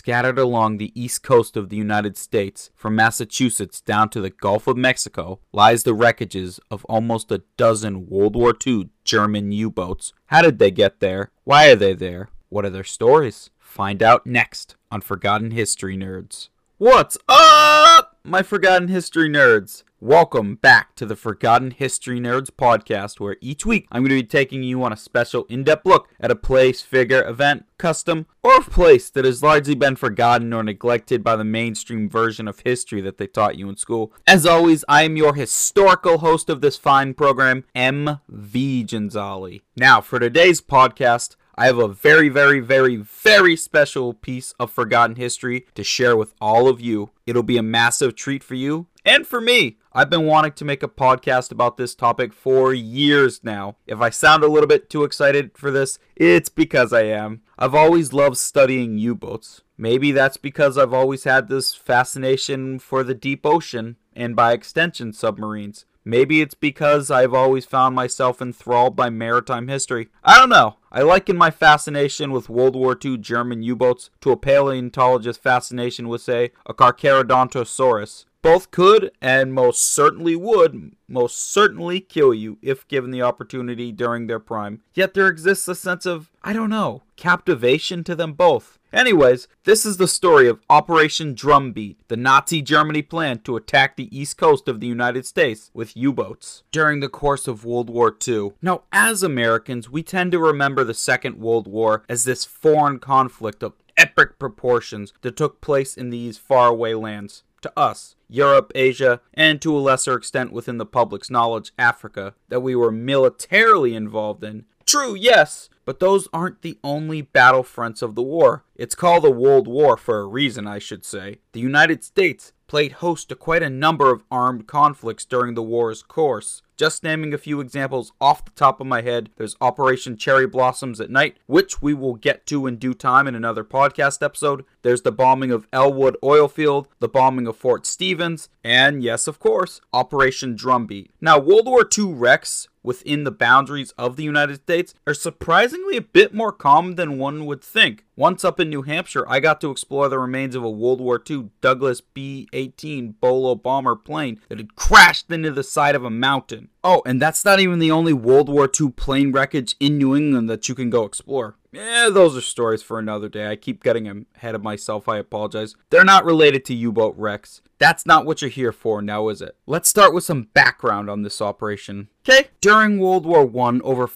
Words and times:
Scattered 0.00 0.38
along 0.38 0.78
the 0.78 0.98
east 0.98 1.22
coast 1.22 1.58
of 1.58 1.68
the 1.68 1.76
United 1.76 2.16
States, 2.16 2.70
from 2.74 2.96
Massachusetts 2.96 3.82
down 3.82 4.08
to 4.08 4.22
the 4.22 4.30
Gulf 4.30 4.66
of 4.66 4.78
Mexico, 4.78 5.40
lies 5.52 5.82
the 5.82 5.94
wreckages 5.94 6.58
of 6.70 6.86
almost 6.86 7.30
a 7.30 7.42
dozen 7.58 8.06
World 8.06 8.34
War 8.34 8.54
II 8.66 8.88
German 9.04 9.52
U 9.52 9.70
boats. 9.70 10.14
How 10.28 10.40
did 10.40 10.58
they 10.58 10.70
get 10.70 11.00
there? 11.00 11.32
Why 11.44 11.68
are 11.68 11.76
they 11.76 11.92
there? 11.92 12.30
What 12.48 12.64
are 12.64 12.70
their 12.70 12.82
stories? 12.82 13.50
Find 13.58 14.02
out 14.02 14.24
next 14.24 14.74
on 14.90 15.02
Forgotten 15.02 15.50
History 15.50 15.98
Nerds. 15.98 16.48
What's 16.78 17.18
up, 17.28 17.89
my 18.24 18.42
Forgotten 18.42 18.88
History 18.88 19.28
Nerds? 19.28 19.82
Welcome 19.98 20.56
back 20.56 20.94
to 20.96 21.06
the 21.06 21.16
Forgotten 21.16 21.70
History 21.70 22.20
Nerds 22.20 22.50
podcast, 22.50 23.18
where 23.20 23.36
each 23.40 23.64
week 23.64 23.86
I'm 23.90 24.02
going 24.02 24.10
to 24.10 24.22
be 24.22 24.26
taking 24.26 24.62
you 24.62 24.82
on 24.82 24.92
a 24.92 24.96
special 24.96 25.44
in 25.44 25.64
depth 25.64 25.86
look 25.86 26.08
at 26.20 26.30
a 26.30 26.36
place, 26.36 26.82
figure, 26.82 27.26
event, 27.26 27.64
custom, 27.78 28.26
or 28.42 28.60
place 28.60 29.10
that 29.10 29.24
has 29.24 29.42
largely 29.42 29.74
been 29.74 29.96
forgotten 29.96 30.52
or 30.52 30.62
neglected 30.62 31.22
by 31.24 31.36
the 31.36 31.44
mainstream 31.44 32.08
version 32.08 32.48
of 32.48 32.60
history 32.60 33.00
that 33.00 33.18
they 33.18 33.26
taught 33.26 33.56
you 33.56 33.68
in 33.68 33.76
school. 33.76 34.12
As 34.26 34.46
always, 34.46 34.84
I 34.88 35.02
am 35.02 35.16
your 35.16 35.34
historical 35.34 36.18
host 36.18 36.48
of 36.48 36.60
this 36.60 36.76
fine 36.76 37.14
program, 37.14 37.64
M.V. 37.74 38.84
Gonzali. 38.84 39.62
Now, 39.76 40.00
for 40.00 40.18
today's 40.18 40.60
podcast, 40.60 41.36
I 41.60 41.66
have 41.66 41.76
a 41.76 41.88
very, 41.88 42.30
very, 42.30 42.60
very, 42.60 42.96
very 42.96 43.54
special 43.54 44.14
piece 44.14 44.54
of 44.58 44.72
forgotten 44.72 45.16
history 45.16 45.66
to 45.74 45.84
share 45.84 46.16
with 46.16 46.32
all 46.40 46.68
of 46.68 46.80
you. 46.80 47.10
It'll 47.26 47.42
be 47.42 47.58
a 47.58 47.62
massive 47.62 48.16
treat 48.16 48.42
for 48.42 48.54
you 48.54 48.86
and 49.04 49.26
for 49.26 49.42
me. 49.42 49.76
I've 49.92 50.08
been 50.08 50.24
wanting 50.24 50.52
to 50.52 50.64
make 50.64 50.82
a 50.82 50.88
podcast 50.88 51.52
about 51.52 51.76
this 51.76 51.94
topic 51.94 52.32
for 52.32 52.72
years 52.72 53.44
now. 53.44 53.76
If 53.86 54.00
I 54.00 54.08
sound 54.08 54.42
a 54.42 54.48
little 54.48 54.66
bit 54.66 54.88
too 54.88 55.04
excited 55.04 55.50
for 55.54 55.70
this, 55.70 55.98
it's 56.16 56.48
because 56.48 56.94
I 56.94 57.02
am. 57.02 57.42
I've 57.58 57.74
always 57.74 58.14
loved 58.14 58.38
studying 58.38 58.96
U 58.96 59.14
boats. 59.14 59.60
Maybe 59.76 60.12
that's 60.12 60.38
because 60.38 60.78
I've 60.78 60.94
always 60.94 61.24
had 61.24 61.48
this 61.48 61.74
fascination 61.74 62.78
for 62.78 63.04
the 63.04 63.14
deep 63.14 63.44
ocean, 63.44 63.96
and 64.16 64.34
by 64.34 64.54
extension, 64.54 65.12
submarines. 65.12 65.84
Maybe 66.04 66.40
it's 66.40 66.54
because 66.54 67.10
I've 67.10 67.34
always 67.34 67.64
found 67.64 67.94
myself 67.94 68.40
enthralled 68.40 68.96
by 68.96 69.10
maritime 69.10 69.68
history. 69.68 70.08
I 70.24 70.38
don't 70.38 70.48
know. 70.48 70.76
I 70.90 71.02
liken 71.02 71.36
my 71.36 71.50
fascination 71.50 72.32
with 72.32 72.48
World 72.48 72.74
War 72.74 72.96
II 73.02 73.18
German 73.18 73.62
U 73.62 73.76
boats 73.76 74.10
to 74.22 74.32
a 74.32 74.36
paleontologist's 74.36 75.42
fascination 75.42 76.08
with, 76.08 76.22
say, 76.22 76.52
a 76.66 76.74
Carcharodontosaurus. 76.74 78.24
Both 78.42 78.70
could, 78.70 79.10
and 79.20 79.52
most 79.52 79.82
certainly 79.82 80.34
would, 80.34 80.92
most 81.06 81.52
certainly 81.52 82.00
kill 82.00 82.32
you 82.32 82.56
if 82.62 82.88
given 82.88 83.10
the 83.10 83.20
opportunity 83.20 83.92
during 83.92 84.26
their 84.26 84.40
prime. 84.40 84.80
Yet 84.94 85.12
there 85.12 85.28
exists 85.28 85.68
a 85.68 85.74
sense 85.74 86.06
of, 86.06 86.30
I 86.42 86.54
don't 86.54 86.70
know, 86.70 87.02
captivation 87.16 88.02
to 88.04 88.16
them 88.16 88.32
both. 88.32 88.78
Anyways, 88.92 89.46
this 89.64 89.86
is 89.86 89.98
the 89.98 90.08
story 90.08 90.48
of 90.48 90.60
Operation 90.68 91.32
Drumbeat, 91.32 92.00
the 92.08 92.16
Nazi 92.16 92.60
Germany 92.60 93.02
plan 93.02 93.38
to 93.40 93.54
attack 93.54 93.96
the 93.96 94.16
east 94.16 94.36
coast 94.36 94.66
of 94.66 94.80
the 94.80 94.88
United 94.88 95.24
States 95.24 95.70
with 95.72 95.96
U 95.96 96.12
boats 96.12 96.64
during 96.72 96.98
the 96.98 97.08
course 97.08 97.46
of 97.46 97.64
World 97.64 97.88
War 97.88 98.16
II. 98.26 98.52
Now, 98.60 98.82
as 98.90 99.22
Americans, 99.22 99.88
we 99.88 100.02
tend 100.02 100.32
to 100.32 100.40
remember 100.40 100.82
the 100.82 100.92
Second 100.92 101.38
World 101.38 101.68
War 101.68 102.02
as 102.08 102.24
this 102.24 102.44
foreign 102.44 102.98
conflict 102.98 103.62
of 103.62 103.74
epic 103.96 104.40
proportions 104.40 105.12
that 105.20 105.36
took 105.36 105.60
place 105.60 105.96
in 105.96 106.10
these 106.10 106.36
faraway 106.36 106.94
lands. 106.94 107.44
To 107.62 107.72
us, 107.76 108.16
Europe, 108.26 108.72
Asia, 108.74 109.20
and 109.34 109.60
to 109.60 109.76
a 109.76 109.78
lesser 109.78 110.14
extent 110.14 110.50
within 110.50 110.78
the 110.78 110.86
public's 110.86 111.30
knowledge, 111.30 111.72
Africa, 111.78 112.34
that 112.48 112.60
we 112.60 112.74
were 112.74 112.90
militarily 112.90 113.94
involved 113.94 114.42
in. 114.42 114.64
True, 114.86 115.14
yes, 115.14 115.68
but 115.90 115.98
those 115.98 116.28
aren't 116.32 116.62
the 116.62 116.78
only 116.84 117.20
battlefronts 117.20 118.00
of 118.00 118.14
the 118.14 118.22
war. 118.22 118.64
It's 118.76 118.94
called 118.94 119.24
a 119.24 119.30
World 119.30 119.66
War 119.66 119.96
for 119.96 120.20
a 120.20 120.24
reason, 120.24 120.64
I 120.64 120.78
should 120.78 121.04
say. 121.04 121.40
The 121.50 121.58
United 121.58 122.04
States 122.04 122.52
played 122.68 122.92
host 122.92 123.28
to 123.28 123.34
quite 123.34 123.64
a 123.64 123.68
number 123.68 124.12
of 124.12 124.22
armed 124.30 124.68
conflicts 124.68 125.24
during 125.24 125.54
the 125.54 125.64
war's 125.64 126.04
course. 126.04 126.62
Just 126.76 127.02
naming 127.02 127.34
a 127.34 127.38
few 127.38 127.60
examples 127.60 128.12
off 128.20 128.44
the 128.44 128.52
top 128.52 128.80
of 128.80 128.86
my 128.86 129.02
head, 129.02 129.30
there's 129.36 129.56
Operation 129.60 130.16
Cherry 130.16 130.46
Blossoms 130.46 131.00
at 131.00 131.10
Night, 131.10 131.36
which 131.46 131.82
we 131.82 131.92
will 131.92 132.14
get 132.14 132.46
to 132.46 132.68
in 132.68 132.76
due 132.76 132.94
time 132.94 133.26
in 133.26 133.34
another 133.34 133.64
podcast 133.64 134.22
episode. 134.22 134.64
There's 134.82 135.02
the 135.02 135.10
bombing 135.10 135.50
of 135.50 135.66
Ellwood 135.72 136.16
Oil 136.22 136.46
Field, 136.46 136.86
the 137.00 137.08
bombing 137.08 137.48
of 137.48 137.56
Fort 137.56 137.84
Stevens, 137.84 138.48
and 138.62 139.02
yes, 139.02 139.26
of 139.26 139.40
course, 139.40 139.80
Operation 139.92 140.54
Drumbeat. 140.54 141.10
Now, 141.20 141.38
World 141.38 141.66
War 141.66 141.84
II 141.98 142.12
wrecks 142.14 142.68
within 142.82 143.24
the 143.24 143.30
boundaries 143.30 143.92
of 143.92 144.16
the 144.16 144.22
United 144.22 144.56
States 144.62 144.94
are 145.06 145.14
surprisingly 145.14 145.96
a 145.96 146.02
bit 146.02 146.34
more 146.34 146.52
common 146.52 146.94
than 146.94 147.18
one 147.18 147.46
would 147.46 147.62
think. 147.62 148.04
Once 148.16 148.44
up 148.44 148.60
in 148.60 148.68
New 148.68 148.82
Hampshire, 148.82 149.24
I 149.28 149.40
got 149.40 149.60
to 149.62 149.70
explore 149.70 150.08
the 150.08 150.18
remains 150.18 150.54
of 150.54 150.62
a 150.62 150.70
World 150.70 151.00
War 151.00 151.22
II 151.28 151.50
Douglas 151.60 152.00
B 152.00 152.48
18 152.52 153.12
Bolo 153.20 153.54
bomber 153.54 153.96
plane 153.96 154.40
that 154.48 154.58
had 154.58 154.76
crashed 154.76 155.30
into 155.30 155.50
the 155.50 155.62
side 155.62 155.94
of 155.94 156.04
a 156.04 156.10
mountain. 156.10 156.68
Oh, 156.82 157.02
and 157.04 157.20
that's 157.20 157.44
not 157.44 157.60
even 157.60 157.78
the 157.78 157.90
only 157.90 158.12
World 158.12 158.48
War 158.48 158.68
II 158.80 158.90
plane 158.90 159.32
wreckage 159.32 159.76
in 159.80 159.98
New 159.98 160.16
England 160.16 160.48
that 160.48 160.68
you 160.68 160.74
can 160.74 160.88
go 160.88 161.04
explore. 161.04 161.56
Yeah, 161.72 162.08
those 162.10 162.36
are 162.36 162.40
stories 162.40 162.82
for 162.82 162.98
another 162.98 163.28
day. 163.28 163.48
I 163.48 163.56
keep 163.56 163.82
getting 163.84 164.26
ahead 164.34 164.54
of 164.54 164.62
myself. 164.62 165.08
I 165.08 165.18
apologize. 165.18 165.76
They're 165.90 166.04
not 166.04 166.24
related 166.24 166.64
to 166.66 166.74
U 166.74 166.90
boat 166.90 167.14
wrecks. 167.16 167.62
That's 167.78 168.04
not 168.04 168.26
what 168.26 168.42
you're 168.42 168.50
here 168.50 168.72
for 168.72 169.00
now, 169.00 169.28
is 169.28 169.40
it? 169.40 169.56
Let's 169.66 169.88
start 169.88 170.12
with 170.12 170.24
some 170.24 170.48
background 170.52 171.08
on 171.08 171.22
this 171.22 171.40
operation. 171.40 172.08
Okay? 172.28 172.48
During 172.60 172.98
World 172.98 173.24
War 173.24 173.50
I, 173.66 173.80
over 173.84 174.06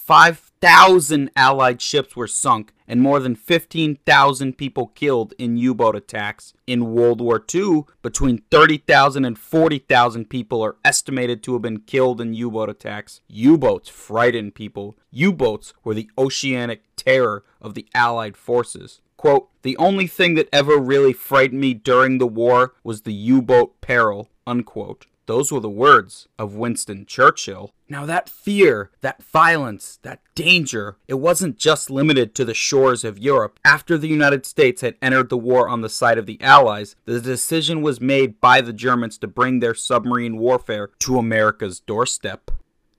5,000 0.64 1.30
Allied 1.36 1.82
ships 1.82 2.16
were 2.16 2.26
sunk 2.26 2.72
and 2.88 3.02
more 3.02 3.20
than 3.20 3.34
15,000 3.34 4.56
people 4.56 4.86
killed 4.94 5.34
in 5.38 5.58
U 5.58 5.75
boat 5.75 5.94
attacks. 5.94 6.54
In 6.66 6.94
World 6.94 7.20
War 7.20 7.44
II, 7.54 7.82
between 8.00 8.38
30,000 8.50 9.26
and 9.26 9.38
40,000 9.38 10.30
people 10.30 10.62
are 10.62 10.76
estimated 10.82 11.42
to 11.42 11.53
have 11.53 11.60
been 11.60 11.80
killed 11.80 12.19
in 12.19 12.32
U 12.32 12.50
boat 12.50 12.70
attacks. 12.70 13.20
U 13.28 13.58
boats 13.58 13.91
frightened 13.91 14.54
people. 14.54 14.97
U 15.10 15.34
boats 15.34 15.74
were 15.84 15.92
the 15.92 16.10
oceanic 16.16 16.80
terror 16.97 17.44
of 17.60 17.74
the 17.74 17.86
Allied 17.94 18.34
forces. 18.34 19.03
Quote, 19.19 19.50
the 19.60 19.76
only 19.76 20.06
thing 20.06 20.32
that 20.36 20.48
ever 20.50 20.78
really 20.78 21.12
frightened 21.12 21.60
me 21.60 21.74
during 21.74 22.16
the 22.16 22.26
war 22.26 22.72
was 22.82 23.03
the 23.03 23.12
U 23.12 23.42
boat 23.42 23.82
peril, 23.82 24.30
unquote. 24.47 25.04
Those 25.26 25.50
were 25.50 25.60
the 25.60 25.70
words 25.70 26.28
of 26.38 26.54
Winston 26.54 27.06
Churchill. 27.06 27.72
Now, 27.88 28.06
that 28.06 28.28
fear, 28.28 28.90
that 29.00 29.22
violence, 29.22 29.98
that 30.02 30.20
danger, 30.34 30.96
it 31.08 31.14
wasn't 31.14 31.58
just 31.58 31.90
limited 31.90 32.34
to 32.34 32.44
the 32.44 32.54
shores 32.54 33.04
of 33.04 33.18
Europe. 33.18 33.58
After 33.64 33.96
the 33.96 34.08
United 34.08 34.44
States 34.46 34.82
had 34.82 34.96
entered 35.00 35.28
the 35.28 35.38
war 35.38 35.68
on 35.68 35.80
the 35.80 35.88
side 35.88 36.18
of 36.18 36.26
the 36.26 36.40
Allies, 36.40 36.96
the 37.04 37.20
decision 37.20 37.82
was 37.82 38.00
made 38.00 38.40
by 38.40 38.60
the 38.60 38.72
Germans 38.72 39.18
to 39.18 39.26
bring 39.26 39.60
their 39.60 39.74
submarine 39.74 40.36
warfare 40.36 40.90
to 41.00 41.18
America's 41.18 41.80
doorstep. 41.80 42.50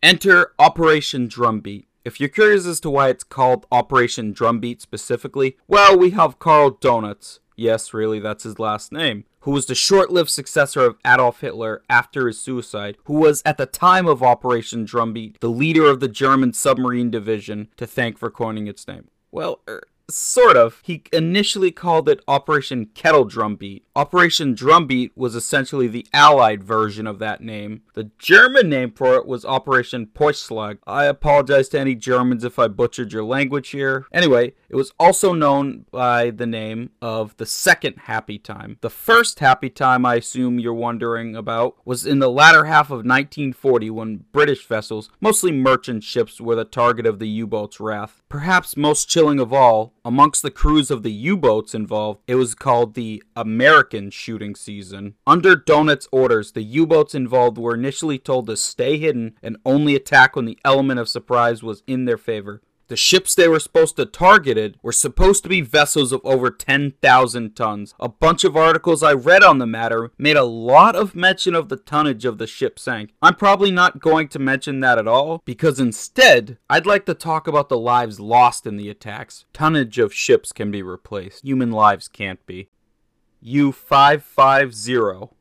Enter 0.01 0.53
Operation 0.59 1.27
Drumbeat. 1.27 1.87
If 2.03 2.19
you're 2.19 2.29
curious 2.29 2.67
as 2.67 2.79
to 2.81 2.89
why 2.91 3.09
it's 3.09 3.23
called 3.23 3.65
Operation 3.71 4.31
Drumbeat 4.33 4.81
specifically, 4.81 5.57
well, 5.67 5.97
we 5.97 6.11
have 6.11 6.37
Karl 6.37 6.71
Donitz. 6.71 7.39
Yes, 7.55 7.93
really, 7.93 8.19
that's 8.19 8.43
his 8.43 8.59
last 8.59 8.91
name. 8.91 9.25
Who 9.45 9.51
was 9.51 9.67
the 9.67 9.75
short 9.75 10.09
lived 10.09 10.31
successor 10.31 10.81
of 10.81 10.97
Adolf 11.05 11.41
Hitler 11.41 11.83
after 11.87 12.25
his 12.25 12.41
suicide, 12.41 12.97
who 13.03 13.13
was 13.13 13.43
at 13.45 13.57
the 13.57 13.67
time 13.67 14.07
of 14.07 14.23
Operation 14.23 14.85
Drumbeat 14.85 15.39
the 15.39 15.51
leader 15.51 15.85
of 15.85 15.99
the 15.99 16.07
German 16.07 16.51
submarine 16.51 17.11
division, 17.11 17.67
to 17.77 17.85
thank 17.85 18.17
for 18.17 18.31
coining 18.31 18.65
its 18.65 18.87
name. 18.87 19.07
Well, 19.31 19.61
er, 19.69 19.83
Sort 20.09 20.55
of. 20.55 20.81
He 20.83 21.03
initially 21.11 21.71
called 21.71 22.07
it 22.07 22.21
Operation 22.27 22.87
Kettle 22.93 23.25
Drumbeat. 23.25 23.85
Operation 23.95 24.53
Drumbeat 24.53 25.11
was 25.15 25.35
essentially 25.35 25.87
the 25.87 26.05
Allied 26.13 26.63
version 26.63 27.07
of 27.07 27.19
that 27.19 27.41
name. 27.41 27.81
The 27.93 28.11
German 28.19 28.69
name 28.69 28.91
for 28.91 29.15
it 29.15 29.25
was 29.25 29.45
Operation 29.45 30.07
Poischlag. 30.13 30.77
I 30.85 31.05
apologize 31.05 31.69
to 31.69 31.79
any 31.79 31.95
Germans 31.95 32.43
if 32.43 32.59
I 32.59 32.67
butchered 32.67 33.13
your 33.13 33.23
language 33.23 33.69
here. 33.69 34.05
Anyway, 34.11 34.53
it 34.69 34.75
was 34.75 34.91
also 34.99 35.33
known 35.33 35.85
by 35.91 36.29
the 36.29 36.45
name 36.45 36.91
of 37.01 37.35
the 37.37 37.45
Second 37.45 37.95
Happy 38.03 38.37
Time. 38.37 38.77
The 38.81 38.89
first 38.89 39.39
Happy 39.39 39.69
Time, 39.69 40.05
I 40.05 40.15
assume 40.15 40.59
you're 40.59 40.73
wondering 40.73 41.35
about, 41.35 41.77
was 41.85 42.05
in 42.05 42.19
the 42.19 42.29
latter 42.29 42.65
half 42.65 42.87
of 42.87 43.05
1940 43.05 43.89
when 43.89 44.25
British 44.31 44.67
vessels, 44.67 45.09
mostly 45.21 45.51
merchant 45.51 46.03
ships, 46.03 46.41
were 46.41 46.55
the 46.55 46.65
target 46.65 47.05
of 47.05 47.19
the 47.19 47.29
U 47.29 47.47
boat's 47.47 47.79
wrath. 47.79 48.21
Perhaps 48.35 48.75
most 48.75 49.07
chilling 49.07 49.39
of 49.39 49.53
all, 49.53 49.93
amongst 50.03 50.41
the 50.41 50.51
crews 50.51 50.91
of 50.91 51.03
the 51.03 51.11
U 51.13 51.37
boats 51.37 51.73
involved, 51.73 52.19
it 52.27 52.35
was 52.35 52.53
called 52.53 52.93
the 52.93 53.23
American 53.33 54.09
shooting 54.09 54.55
season. 54.55 55.15
Under 55.25 55.55
Donit's 55.55 56.09
orders, 56.11 56.51
the 56.51 56.61
U 56.61 56.85
boats 56.85 57.15
involved 57.15 57.57
were 57.57 57.73
initially 57.73 58.19
told 58.19 58.47
to 58.47 58.57
stay 58.57 58.97
hidden 58.97 59.35
and 59.41 59.55
only 59.65 59.95
attack 59.95 60.35
when 60.35 60.43
the 60.43 60.59
element 60.65 60.99
of 60.99 61.07
surprise 61.07 61.63
was 61.63 61.81
in 61.87 62.03
their 62.03 62.17
favor. 62.17 62.61
The 62.87 62.95
ships 62.95 63.33
they 63.33 63.47
were 63.47 63.59
supposed 63.59 63.95
to 63.95 64.05
targeted 64.05 64.77
were 64.83 64.91
supposed 64.91 65.41
to 65.43 65.49
be 65.49 65.61
vessels 65.61 66.11
of 66.11 66.21
over 66.23 66.51
10,000 66.51 67.55
tons. 67.55 67.95
A 67.99 68.07
bunch 68.07 68.43
of 68.43 68.55
articles 68.55 69.01
I 69.01 69.13
read 69.13 69.43
on 69.43 69.57
the 69.57 69.65
matter 69.65 70.11
made 70.19 70.37
a 70.37 70.43
lot 70.43 70.95
of 70.95 71.15
mention 71.15 71.55
of 71.55 71.69
the 71.69 71.77
tonnage 71.77 72.25
of 72.25 72.37
the 72.37 72.45
ship 72.45 72.77
sank. 72.77 73.13
I'm 73.23 73.35
probably 73.35 73.71
not 73.71 73.99
going 73.99 74.27
to 74.29 74.39
mention 74.39 74.81
that 74.81 74.99
at 74.99 75.07
all 75.07 75.41
because 75.45 75.79
instead, 75.79 76.59
I'd 76.69 76.85
like 76.85 77.07
to 77.07 77.15
talk 77.15 77.47
about 77.47 77.69
the 77.69 77.77
lives 77.77 78.19
lost 78.19 78.67
in 78.67 78.77
the 78.77 78.89
attacks. 78.89 79.45
Tonnage 79.51 79.97
of 79.97 80.13
ships 80.13 80.51
can 80.51 80.69
be 80.69 80.83
replaced. 80.83 81.43
Human 81.43 81.71
lives 81.71 82.07
can't 82.07 82.45
be. 82.45 82.69
U550. 83.43 85.34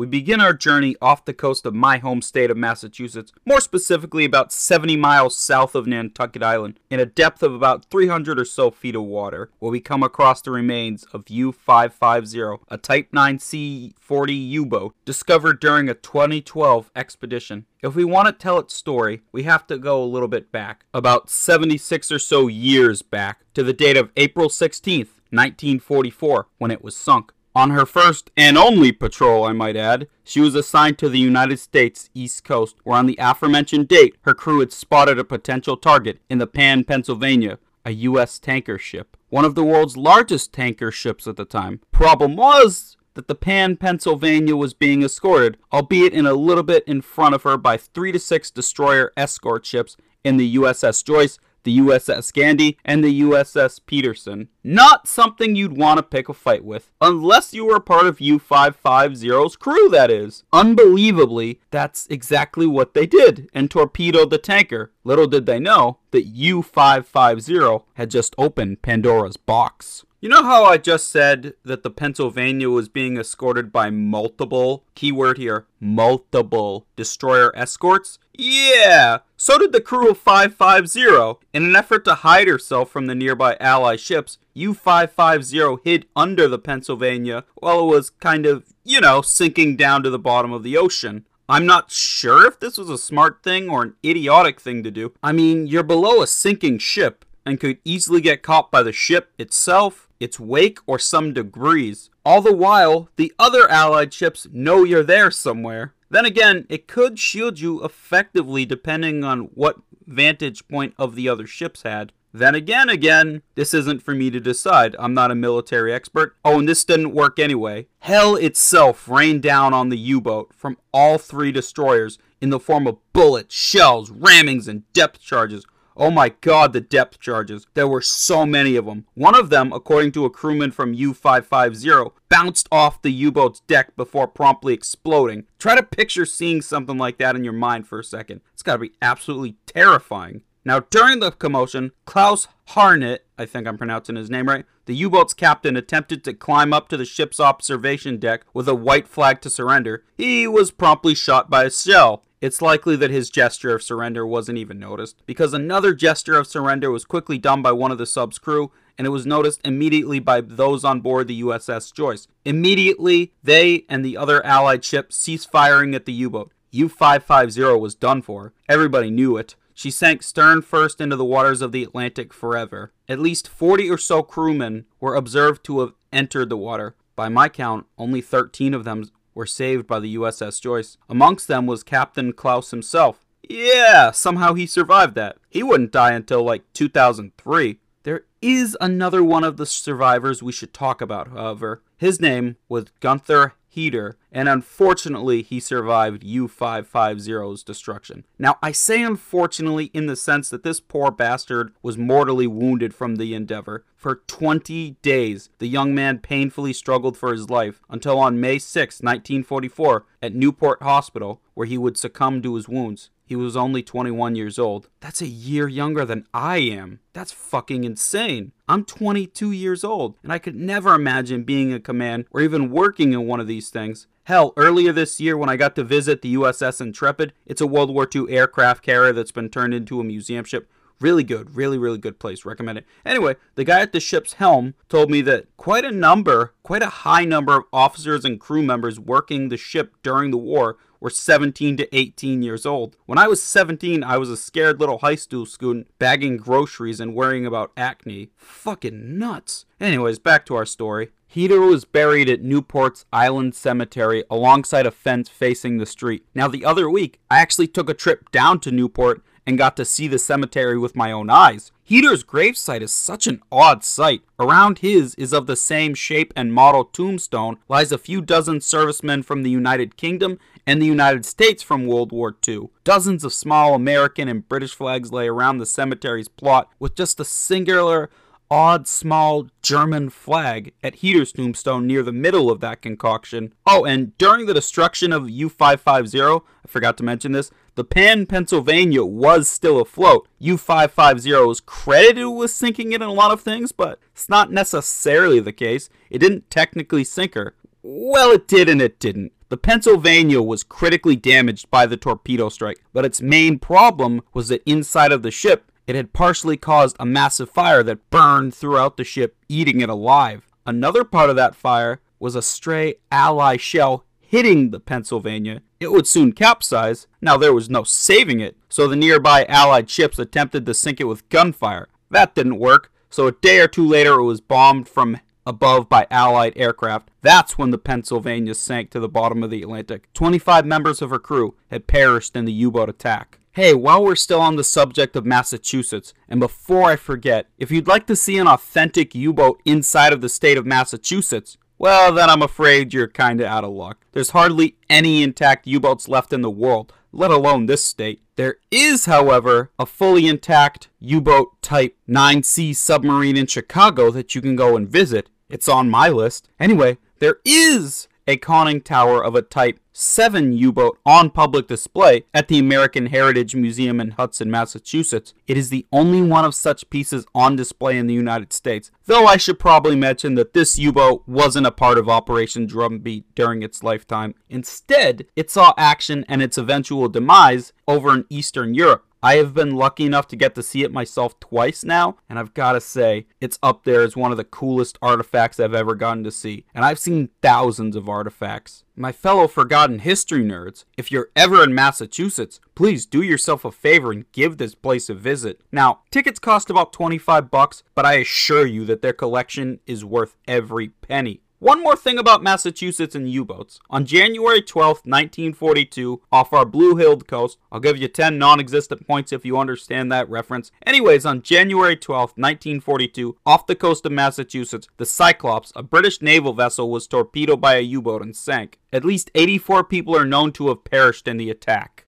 We 0.00 0.06
begin 0.06 0.40
our 0.40 0.54
journey 0.54 0.96
off 1.02 1.26
the 1.26 1.34
coast 1.34 1.66
of 1.66 1.74
my 1.74 1.98
home 1.98 2.22
state 2.22 2.50
of 2.50 2.56
Massachusetts, 2.56 3.34
more 3.44 3.60
specifically 3.60 4.24
about 4.24 4.50
70 4.50 4.96
miles 4.96 5.36
south 5.36 5.74
of 5.74 5.86
Nantucket 5.86 6.42
Island, 6.42 6.80
in 6.88 7.00
a 7.00 7.04
depth 7.04 7.42
of 7.42 7.52
about 7.52 7.84
300 7.90 8.40
or 8.40 8.46
so 8.46 8.70
feet 8.70 8.94
of 8.94 9.02
water, 9.02 9.50
where 9.58 9.70
we 9.70 9.78
come 9.78 10.02
across 10.02 10.40
the 10.40 10.52
remains 10.52 11.04
of 11.12 11.28
U-550, 11.28 12.60
a 12.68 12.78
Type 12.78 13.12
9C-40 13.12 14.48
U-boat 14.48 14.94
discovered 15.04 15.60
during 15.60 15.90
a 15.90 15.94
2012 15.94 16.90
expedition. 16.96 17.66
If 17.82 17.94
we 17.94 18.06
want 18.06 18.26
to 18.28 18.32
tell 18.32 18.58
its 18.58 18.74
story, 18.74 19.20
we 19.32 19.42
have 19.42 19.66
to 19.66 19.76
go 19.76 20.02
a 20.02 20.06
little 20.06 20.28
bit 20.28 20.50
back, 20.50 20.86
about 20.94 21.28
76 21.28 22.10
or 22.10 22.18
so 22.18 22.46
years 22.46 23.02
back, 23.02 23.40
to 23.52 23.62
the 23.62 23.74
date 23.74 23.98
of 23.98 24.12
April 24.16 24.48
16th, 24.48 25.20
1944, 25.28 26.46
when 26.56 26.70
it 26.70 26.82
was 26.82 26.96
sunk. 26.96 27.34
On 27.54 27.70
her 27.70 27.84
first 27.84 28.30
and 28.36 28.56
only 28.56 28.92
patrol, 28.92 29.44
I 29.44 29.52
might 29.52 29.76
add, 29.76 30.06
she 30.22 30.40
was 30.40 30.54
assigned 30.54 30.98
to 30.98 31.08
the 31.08 31.18
United 31.18 31.58
States 31.58 32.08
East 32.14 32.44
Coast, 32.44 32.76
where 32.84 32.96
on 32.96 33.06
the 33.06 33.18
aforementioned 33.18 33.88
date, 33.88 34.16
her 34.22 34.34
crew 34.34 34.60
had 34.60 34.72
spotted 34.72 35.18
a 35.18 35.24
potential 35.24 35.76
target 35.76 36.20
in 36.30 36.38
the 36.38 36.46
Pan, 36.46 36.84
Pennsylvania, 36.84 37.58
a 37.84 37.90
U.S. 37.90 38.38
tanker 38.38 38.78
ship. 38.78 39.16
One 39.30 39.44
of 39.44 39.56
the 39.56 39.64
world's 39.64 39.96
largest 39.96 40.52
tanker 40.52 40.92
ships 40.92 41.26
at 41.26 41.36
the 41.36 41.44
time. 41.44 41.80
Problem 41.90 42.36
was 42.36 42.96
that 43.14 43.26
the 43.26 43.34
Pan, 43.34 43.76
Pennsylvania 43.76 44.54
was 44.54 44.72
being 44.72 45.02
escorted, 45.02 45.56
albeit 45.72 46.12
in 46.12 46.26
a 46.26 46.34
little 46.34 46.62
bit 46.62 46.84
in 46.86 47.02
front 47.02 47.34
of 47.34 47.42
her 47.42 47.56
by 47.56 47.76
three 47.76 48.12
to 48.12 48.18
six 48.20 48.50
destroyer 48.52 49.12
escort 49.16 49.66
ships 49.66 49.96
in 50.22 50.36
the 50.36 50.56
USS 50.56 51.04
Joyce, 51.04 51.38
the 51.62 51.78
USS 51.78 52.32
Gandy, 52.32 52.78
and 52.84 53.02
the 53.02 53.20
USS 53.22 53.80
Peterson. 53.84 54.48
Not 54.62 55.08
something 55.08 55.56
you'd 55.56 55.76
want 55.76 55.98
to 55.98 56.02
pick 56.02 56.28
a 56.28 56.34
fight 56.34 56.64
with, 56.64 56.90
unless 57.00 57.54
you 57.54 57.66
were 57.66 57.80
part 57.80 58.06
of 58.06 58.20
U-550's 58.20 59.56
crew, 59.56 59.88
that 59.88 60.10
is. 60.10 60.44
Unbelievably, 60.52 61.60
that's 61.70 62.06
exactly 62.08 62.66
what 62.66 62.94
they 62.94 63.06
did, 63.06 63.48
and 63.54 63.70
torpedoed 63.70 64.30
the 64.30 64.38
tanker. 64.38 64.92
Little 65.04 65.26
did 65.26 65.46
they 65.46 65.58
know 65.58 65.98
that 66.10 66.26
U-550 66.26 67.84
had 67.94 68.10
just 68.10 68.34
opened 68.38 68.82
Pandora's 68.82 69.36
box. 69.36 70.04
You 70.22 70.28
know 70.28 70.42
how 70.42 70.64
I 70.64 70.76
just 70.76 71.08
said 71.08 71.54
that 71.64 71.82
the 71.82 71.88
Pennsylvania 71.88 72.68
was 72.68 72.90
being 72.90 73.16
escorted 73.16 73.72
by 73.72 73.88
multiple, 73.88 74.84
keyword 74.94 75.38
here, 75.38 75.64
multiple 75.80 76.86
destroyer 76.94 77.50
escorts? 77.56 78.18
Yeah! 78.34 79.20
So 79.38 79.56
did 79.56 79.72
the 79.72 79.80
crew 79.80 80.10
of 80.10 80.18
550. 80.18 81.46
In 81.54 81.64
an 81.64 81.74
effort 81.74 82.04
to 82.04 82.16
hide 82.16 82.48
herself 82.48 82.90
from 82.90 83.06
the 83.06 83.14
nearby 83.14 83.56
Ally 83.60 83.96
ships, 83.96 84.36
U-550 84.52 85.78
hid 85.84 86.04
under 86.14 86.46
the 86.46 86.58
Pennsylvania 86.58 87.44
while 87.54 87.80
it 87.80 87.86
was 87.94 88.10
kind 88.10 88.44
of, 88.44 88.74
you 88.84 89.00
know, 89.00 89.22
sinking 89.22 89.76
down 89.76 90.02
to 90.02 90.10
the 90.10 90.18
bottom 90.18 90.52
of 90.52 90.62
the 90.62 90.76
ocean. 90.76 91.24
I'm 91.48 91.64
not 91.64 91.90
sure 91.90 92.46
if 92.46 92.60
this 92.60 92.76
was 92.76 92.90
a 92.90 92.98
smart 92.98 93.42
thing 93.42 93.70
or 93.70 93.82
an 93.84 93.94
idiotic 94.04 94.60
thing 94.60 94.82
to 94.82 94.90
do. 94.90 95.14
I 95.22 95.32
mean, 95.32 95.66
you're 95.66 95.82
below 95.82 96.20
a 96.20 96.26
sinking 96.26 96.76
ship 96.76 97.24
and 97.46 97.58
could 97.58 97.78
easily 97.84 98.20
get 98.20 98.42
caught 98.42 98.70
by 98.70 98.82
the 98.82 98.92
ship 98.92 99.32
itself, 99.38 100.08
its 100.20 100.38
wake, 100.38 100.78
or 100.86 100.98
some 100.98 101.32
degrees. 101.32 102.10
All 102.24 102.42
the 102.42 102.54
while, 102.54 103.08
the 103.16 103.32
other 103.38 103.68
Allied 103.68 104.14
ships 104.14 104.46
know 104.52 104.84
you're 104.84 105.02
there 105.02 105.30
somewhere. 105.30 105.94
Then 106.10 106.26
again, 106.26 106.66
it 106.68 106.86
could 106.86 107.18
shield 107.18 107.58
you 107.58 107.82
effectively 107.82 108.64
depending 108.64 109.24
on 109.24 109.50
what 109.54 109.80
vantage 110.06 110.68
point 110.68 110.94
of 110.98 111.14
the 111.14 111.28
other 111.28 111.46
ships 111.46 111.82
had. 111.82 112.12
Then 112.32 112.54
again, 112.54 112.88
again, 112.88 113.42
this 113.56 113.74
isn't 113.74 114.02
for 114.02 114.14
me 114.14 114.30
to 114.30 114.38
decide. 114.38 114.94
I'm 114.98 115.14
not 115.14 115.32
a 115.32 115.34
military 115.36 115.92
expert. 115.92 116.36
Oh, 116.44 116.60
and 116.60 116.68
this 116.68 116.84
didn't 116.84 117.14
work 117.14 117.38
anyway. 117.38 117.88
Hell 118.00 118.36
itself 118.36 119.08
rained 119.08 119.42
down 119.42 119.74
on 119.74 119.88
the 119.88 119.98
U 119.98 120.20
boat 120.20 120.52
from 120.54 120.76
all 120.92 121.18
three 121.18 121.50
destroyers 121.50 122.18
in 122.40 122.50
the 122.50 122.60
form 122.60 122.86
of 122.86 122.98
bullets, 123.12 123.54
shells, 123.54 124.10
rammings, 124.10 124.68
and 124.68 124.90
depth 124.92 125.20
charges. 125.20 125.66
Oh 125.96 126.10
my 126.10 126.30
god, 126.40 126.72
the 126.72 126.80
depth 126.80 127.20
charges. 127.20 127.66
There 127.74 127.88
were 127.88 128.00
so 128.00 128.46
many 128.46 128.76
of 128.76 128.86
them. 128.86 129.06
One 129.14 129.34
of 129.34 129.50
them, 129.50 129.72
according 129.72 130.12
to 130.12 130.24
a 130.24 130.30
crewman 130.30 130.70
from 130.70 130.94
U-550, 130.94 132.12
bounced 132.28 132.68
off 132.70 133.02
the 133.02 133.12
U-boat's 133.12 133.60
deck 133.60 133.96
before 133.96 134.28
promptly 134.28 134.72
exploding. 134.72 135.44
Try 135.58 135.74
to 135.74 135.82
picture 135.82 136.24
seeing 136.24 136.62
something 136.62 136.96
like 136.96 137.18
that 137.18 137.36
in 137.36 137.44
your 137.44 137.52
mind 137.52 137.86
for 137.86 137.98
a 137.98 138.04
second. 138.04 138.40
It's 138.52 138.62
gotta 138.62 138.78
be 138.78 138.92
absolutely 139.02 139.56
terrifying. 139.66 140.42
Now, 140.64 140.80
during 140.80 141.20
the 141.20 141.32
commotion, 141.32 141.92
Klaus 142.04 142.46
Hänert, 142.70 143.20
I 143.38 143.46
think 143.46 143.66
I'm 143.66 143.78
pronouncing 143.78 144.16
his 144.16 144.30
name 144.30 144.46
right, 144.46 144.66
the 144.84 144.94
U 144.94 145.08
boat's 145.08 145.34
captain 145.34 145.76
attempted 145.76 146.22
to 146.24 146.34
climb 146.34 146.72
up 146.72 146.88
to 146.88 146.96
the 146.96 147.04
ship's 147.04 147.40
observation 147.40 148.18
deck 148.18 148.44
with 148.52 148.68
a 148.68 148.74
white 148.74 149.08
flag 149.08 149.40
to 149.42 149.50
surrender. 149.50 150.04
He 150.16 150.46
was 150.46 150.70
promptly 150.70 151.14
shot 151.14 151.48
by 151.48 151.64
a 151.64 151.70
shell. 151.70 152.24
It's 152.40 152.62
likely 152.62 152.96
that 152.96 153.10
his 153.10 153.28
gesture 153.28 153.74
of 153.74 153.82
surrender 153.82 154.26
wasn't 154.26 154.56
even 154.56 154.78
noticed, 154.78 155.22
because 155.26 155.52
another 155.52 155.92
gesture 155.92 156.38
of 156.38 156.46
surrender 156.46 156.90
was 156.90 157.04
quickly 157.04 157.36
done 157.36 157.60
by 157.60 157.72
one 157.72 157.92
of 157.92 157.98
the 157.98 158.06
sub's 158.06 158.38
crew, 158.38 158.72
and 158.96 159.06
it 159.06 159.10
was 159.10 159.26
noticed 159.26 159.60
immediately 159.62 160.20
by 160.20 160.40
those 160.40 160.82
on 160.82 161.02
board 161.02 161.28
the 161.28 161.42
USS 161.42 161.92
Joyce. 161.92 162.28
Immediately, 162.46 163.34
they 163.42 163.84
and 163.90 164.02
the 164.02 164.16
other 164.16 164.44
Allied 164.44 164.84
ship 164.86 165.12
ceased 165.12 165.50
firing 165.50 165.94
at 165.94 166.06
the 166.06 166.14
U 166.14 166.30
boat. 166.30 166.50
U 166.70 166.88
550 166.88 167.78
was 167.78 167.94
done 167.94 168.22
for. 168.22 168.54
Everybody 168.68 169.10
knew 169.10 169.36
it. 169.36 169.54
She 169.74 169.90
sank 169.90 170.22
stern 170.22 170.62
first 170.62 171.00
into 171.00 171.16
the 171.16 171.24
waters 171.24 171.60
of 171.60 171.72
the 171.72 171.82
Atlantic 171.82 172.32
forever. 172.32 172.92
At 173.06 173.18
least 173.18 173.48
40 173.48 173.90
or 173.90 173.98
so 173.98 174.22
crewmen 174.22 174.86
were 174.98 175.14
observed 175.14 175.64
to 175.64 175.80
have 175.80 175.92
entered 176.12 176.48
the 176.48 176.56
water. 176.56 176.96
By 177.16 177.28
my 177.28 177.50
count, 177.50 177.86
only 177.98 178.22
13 178.22 178.72
of 178.72 178.84
them 178.84 179.10
were 179.40 179.46
saved 179.46 179.86
by 179.86 179.98
the 179.98 180.16
USS 180.16 180.60
Joyce. 180.60 180.98
Amongst 181.08 181.48
them 181.48 181.66
was 181.66 181.82
Captain 181.82 182.34
Klaus 182.34 182.72
himself. 182.72 183.24
Yeah, 183.48 184.10
somehow 184.10 184.52
he 184.52 184.66
survived 184.66 185.14
that. 185.14 185.38
He 185.48 185.62
wouldn't 185.62 185.92
die 185.92 186.12
until 186.12 186.42
like 186.42 186.70
2003. 186.74 187.80
There 188.02 188.24
is 188.42 188.76
another 188.82 189.24
one 189.24 189.42
of 189.42 189.56
the 189.56 189.64
survivors 189.64 190.42
we 190.42 190.52
should 190.52 190.74
talk 190.74 191.00
about, 191.00 191.28
however. 191.28 191.82
His 191.96 192.20
name 192.20 192.56
was 192.68 192.92
Gunther 193.00 193.54
Heater, 193.72 194.16
and 194.32 194.48
unfortunately, 194.48 195.42
he 195.42 195.60
survived 195.60 196.24
U 196.24 196.48
550's 196.48 197.62
destruction. 197.62 198.26
Now, 198.36 198.58
I 198.60 198.72
say 198.72 199.00
unfortunately 199.00 199.92
in 199.94 200.06
the 200.06 200.16
sense 200.16 200.50
that 200.50 200.64
this 200.64 200.80
poor 200.80 201.12
bastard 201.12 201.72
was 201.80 201.96
mortally 201.96 202.48
wounded 202.48 202.92
from 202.92 203.14
the 203.14 203.32
endeavor. 203.32 203.84
For 203.94 204.22
20 204.26 204.96
days, 205.02 205.50
the 205.58 205.68
young 205.68 205.94
man 205.94 206.18
painfully 206.18 206.72
struggled 206.72 207.16
for 207.16 207.30
his 207.30 207.48
life 207.48 207.80
until 207.88 208.18
on 208.18 208.40
May 208.40 208.58
6, 208.58 209.02
1944, 209.02 210.04
at 210.20 210.34
Newport 210.34 210.82
Hospital, 210.82 211.40
where 211.54 211.68
he 211.68 211.78
would 211.78 211.96
succumb 211.96 212.42
to 212.42 212.56
his 212.56 212.68
wounds. 212.68 213.10
He 213.30 213.36
was 213.36 213.56
only 213.56 213.84
21 213.84 214.34
years 214.34 214.58
old. 214.58 214.88
That's 214.98 215.22
a 215.22 215.26
year 215.28 215.68
younger 215.68 216.04
than 216.04 216.26
I 216.34 216.56
am. 216.56 216.98
That's 217.12 217.30
fucking 217.30 217.84
insane. 217.84 218.50
I'm 218.68 218.84
22 218.84 219.52
years 219.52 219.84
old, 219.84 220.16
and 220.24 220.32
I 220.32 220.40
could 220.40 220.56
never 220.56 220.94
imagine 220.96 221.44
being 221.44 221.72
a 221.72 221.78
command 221.78 222.24
or 222.32 222.40
even 222.40 222.72
working 222.72 223.12
in 223.12 223.28
one 223.28 223.38
of 223.38 223.46
these 223.46 223.70
things. 223.70 224.08
Hell, 224.24 224.52
earlier 224.56 224.90
this 224.90 225.20
year 225.20 225.36
when 225.36 225.48
I 225.48 225.54
got 225.54 225.76
to 225.76 225.84
visit 225.84 226.22
the 226.22 226.34
USS 226.34 226.80
Intrepid, 226.80 227.32
it's 227.46 227.60
a 227.60 227.68
World 227.68 227.94
War 227.94 228.08
II 228.12 228.28
aircraft 228.28 228.82
carrier 228.82 229.12
that's 229.12 229.30
been 229.30 229.48
turned 229.48 229.74
into 229.74 230.00
a 230.00 230.04
museum 230.04 230.44
ship. 230.44 230.68
Really 231.00 231.24
good, 231.24 231.56
really, 231.56 231.78
really 231.78 231.98
good 231.98 232.18
place. 232.18 232.44
Recommend 232.44 232.78
it. 232.78 232.86
Anyway, 233.06 233.36
the 233.54 233.64
guy 233.64 233.80
at 233.80 233.92
the 233.92 234.00
ship's 234.00 234.34
helm 234.34 234.74
told 234.88 235.10
me 235.10 235.22
that 235.22 235.46
quite 235.56 235.84
a 235.84 235.90
number, 235.90 236.52
quite 236.62 236.82
a 236.82 236.90
high 236.90 237.24
number 237.24 237.56
of 237.56 237.64
officers 237.72 238.24
and 238.24 238.38
crew 238.38 238.62
members 238.62 239.00
working 239.00 239.48
the 239.48 239.56
ship 239.56 239.94
during 240.02 240.30
the 240.30 240.36
war 240.36 240.76
were 241.00 241.10
17 241.10 241.78
to 241.78 241.96
18 241.96 242.42
years 242.42 242.66
old. 242.66 242.96
When 243.06 243.18
I 243.18 243.26
was 243.26 243.42
17, 243.42 244.04
I 244.04 244.18
was 244.18 244.28
a 244.28 244.36
scared 244.36 244.78
little 244.78 244.98
high 244.98 245.14
school 245.14 245.46
student 245.46 245.88
bagging 245.98 246.36
groceries 246.36 247.00
and 247.00 247.14
worrying 247.14 247.46
about 247.46 247.72
acne. 247.76 248.28
Fucking 248.36 249.18
nuts. 249.18 249.64
Anyways, 249.80 250.18
back 250.18 250.44
to 250.46 250.56
our 250.56 250.66
story. 250.66 251.10
Heater 251.26 251.60
was 251.60 251.84
buried 251.84 252.28
at 252.28 252.42
Newport's 252.42 253.06
Island 253.12 253.54
Cemetery 253.54 254.24
alongside 254.28 254.84
a 254.84 254.90
fence 254.90 255.28
facing 255.28 255.78
the 255.78 255.86
street. 255.86 256.26
Now, 256.34 256.48
the 256.48 256.64
other 256.64 256.90
week, 256.90 257.20
I 257.30 257.38
actually 257.38 257.68
took 257.68 257.88
a 257.88 257.94
trip 257.94 258.30
down 258.32 258.60
to 258.60 258.72
Newport 258.72 259.22
and 259.50 259.58
got 259.58 259.76
to 259.76 259.84
see 259.84 260.06
the 260.06 260.18
cemetery 260.18 260.78
with 260.78 260.94
my 260.94 261.10
own 261.10 261.28
eyes. 261.28 261.72
Heater's 261.82 262.22
gravesite 262.22 262.82
is 262.82 262.92
such 262.92 263.26
an 263.26 263.42
odd 263.50 263.82
sight. 263.82 264.22
Around 264.38 264.78
his 264.78 265.16
is 265.16 265.32
of 265.32 265.48
the 265.48 265.56
same 265.56 265.92
shape 265.92 266.32
and 266.36 266.54
model 266.54 266.84
tombstone 266.84 267.58
lies 267.68 267.90
a 267.90 267.98
few 267.98 268.20
dozen 268.20 268.60
servicemen 268.60 269.24
from 269.24 269.42
the 269.42 269.50
United 269.50 269.96
Kingdom 269.96 270.38
and 270.68 270.80
the 270.80 270.86
United 270.86 271.26
States 271.26 271.64
from 271.64 271.84
World 271.84 272.12
War 272.12 272.36
II. 272.46 272.68
Dozens 272.84 273.24
of 273.24 273.32
small 273.32 273.74
American 273.74 274.28
and 274.28 274.48
British 274.48 274.72
flags 274.72 275.12
lay 275.12 275.26
around 275.26 275.58
the 275.58 275.66
cemetery's 275.66 276.28
plot 276.28 276.70
with 276.78 276.94
just 276.94 277.18
a 277.18 277.24
singular 277.24 278.08
odd 278.52 278.86
small 278.86 279.46
German 279.62 280.10
flag 280.10 280.72
at 280.82 280.96
Heater's 280.96 281.32
tombstone 281.32 281.86
near 281.86 282.02
the 282.02 282.12
middle 282.12 282.50
of 282.50 282.60
that 282.60 282.82
concoction. 282.82 283.54
Oh, 283.66 283.84
and 283.84 284.16
during 284.18 284.46
the 284.46 284.54
destruction 284.54 285.12
of 285.12 285.30
U-550, 285.30 286.42
I 286.64 286.68
forgot 286.68 286.96
to 286.98 287.04
mention 287.04 287.32
this, 287.32 287.50
the 287.74 287.84
Pan 287.84 288.26
Pennsylvania 288.26 289.04
was 289.04 289.48
still 289.48 289.80
afloat. 289.80 290.28
U-550 290.38 291.50
is 291.50 291.60
credited 291.60 292.28
with 292.28 292.50
sinking 292.50 292.92
it 292.92 293.02
in 293.02 293.08
a 293.08 293.12
lot 293.12 293.32
of 293.32 293.40
things, 293.40 293.72
but 293.72 293.98
it's 294.12 294.28
not 294.28 294.52
necessarily 294.52 295.40
the 295.40 295.52
case. 295.52 295.88
It 296.10 296.18
didn't 296.18 296.50
technically 296.50 297.04
sink 297.04 297.34
her. 297.34 297.54
Well, 297.82 298.32
it 298.32 298.46
did 298.46 298.68
and 298.68 298.82
it 298.82 298.98
didn't. 298.98 299.32
The 299.48 299.56
Pennsylvania 299.56 300.40
was 300.42 300.62
critically 300.62 301.16
damaged 301.16 301.70
by 301.70 301.86
the 301.86 301.96
torpedo 301.96 302.50
strike, 302.50 302.82
but 302.92 303.04
its 303.04 303.20
main 303.20 303.58
problem 303.58 304.22
was 304.32 304.48
that 304.48 304.62
inside 304.64 305.10
of 305.10 305.22
the 305.22 305.30
ship, 305.30 305.72
it 305.86 305.96
had 305.96 306.12
partially 306.12 306.56
caused 306.56 306.94
a 307.00 307.06
massive 307.06 307.50
fire 307.50 307.82
that 307.82 308.10
burned 308.10 308.54
throughout 308.54 308.96
the 308.96 309.02
ship, 309.02 309.36
eating 309.48 309.80
it 309.80 309.88
alive. 309.88 310.46
Another 310.64 311.02
part 311.02 311.30
of 311.30 311.36
that 311.36 311.56
fire 311.56 312.00
was 312.20 312.36
a 312.36 312.42
stray 312.42 312.94
ally 313.10 313.56
shell 313.56 314.04
hitting 314.20 314.70
the 314.70 314.78
Pennsylvania. 314.78 315.62
It 315.80 315.92
would 315.92 316.06
soon 316.06 316.32
capsize. 316.32 317.06
Now 317.22 317.38
there 317.38 317.54
was 317.54 317.70
no 317.70 317.84
saving 317.84 318.40
it, 318.40 318.54
so 318.68 318.86
the 318.86 318.96
nearby 318.96 319.46
Allied 319.46 319.88
ships 319.88 320.18
attempted 320.18 320.66
to 320.66 320.74
sink 320.74 321.00
it 321.00 321.04
with 321.04 321.26
gunfire. 321.30 321.88
That 322.10 322.34
didn't 322.34 322.58
work, 322.58 322.92
so 323.08 323.26
a 323.26 323.32
day 323.32 323.60
or 323.60 323.66
two 323.66 323.86
later 323.86 324.20
it 324.20 324.24
was 324.24 324.42
bombed 324.42 324.88
from 324.88 325.18
above 325.46 325.88
by 325.88 326.06
Allied 326.10 326.52
aircraft. 326.54 327.10
That's 327.22 327.56
when 327.56 327.70
the 327.70 327.78
Pennsylvania 327.78 328.54
sank 328.54 328.90
to 328.90 329.00
the 329.00 329.08
bottom 329.08 329.42
of 329.42 329.48
the 329.48 329.62
Atlantic. 329.62 330.12
25 330.12 330.66
members 330.66 331.00
of 331.00 331.08
her 331.08 331.18
crew 331.18 331.54
had 331.70 331.86
perished 331.86 332.36
in 332.36 332.44
the 332.44 332.52
U 332.52 332.70
boat 332.70 332.90
attack. 332.90 333.38
Hey, 333.52 333.72
while 333.72 334.04
we're 334.04 334.16
still 334.16 334.40
on 334.40 334.56
the 334.56 334.62
subject 334.62 335.16
of 335.16 335.24
Massachusetts, 335.24 336.12
and 336.28 336.38
before 336.38 336.90
I 336.90 336.96
forget, 336.96 337.48
if 337.58 337.70
you'd 337.70 337.88
like 337.88 338.06
to 338.06 338.14
see 338.14 338.36
an 338.36 338.46
authentic 338.46 339.14
U 339.14 339.32
boat 339.32 339.60
inside 339.64 340.12
of 340.12 340.20
the 340.20 340.28
state 340.28 340.58
of 340.58 340.66
Massachusetts, 340.66 341.56
well, 341.80 342.12
then 342.12 342.28
I'm 342.28 342.42
afraid 342.42 342.92
you're 342.92 343.06
kinda 343.06 343.46
out 343.46 343.64
of 343.64 343.72
luck. 343.72 344.04
There's 344.12 344.30
hardly 344.30 344.76
any 344.90 345.22
intact 345.22 345.66
U 345.66 345.80
boats 345.80 346.08
left 346.08 346.30
in 346.30 346.42
the 346.42 346.50
world, 346.50 346.92
let 347.10 347.30
alone 347.30 347.64
this 347.64 347.82
state. 347.82 348.20
There 348.36 348.56
is, 348.70 349.06
however, 349.06 349.70
a 349.78 349.86
fully 349.86 350.26
intact 350.26 350.88
U 351.00 351.22
boat 351.22 351.62
type 351.62 351.96
9C 352.06 352.74
submarine 352.74 353.38
in 353.38 353.46
Chicago 353.46 354.10
that 354.10 354.34
you 354.34 354.42
can 354.42 354.56
go 354.56 354.76
and 354.76 354.86
visit. 354.86 355.30
It's 355.48 355.70
on 355.70 355.88
my 355.88 356.10
list. 356.10 356.50
Anyway, 356.60 356.98
there 357.18 357.38
is 357.46 358.08
a 358.30 358.36
conning 358.36 358.80
tower 358.80 359.24
of 359.24 359.34
a 359.34 359.42
Type 359.42 359.80
7 359.92 360.52
U 360.52 360.70
boat 360.70 360.96
on 361.04 361.30
public 361.30 361.66
display 361.66 362.22
at 362.32 362.46
the 362.46 362.60
American 362.60 363.06
Heritage 363.06 363.56
Museum 363.56 363.98
in 363.98 364.12
Hudson, 364.12 364.48
Massachusetts. 364.48 365.34
It 365.48 365.58
is 365.58 365.68
the 365.68 365.84
only 365.90 366.22
one 366.22 366.44
of 366.44 366.54
such 366.54 366.88
pieces 366.90 367.26
on 367.34 367.56
display 367.56 367.98
in 367.98 368.06
the 368.06 368.14
United 368.14 368.52
States, 368.52 368.92
though 369.06 369.26
I 369.26 369.36
should 369.36 369.58
probably 369.58 369.96
mention 369.96 370.36
that 370.36 370.54
this 370.54 370.78
U 370.78 370.92
boat 370.92 371.24
wasn't 371.26 371.66
a 371.66 371.72
part 371.72 371.98
of 371.98 372.08
Operation 372.08 372.66
Drumbeat 372.66 373.24
during 373.34 373.64
its 373.64 373.82
lifetime. 373.82 374.36
Instead, 374.48 375.26
it 375.34 375.50
saw 375.50 375.74
action 375.76 376.24
and 376.28 376.40
its 376.40 376.56
eventual 376.56 377.08
demise 377.08 377.72
over 377.88 378.14
in 378.14 378.26
Eastern 378.30 378.74
Europe. 378.74 379.04
I 379.22 379.34
have 379.36 379.52
been 379.52 379.74
lucky 379.74 380.06
enough 380.06 380.28
to 380.28 380.36
get 380.36 380.54
to 380.54 380.62
see 380.62 380.82
it 380.82 380.92
myself 380.92 381.38
twice 381.40 381.84
now, 381.84 382.16
and 382.28 382.38
I've 382.38 382.54
got 382.54 382.72
to 382.72 382.80
say, 382.80 383.26
it's 383.38 383.58
up 383.62 383.84
there 383.84 384.00
as 384.00 384.16
one 384.16 384.30
of 384.30 384.38
the 384.38 384.44
coolest 384.44 384.98
artifacts 385.02 385.60
I've 385.60 385.74
ever 385.74 385.94
gotten 385.94 386.24
to 386.24 386.30
see. 386.30 386.64
And 386.74 386.86
I've 386.86 386.98
seen 386.98 387.28
thousands 387.42 387.96
of 387.96 388.08
artifacts. 388.08 388.84
My 388.96 389.12
fellow 389.12 389.46
Forgotten 389.46 389.98
History 389.98 390.42
nerds, 390.42 390.84
if 390.96 391.12
you're 391.12 391.30
ever 391.36 391.62
in 391.62 391.74
Massachusetts, 391.74 392.60
please 392.74 393.04
do 393.04 393.20
yourself 393.20 393.64
a 393.64 393.70
favor 393.70 394.10
and 394.10 394.30
give 394.32 394.56
this 394.56 394.74
place 394.74 395.10
a 395.10 395.14
visit. 395.14 395.60
Now, 395.70 396.00
tickets 396.10 396.38
cost 396.38 396.70
about 396.70 396.92
25 396.92 397.50
bucks, 397.50 397.82
but 397.94 398.06
I 398.06 398.14
assure 398.14 398.64
you 398.64 398.86
that 398.86 399.02
their 399.02 399.12
collection 399.12 399.80
is 399.86 400.04
worth 400.04 400.36
every 400.48 400.88
penny. 400.88 401.42
One 401.60 401.82
more 401.82 401.94
thing 401.94 402.18
about 402.18 402.42
Massachusetts 402.42 403.14
and 403.14 403.28
U-boats. 403.28 403.80
On 403.90 404.06
January 404.06 404.62
12, 404.62 405.02
1942, 405.04 406.22
off 406.32 406.54
our 406.54 406.64
blue-hilled 406.64 407.28
coast, 407.28 407.58
I'll 407.70 407.80
give 407.80 407.98
you 407.98 408.08
10 408.08 408.38
non-existent 408.38 409.06
points 409.06 409.30
if 409.30 409.44
you 409.44 409.58
understand 409.58 410.10
that 410.10 410.30
reference. 410.30 410.72
Anyways, 410.86 411.26
on 411.26 411.42
January 411.42 411.96
12, 411.96 412.30
1942, 412.30 413.36
off 413.44 413.66
the 413.66 413.76
coast 413.76 414.06
of 414.06 414.12
Massachusetts, 414.12 414.88
the 414.96 415.04
Cyclops, 415.04 415.70
a 415.76 415.82
British 415.82 416.22
naval 416.22 416.54
vessel, 416.54 416.90
was 416.90 417.06
torpedoed 417.06 417.60
by 417.60 417.76
a 417.76 417.80
U-boat 417.80 418.22
and 418.22 418.34
sank. 418.34 418.78
At 418.90 419.04
least 419.04 419.30
84 419.34 419.84
people 419.84 420.16
are 420.16 420.24
known 420.24 420.52
to 420.52 420.68
have 420.68 420.84
perished 420.84 421.28
in 421.28 421.36
the 421.36 421.50
attack. 421.50 422.06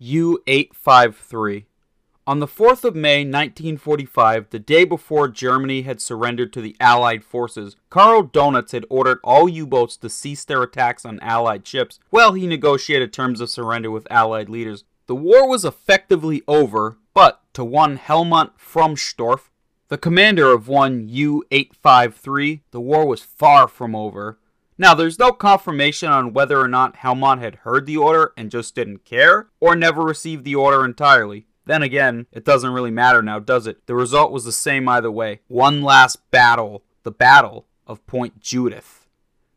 U-853 0.00 1.64
on 2.26 2.40
the 2.40 2.46
4th 2.48 2.82
of 2.82 2.96
May 2.96 3.18
1945, 3.18 4.50
the 4.50 4.58
day 4.58 4.84
before 4.84 5.28
Germany 5.28 5.82
had 5.82 6.00
surrendered 6.00 6.52
to 6.52 6.60
the 6.60 6.74
Allied 6.80 7.24
forces, 7.24 7.76
Karl 7.88 8.24
Donitz 8.24 8.72
had 8.72 8.84
ordered 8.90 9.20
all 9.22 9.48
U-boats 9.48 9.96
to 9.98 10.10
cease 10.10 10.44
their 10.44 10.62
attacks 10.64 11.04
on 11.04 11.20
Allied 11.20 11.66
ships 11.66 12.00
while 12.10 12.32
he 12.32 12.48
negotiated 12.48 13.12
terms 13.12 13.40
of 13.40 13.48
surrender 13.48 13.92
with 13.92 14.10
Allied 14.10 14.48
leaders. 14.48 14.82
The 15.06 15.14
war 15.14 15.48
was 15.48 15.64
effectively 15.64 16.42
over, 16.48 16.98
but 17.14 17.42
to 17.54 17.64
one 17.64 17.96
Helmut 17.96 18.58
Frömsdorf, 18.58 19.50
the 19.86 19.96
commander 19.96 20.50
of 20.52 20.66
one 20.66 21.08
U-853, 21.08 22.62
the 22.72 22.80
war 22.80 23.06
was 23.06 23.22
far 23.22 23.68
from 23.68 23.94
over. 23.94 24.40
Now, 24.76 24.94
there's 24.94 25.18
no 25.18 25.30
confirmation 25.30 26.10
on 26.10 26.32
whether 26.32 26.60
or 26.60 26.66
not 26.66 26.96
Helmut 26.96 27.38
had 27.38 27.56
heard 27.56 27.86
the 27.86 27.96
order 27.96 28.32
and 28.36 28.50
just 28.50 28.74
didn't 28.74 29.04
care, 29.04 29.46
or 29.60 29.76
never 29.76 30.02
received 30.02 30.44
the 30.44 30.56
order 30.56 30.84
entirely. 30.84 31.46
Then 31.66 31.82
again, 31.82 32.26
it 32.32 32.44
doesn't 32.44 32.72
really 32.72 32.90
matter 32.90 33.22
now, 33.22 33.38
does 33.40 33.66
it? 33.66 33.86
The 33.86 33.94
result 33.94 34.32
was 34.32 34.44
the 34.44 34.52
same 34.52 34.88
either 34.88 35.10
way. 35.10 35.40
One 35.48 35.82
last 35.82 36.30
battle, 36.30 36.84
the 37.02 37.10
Battle 37.10 37.66
of 37.86 38.06
Point 38.06 38.40
Judith. 38.40 39.06